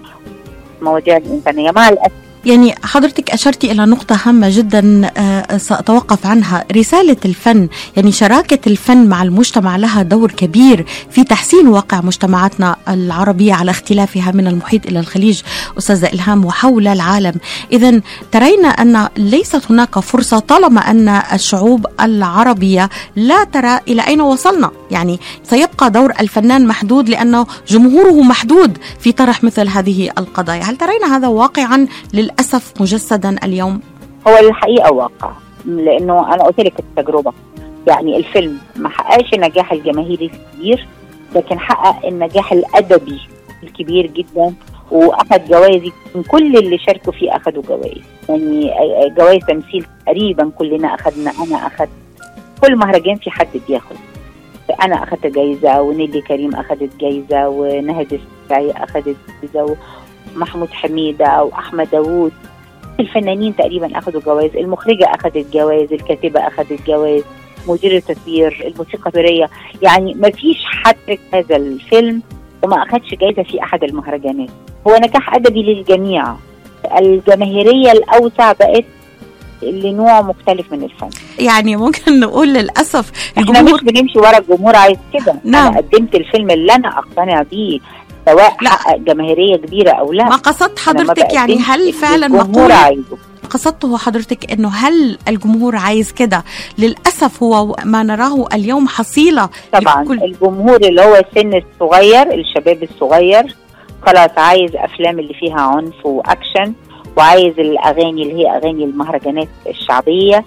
المواضيع 0.81 1.17
الإنسانية. 1.17 1.71
مع 1.71 1.89
الأسف 1.89 2.26
يعني 2.47 2.75
حضرتك 2.83 3.29
أشرتي 3.31 3.71
إلى 3.71 3.85
نقطة 3.85 4.19
هامة 4.25 4.49
جدا 4.49 5.11
آه، 5.17 5.57
سأتوقف 5.57 6.25
عنها. 6.25 6.65
رسالة 6.71 7.17
الفن 7.25 7.67
يعني 7.95 8.11
شراكة 8.11 8.59
الفن 8.67 9.07
مع 9.07 9.23
المجتمع 9.23 9.77
لها 9.77 10.01
دور 10.01 10.31
كبير 10.31 10.85
في 11.11 11.23
تحسين 11.23 11.67
واقع 11.67 12.01
مجتمعاتنا 12.01 12.75
العربية 12.87 13.53
على 13.53 13.71
اختلافها 13.71 14.31
من 14.31 14.47
المحيط 14.47 14.85
إلى 14.85 14.99
الخليج. 14.99 15.41
أستاذة 15.77 16.05
إلهام 16.05 16.45
وحول 16.45 16.87
العالم. 16.87 17.33
إذا 17.71 18.01
ترين 18.31 18.65
أن 18.65 19.07
ليست 19.17 19.61
هناك 19.71 19.99
فرصة 19.99 20.39
طالما 20.39 20.81
أن 20.91 21.09
الشعوب 21.09 21.85
العربية 22.01 22.89
لا 23.15 23.43
ترى 23.43 23.79
إلى 23.87 24.07
أين 24.07 24.21
وصلنا. 24.21 24.71
يعني 24.91 25.19
سيبقى 25.43 25.91
دور 25.91 26.13
الفنان 26.19 26.67
محدود 26.67 27.09
لأنه 27.09 27.47
جمهوره 27.67 28.21
محدود 28.21 28.77
في 28.99 29.11
طرح 29.11 29.43
مثل 29.43 29.67
هذه 29.67 30.09
القضايا. 30.17 30.63
هل 30.63 30.77
ترين 30.77 31.03
هذا 31.03 31.27
واقعا 31.27 31.87
للأسف 32.37 32.81
مجسدا 32.81 33.35
اليوم؟ 33.43 33.81
هو 34.27 34.37
الحقيقة 34.37 34.91
واقع 34.93 35.31
لأنه 35.65 36.33
أنا 36.33 36.43
قلت 36.43 36.59
لك 36.59 36.79
التجربة. 36.79 37.33
يعني 37.87 38.17
الفيلم 38.17 38.57
ما 38.75 38.89
حققش 38.89 39.33
النجاح 39.33 39.71
الجماهيري 39.71 40.25
الكبير 40.25 40.87
لكن 41.35 41.59
حقق 41.59 42.05
النجاح 42.05 42.51
الأدبي 42.51 43.19
الكبير 43.63 44.07
جدا 44.07 44.53
وأخذ 44.91 45.47
جوائز 45.49 45.91
من 46.15 46.23
كل 46.23 46.57
اللي 46.57 46.77
شاركوا 46.77 47.13
فيه 47.13 47.35
أخذوا 47.35 47.63
جوائز. 47.63 48.01
يعني 48.29 48.71
جوائز 49.17 49.45
تمثيل 49.47 49.85
تقريبا 50.05 50.51
كلنا 50.57 50.95
أخذنا 50.95 51.31
أنا 51.31 51.67
أخذت. 51.67 51.89
كل 52.61 52.75
مهرجان 52.75 53.15
في 53.15 53.31
حد 53.31 53.47
بياخد. 53.67 53.95
أنا 54.83 55.03
أخذت 55.03 55.27
جايزة 55.27 55.81
ونيلي 55.81 56.21
كريم 56.21 56.55
أخذت 56.55 56.89
جايزة 56.99 57.49
ونهد 57.49 58.19
السبعي 58.19 58.71
أخذت 58.71 59.15
جايزة 59.43 59.75
ومحمود 60.35 60.69
حميدة 60.71 61.43
وأحمد 61.43 61.89
داوود. 61.91 62.31
الفنانين 62.99 63.55
تقريبا 63.55 63.97
اخذوا 63.97 64.21
جوائز 64.21 64.55
المخرجة 64.55 65.05
اخذت 65.05 65.53
جوائز 65.53 65.93
الكاتبة 65.93 66.47
اخذت 66.47 66.87
جوائز 66.87 67.23
مدير 67.67 67.95
التصوير 67.95 68.63
الموسيقى 68.67 69.05
التصويريه 69.05 69.49
يعني 69.81 70.13
ما 70.13 70.29
فيش 70.29 70.57
حد 70.65 71.19
هذا 71.33 71.55
الفيلم 71.55 72.21
وما 72.63 72.83
اخذش 72.83 73.15
جائزه 73.21 73.43
في 73.43 73.63
أحد 73.63 73.83
المهرجانات. 73.83 74.49
هو 74.87 74.95
نجاح 74.95 75.35
أدبي 75.35 75.63
للجميع. 75.63 76.35
الجماهيرية 76.99 77.91
الأوسع 77.91 78.51
بقت 78.51 78.85
لنوع 79.61 80.21
مختلف 80.21 80.71
من 80.71 80.83
الفن. 80.83 81.09
يعني 81.39 81.75
ممكن 81.75 82.19
نقول 82.19 82.47
للأسف 82.47 83.31
إحنا 83.37 83.61
مش 83.61 83.83
بنمشي 83.83 84.19
ورا 84.19 84.37
الجمهور 84.37 84.75
عايز 84.75 84.97
كده. 85.13 85.35
نعم. 85.43 85.67
أنا 85.67 85.77
قدمت 85.77 86.15
الفيلم 86.15 86.51
اللي 86.51 86.75
أنا 86.75 86.99
أقتنع 86.99 87.41
بيه. 87.41 87.79
سواء 88.27 88.53
حقق 88.65 88.97
جماهيرية 88.97 89.55
كبيرة 89.55 89.91
أو 89.91 90.13
لا. 90.13 90.23
ما 90.23 90.35
قصدت 90.35 90.79
حضرتك 90.79 91.33
يعني 91.33 91.57
هل 91.57 91.93
فعلا 91.93 92.25
الجمهور 92.25 92.71
عايزه. 92.71 93.17
قصدته 93.49 93.97
حضرتك 93.97 94.51
إنه 94.51 94.69
هل 94.69 95.17
الجمهور 95.27 95.75
عايز 95.75 96.11
كده؟ 96.11 96.43
للأسف 96.77 97.43
هو 97.43 97.75
ما 97.85 98.03
نراه 98.03 98.45
اليوم 98.53 98.87
حصيلة 98.87 99.49
طبعا 99.73 100.01
الجمهور 100.03 100.75
اللي 100.75 101.01
هو 101.01 101.15
السن 101.15 101.53
الصغير 101.53 102.33
الشباب 102.33 102.83
الصغير 102.83 103.55
خلاص 104.05 104.29
عايز 104.37 104.71
أفلام 104.75 105.19
اللي 105.19 105.33
فيها 105.33 105.61
عنف 105.61 106.05
وأكشن 106.05 106.73
وعايز 107.17 107.59
الأغاني 107.59 108.23
اللي 108.23 108.33
هي 108.35 108.57
أغاني 108.57 108.83
المهرجانات 108.83 109.47
الشعبية. 109.67 110.45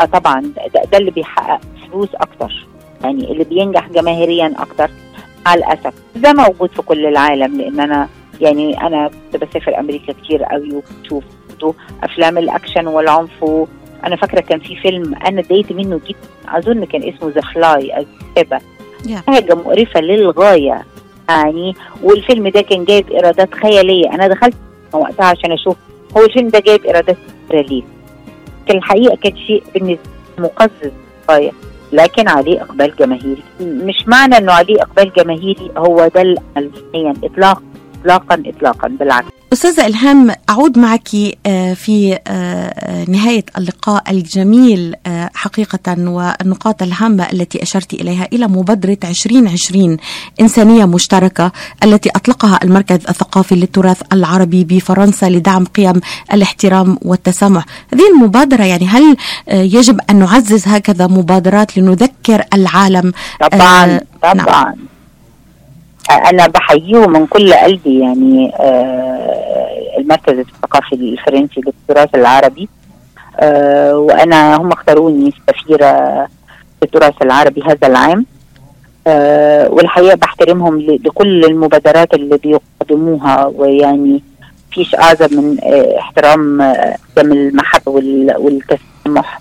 آه 0.00 0.04
طبعا 0.04 0.40
ده, 0.74 0.82
ده 0.92 0.98
اللي 0.98 1.10
بيحقق 1.10 1.60
فلوس 1.90 2.08
أكتر. 2.14 2.66
يعني 3.04 3.32
اللي 3.32 3.44
بينجح 3.44 3.88
جماهيريا 3.88 4.54
أكتر. 4.58 4.90
مع 5.46 5.54
الأسف. 5.54 5.92
ده 6.16 6.32
موجود 6.32 6.70
في 6.70 6.82
كل 6.82 7.06
العالم 7.06 7.60
لأن 7.60 7.80
أنا 7.80 8.08
يعني 8.40 8.86
أنا 8.86 9.08
كنت 9.32 9.42
بسافر 9.44 9.78
أمريكا 9.78 10.12
كتير 10.12 10.44
قوي 10.44 10.68
وبشوف 10.74 11.24
أفلام 12.02 12.38
الأكشن 12.38 12.86
والعنف 12.86 13.44
أنا 14.06 14.16
فاكرة 14.16 14.40
كان 14.40 14.60
في 14.60 14.76
فيلم 14.76 15.14
أنا 15.14 15.40
اتضايقت 15.40 15.72
منه 15.72 16.00
جدا. 16.06 16.58
أظن 16.58 16.84
كان 16.84 17.02
اسمه 17.02 17.30
The 17.30 17.40
Fly 17.40 17.98
الكتابه 17.98 18.58
حاجة 19.26 19.54
مقرفة 19.54 20.00
للغاية 20.00 20.82
يعني. 21.28 21.74
والفيلم 22.02 22.48
ده 22.48 22.60
كان 22.60 22.84
جايب 22.84 23.10
إيرادات 23.10 23.54
خيالية. 23.54 24.10
أنا 24.14 24.28
دخلت 24.28 24.54
وقتها 24.92 25.26
عشان 25.26 25.52
أشوف. 25.52 25.76
هو 26.16 26.24
الفيلم 26.24 26.48
ده 26.48 26.58
جايب 26.58 26.84
إيرادات 26.84 27.16
ليه 27.50 27.82
كان 28.66 28.76
الحقيقة 28.76 29.16
كان 29.16 29.36
شيء 29.36 29.62
بالنسبة 29.74 30.02
مقزز 30.38 30.92
غايه 31.30 31.52
لكن 31.92 32.28
عليه 32.28 32.62
إقبال 32.62 32.92
جماهيري. 32.98 33.42
مش 33.60 34.04
معنى 34.06 34.36
إنه 34.38 34.52
عليه 34.52 34.82
إقبال 34.82 35.12
جماهيري 35.16 35.70
هو 35.76 36.08
ده 36.14 36.22
الفنيا 36.56 37.14
اطلاقا. 37.24 37.62
اطلاقا 38.02 38.42
اطلاقا 38.46 38.88
بالعكس. 38.88 39.28
أستاذة 39.52 39.86
إلهام 39.86 40.30
أعود 40.50 40.78
معك 40.78 41.08
آه، 41.46 41.74
في 41.74 42.18
آه، 42.26 43.04
نهاية 43.08 43.44
اللقاء 43.58 44.10
الجميل 44.10 44.94
آه، 45.06 45.30
حقيقة 45.34 46.08
والنقاط 46.08 46.82
الهامة 46.82 47.26
التي 47.32 47.62
أشرت 47.62 47.94
إليها 47.94 48.28
إلى 48.32 48.46
مبادرة 48.46 48.98
2020 49.04 49.96
إنسانية 50.40 50.84
مشتركة 50.84 51.52
التي 51.84 52.10
أطلقها 52.16 52.60
المركز 52.64 52.96
الثقافي 53.08 53.54
للتراث 53.54 54.02
العربي 54.12 54.64
بفرنسا 54.64 55.26
لدعم 55.26 55.64
قيم 55.64 56.00
الاحترام 56.32 56.98
والتسامح. 57.02 57.64
هذه 57.94 58.10
المبادرة 58.14 58.64
يعني 58.64 58.86
هل 58.86 59.16
يجب 59.48 60.00
أن 60.10 60.16
نعزز 60.16 60.68
هكذا 60.68 61.06
مبادرات 61.06 61.78
لنذكر 61.78 62.42
العالم؟ 62.54 63.12
طبعا 63.40 64.00
آه، 64.24 64.32
طبعا. 64.32 64.74
أنا 66.10 66.46
بحييه 66.46 67.06
من 67.06 67.26
كل 67.26 67.54
قلبي 67.54 68.00
يعني 68.00 68.52
آه، 68.60 69.98
المركز 69.98 70.38
الثقافي 70.38 70.94
الفرنسي 70.94 71.60
للتراث 71.66 72.14
العربي. 72.14 72.68
آه، 73.40 73.96
وأنا 73.96 74.56
هم 74.56 74.72
اختاروني 74.72 75.32
سفيرة 75.50 75.92
في 76.80 76.82
التراث 76.82 77.22
العربي 77.22 77.62
هذا 77.62 77.86
العام. 77.86 78.26
آه، 79.06 79.68
والحقيقة 79.70 80.16
بحترمهم 80.16 80.78
لكل 80.80 81.44
المبادرات 81.44 82.14
اللي 82.14 82.38
بيقدموها. 82.38 83.46
ويعني 83.46 84.22
فيش 84.72 84.94
أعظم 84.94 85.36
من 85.36 85.56
آه، 85.62 85.98
احترام 85.98 86.62
قيم 87.16 87.32
المحبه 87.32 87.92
وال- 87.92 88.36
والتسامح 88.38 89.40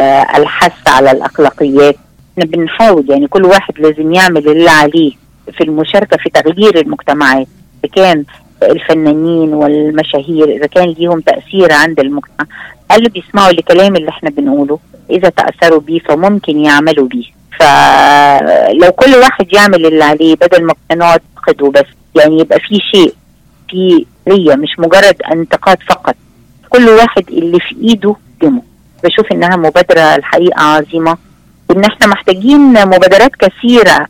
آه، 0.00 0.26
الحث 0.36 0.88
على 0.88 1.10
الأخلاقيات. 1.10 1.96
إحنا 2.32 2.44
بنحاول 2.44 3.10
يعني 3.10 3.26
كل 3.26 3.44
واحد 3.44 3.74
لازم 3.78 4.12
يعمل 4.12 4.48
اللي 4.48 4.70
عليه. 4.70 5.21
في 5.52 5.64
المشاركة 5.64 6.16
في 6.16 6.30
تغيير 6.30 6.80
المجتمعات 6.80 7.46
إذا 7.84 7.92
كان 7.94 8.24
الفنانين 8.62 9.54
والمشاهير 9.54 10.48
إذا 10.48 10.66
كان 10.66 10.88
ليهم 10.98 11.20
تأثير 11.20 11.72
عند 11.72 12.00
المجتمع 12.00 12.46
اللي 12.92 13.08
بيسمعوا 13.08 13.50
الكلام 13.50 13.96
اللي 13.96 14.08
إحنا 14.08 14.30
بنقوله؟ 14.30 14.78
إذا 15.10 15.28
تأثروا 15.28 15.80
بيه 15.80 15.98
فممكن 16.00 16.58
يعملوا 16.58 17.08
بيه. 17.08 17.24
فلو 17.60 18.92
كل 18.92 19.14
واحد 19.14 19.46
يعمل 19.54 19.86
اللي 19.86 20.04
عليه 20.04 20.34
بدل 20.34 20.64
ما 20.64 20.74
نقعد 20.92 21.20
ننتقد 21.36 21.62
وبس 21.62 21.84
يعني 22.16 22.40
يبقى 22.40 22.60
في 22.60 22.78
شيء 22.92 23.14
في 23.70 24.06
رية 24.28 24.54
مش 24.54 24.68
مجرد 24.78 25.16
انتقاد 25.32 25.78
فقط. 25.88 26.16
كل 26.70 26.88
واحد 26.88 27.24
اللي 27.28 27.58
في 27.60 27.76
إيده 27.82 28.16
يقدمه 28.42 28.62
بشوف 29.04 29.32
إنها 29.32 29.56
مبادرة 29.56 30.00
الحقيقة 30.14 30.62
عظيمة 30.62 31.16
وان 31.70 31.84
إحنا 31.84 32.06
محتاجين 32.06 32.60
مبادرات 32.72 33.30
كثيرة 33.36 34.06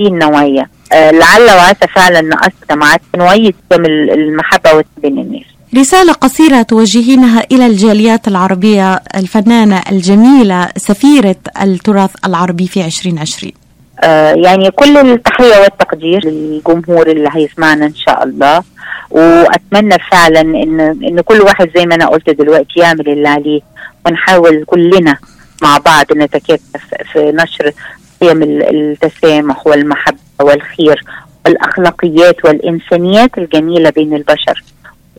هذه 0.00 0.08
النوعية. 0.08 0.68
آه، 0.92 1.10
لعل 1.10 1.42
وعسى 1.42 1.86
فعلا 1.94 2.20
نقص 2.20 2.52
جماعات 2.70 3.00
نوعيه 3.16 3.52
المحبة 3.72 4.84
بين 5.02 5.18
الناس 5.18 5.42
رسالة 5.76 6.12
قصيرة 6.12 6.62
توجهينها 6.62 7.42
إلى 7.52 7.66
الجاليات 7.66 8.28
العربية 8.28 8.94
الفنانة 9.16 9.82
الجميلة 9.92 10.68
سفيرة 10.76 11.36
التراث 11.62 12.10
العربي 12.26 12.66
في 12.66 12.84
2020 12.84 13.52
آه 14.00 14.32
يعني 14.32 14.70
كل 14.70 14.96
التحية 14.96 15.60
والتقدير 15.60 16.20
للجمهور 16.24 17.06
اللي 17.10 17.28
هيسمعنا 17.32 17.86
إن 17.86 17.94
شاء 17.94 18.24
الله. 18.24 18.62
وأتمنى 19.10 19.96
فعلا 20.12 20.40
إن 20.40 20.80
إن 20.80 21.20
كل 21.20 21.40
واحد 21.40 21.70
زي 21.76 21.86
ما 21.86 21.94
أنا 21.94 22.06
قلت 22.06 22.30
دلوقتي 22.30 22.80
يعمل 22.80 23.08
اللي 23.08 23.28
عليه. 23.28 23.60
ونحاول 24.06 24.64
كلنا 24.66 25.16
مع 25.62 25.78
بعض 25.78 26.06
نتكاتف 26.16 26.80
في 27.12 27.32
نشر 27.34 27.72
قيم 28.20 28.42
التسامح 28.42 29.66
والمحبة 29.66 30.18
والخير 30.40 31.04
والأخلاقيات 31.46 32.44
والإنسانيات 32.44 33.38
الجميلة 33.38 33.90
بين 33.90 34.14
البشر 34.14 34.62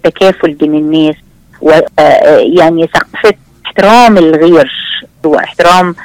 تكافل 0.03 0.53
بين 0.53 0.75
الناس 0.75 1.15
ويعني 1.61 2.87
ثقافة 2.87 3.33
احترام 3.65 4.17
الغير 4.17 4.71
واحترام 5.25 5.95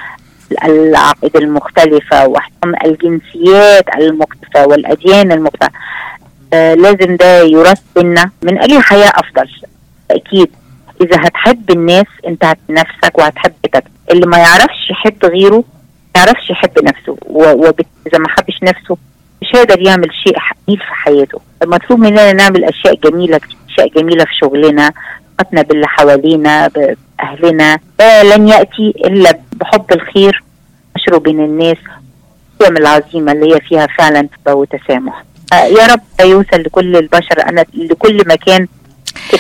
العقائد 0.65 1.37
المختلفة 1.37 2.27
واحترام 2.27 2.75
الجنسيات 2.85 3.85
المختلفة 3.97 4.67
والأديان 4.67 5.33
المختلفة. 5.33 5.73
آه 6.53 6.75
لازم 6.75 7.17
ده 7.17 7.41
يرث 7.43 7.81
بينا 7.97 8.31
من 8.43 8.59
أجل 8.59 8.83
حياة 8.83 9.13
أفضل. 9.15 9.49
أكيد 10.11 10.51
إذا 11.01 11.17
هتحب 11.17 11.71
الناس 11.71 12.07
أنت 12.27 12.45
هتحب 12.45 12.71
نفسك 12.71 13.19
وهتحب 13.19 13.53
اللي 14.11 14.27
ما 14.27 14.39
يعرفش 14.39 14.91
يحب 14.91 15.25
غيره 15.25 15.65
يعرفش 16.17 16.51
يحب 16.51 16.85
نفسه 16.85 17.17
وإذا 17.27 18.19
ما 18.19 18.29
حبش 18.29 18.59
نفسه 18.63 18.97
مش 19.43 19.49
هيقدر 19.55 19.81
يعمل 19.81 20.09
شيء 20.25 20.39
حقيقي 20.39 20.77
في 20.77 20.95
حياته. 20.95 21.41
المطلوب 21.63 22.01
مننا 22.01 22.33
نعمل 22.33 22.65
أشياء 22.65 22.95
جميلة 22.95 23.41
أشياء 23.71 23.89
جميلة 23.89 24.25
في 24.25 24.31
شغلنا 24.41 24.93
علاقتنا 25.39 25.63
باللي 25.63 25.87
حوالينا 25.87 26.69
بأهلنا. 26.69 27.79
ده 27.99 28.23
لن 28.23 28.49
يأتي 28.49 28.93
إلا 29.05 29.39
بحب 29.53 29.85
الخير 29.93 30.43
نشره 30.97 31.19
بين 31.19 31.41
الناس 31.41 31.77
القيم 32.61 32.77
العظيمة 32.77 33.33
اللي 33.33 33.55
هي 33.55 33.61
فيها 33.61 33.87
فعلا 33.99 34.29
وتسامح. 34.49 35.25
يا 35.53 35.87
رب 35.87 36.01
يوصل 36.21 36.61
لكل 36.61 36.97
البشر 36.97 37.49
أنا 37.49 37.65
لكل 37.75 38.23
مكان 38.29 38.67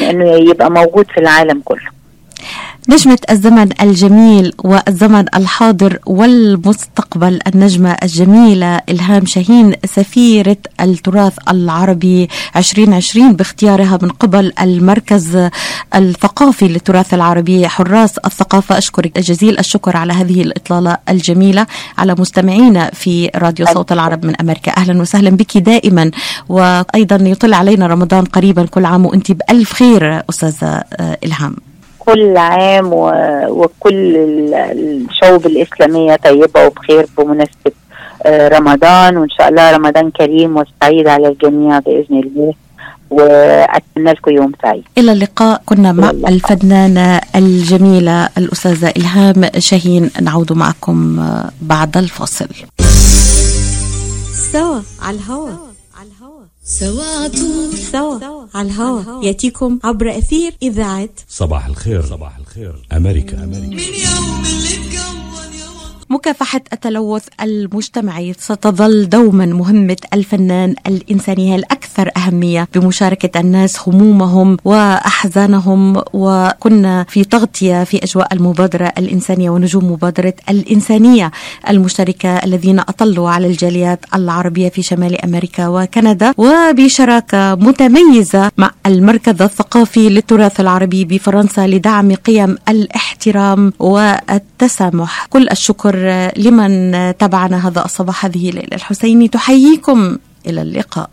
إنه 0.03 0.51
يبقى 0.51 0.70
موجود 0.70 1.07
في 1.11 1.18
العالم 1.20 1.61
كله. 1.64 2.01
نجمة 2.89 3.18
الزمن 3.30 3.68
الجميل 3.83 4.53
والزمن 4.64 5.24
الحاضر 5.35 5.99
والمستقبل 6.07 7.39
النجمة 7.55 7.97
الجميلة 8.03 8.80
إلهام 8.89 9.26
شاهين 9.26 9.74
سفيرة 9.85 10.57
التراث 10.80 11.33
العربي 11.49 12.28
2020 12.57 13.33
باختيارها 13.33 13.99
من 14.03 14.09
قبل 14.09 14.53
المركز 14.61 15.49
الثقافي 15.95 16.68
للتراث 16.68 17.14
العربي 17.14 17.68
حراس 17.68 18.18
الثقافة. 18.18 18.78
أشكرك 18.78 19.18
جزيل 19.18 19.59
الشكر 19.59 19.97
على 19.97 20.12
هذه 20.12 20.43
الإطلالة 20.43 20.97
الجميلة 21.09 21.66
على 21.99 22.14
مستمعينا 22.18 22.91
في 22.95 23.30
راديو 23.37 23.66
صوت 23.66 23.93
العرب 23.93 24.26
من 24.26 24.41
أمريكا. 24.41 24.76
أهلا 24.76 25.01
وسهلا 25.01 25.30
بك 25.30 25.59
دائما. 25.59 26.11
وأيضا 26.49 27.16
يطل 27.16 27.55
علينا 27.55 27.87
رمضان 27.87 28.24
قريبا 28.24 28.66
كل 28.66 28.85
عام 28.85 29.07
وأنت 29.07 29.33
بألف 29.33 29.72
خير 29.72 30.22
أستاذة 30.30 30.85
إلهام. 31.01 31.57
كل 32.07 32.36
عام 32.36 32.92
و... 32.92 33.12
وكل 33.48 34.16
الشعوب 34.55 35.46
الإسلامية 35.46 36.16
طيبة 36.16 36.66
وبخير 36.66 37.07
بمناسبة 37.18 37.72
رمضان. 38.26 39.16
وإن 39.16 39.30
شاء 39.30 39.48
الله 39.48 39.70
رمضان 39.70 40.11
كريم 40.11 40.57
وسعيد 40.57 41.09
على 41.09 41.28
الجميع 41.28 41.78
بإذن 41.78 42.20
الله. 42.20 42.55
وأتمنى 43.11 44.12
لكم 44.12 44.30
يوم 44.30 44.53
سعيد. 44.62 44.84
إلى 44.98 45.12
اللقاء. 45.12 45.62
كنا 45.66 45.92
مع 45.92 46.11
الفنانة 46.11 47.20
الجميلة 47.36 48.28
الأستاذة 48.38 48.92
إلهام 48.96 49.50
شاهين. 49.59 50.11
نعود 50.22 50.53
معكم 50.53 51.26
بعد 51.62 51.96
الفاصل. 51.96 52.48
سوا 54.53 54.80
على 55.03 55.16
الهواء 55.16 55.72
سوا 56.65 57.05
عطول 57.25 57.79
سوا 57.79 58.47
على 58.55 58.69
الهواء 58.69 59.25
يأتيكم 59.25 59.79
عبر 59.85 60.19
إثير 60.19 60.55
إذاعة 60.63 61.09
صباح 61.29 61.67
الخير. 61.67 62.03
صباح 62.07 62.37
الخير. 62.37 62.87
أمريكا. 62.93 63.45
أمريكا. 63.45 63.67
من 63.67 63.83
يوم 63.83 64.45
اللي 64.45 64.91
مكافحة 66.13 66.61
التلوث 66.73 67.25
المجتمعي 67.43 68.33
ستظل 68.39 69.09
دوما 69.09 69.47
مهمة 69.47 69.97
الفنان 70.15 70.75
الإنساني 70.87 71.55
الأكثر 71.55 72.11
أهمية 72.17 72.69
بمشاركة 72.75 73.41
الناس 73.41 73.89
همومهم 73.89 74.57
وأحزانهم. 74.65 76.03
وكنا 76.13 77.05
في 77.09 77.25
تغطية 77.25 77.85
في 77.85 78.05
أجواء 78.05 78.35
المبادرة 78.35 78.93
الإنسانية 78.99 79.51
ونجوم 79.51 79.93
مبادرة 79.93 80.35
الإنسانية 80.49 81.31
المشتركة 81.69 82.29
الذين 82.29 82.79
أطلوا 82.81 83.31
على 83.31 83.47
الجاليات 83.47 84.01
العربية 84.15 84.69
في 84.69 84.83
شمال 84.83 85.25
أمريكا 85.25 85.69
وكندا. 85.69 86.35
وبشراكة 86.37 87.55
متميزة 87.55 88.51
مع 88.59 88.71
المركز 88.87 89.43
الثقافي 89.43 90.09
للتراث 90.09 90.61
العربي 90.61 91.05
بفرنسا 91.05 91.67
لدعم 91.67 92.15
قيم 92.15 92.57
الاحترام 92.69 93.73
والتسامح. 93.79 95.27
كل 95.31 95.49
الشكر 95.51 96.01
لمن 96.36 96.92
تابعنا 97.18 97.68
هذا 97.68 97.84
الصباح 97.84 98.24
هذه 98.24 98.50
ليلى 98.50 98.76
الحسيني. 98.76 99.28
تحييكم 99.28 100.18
إلى 100.46 100.62
اللقاء. 100.62 101.11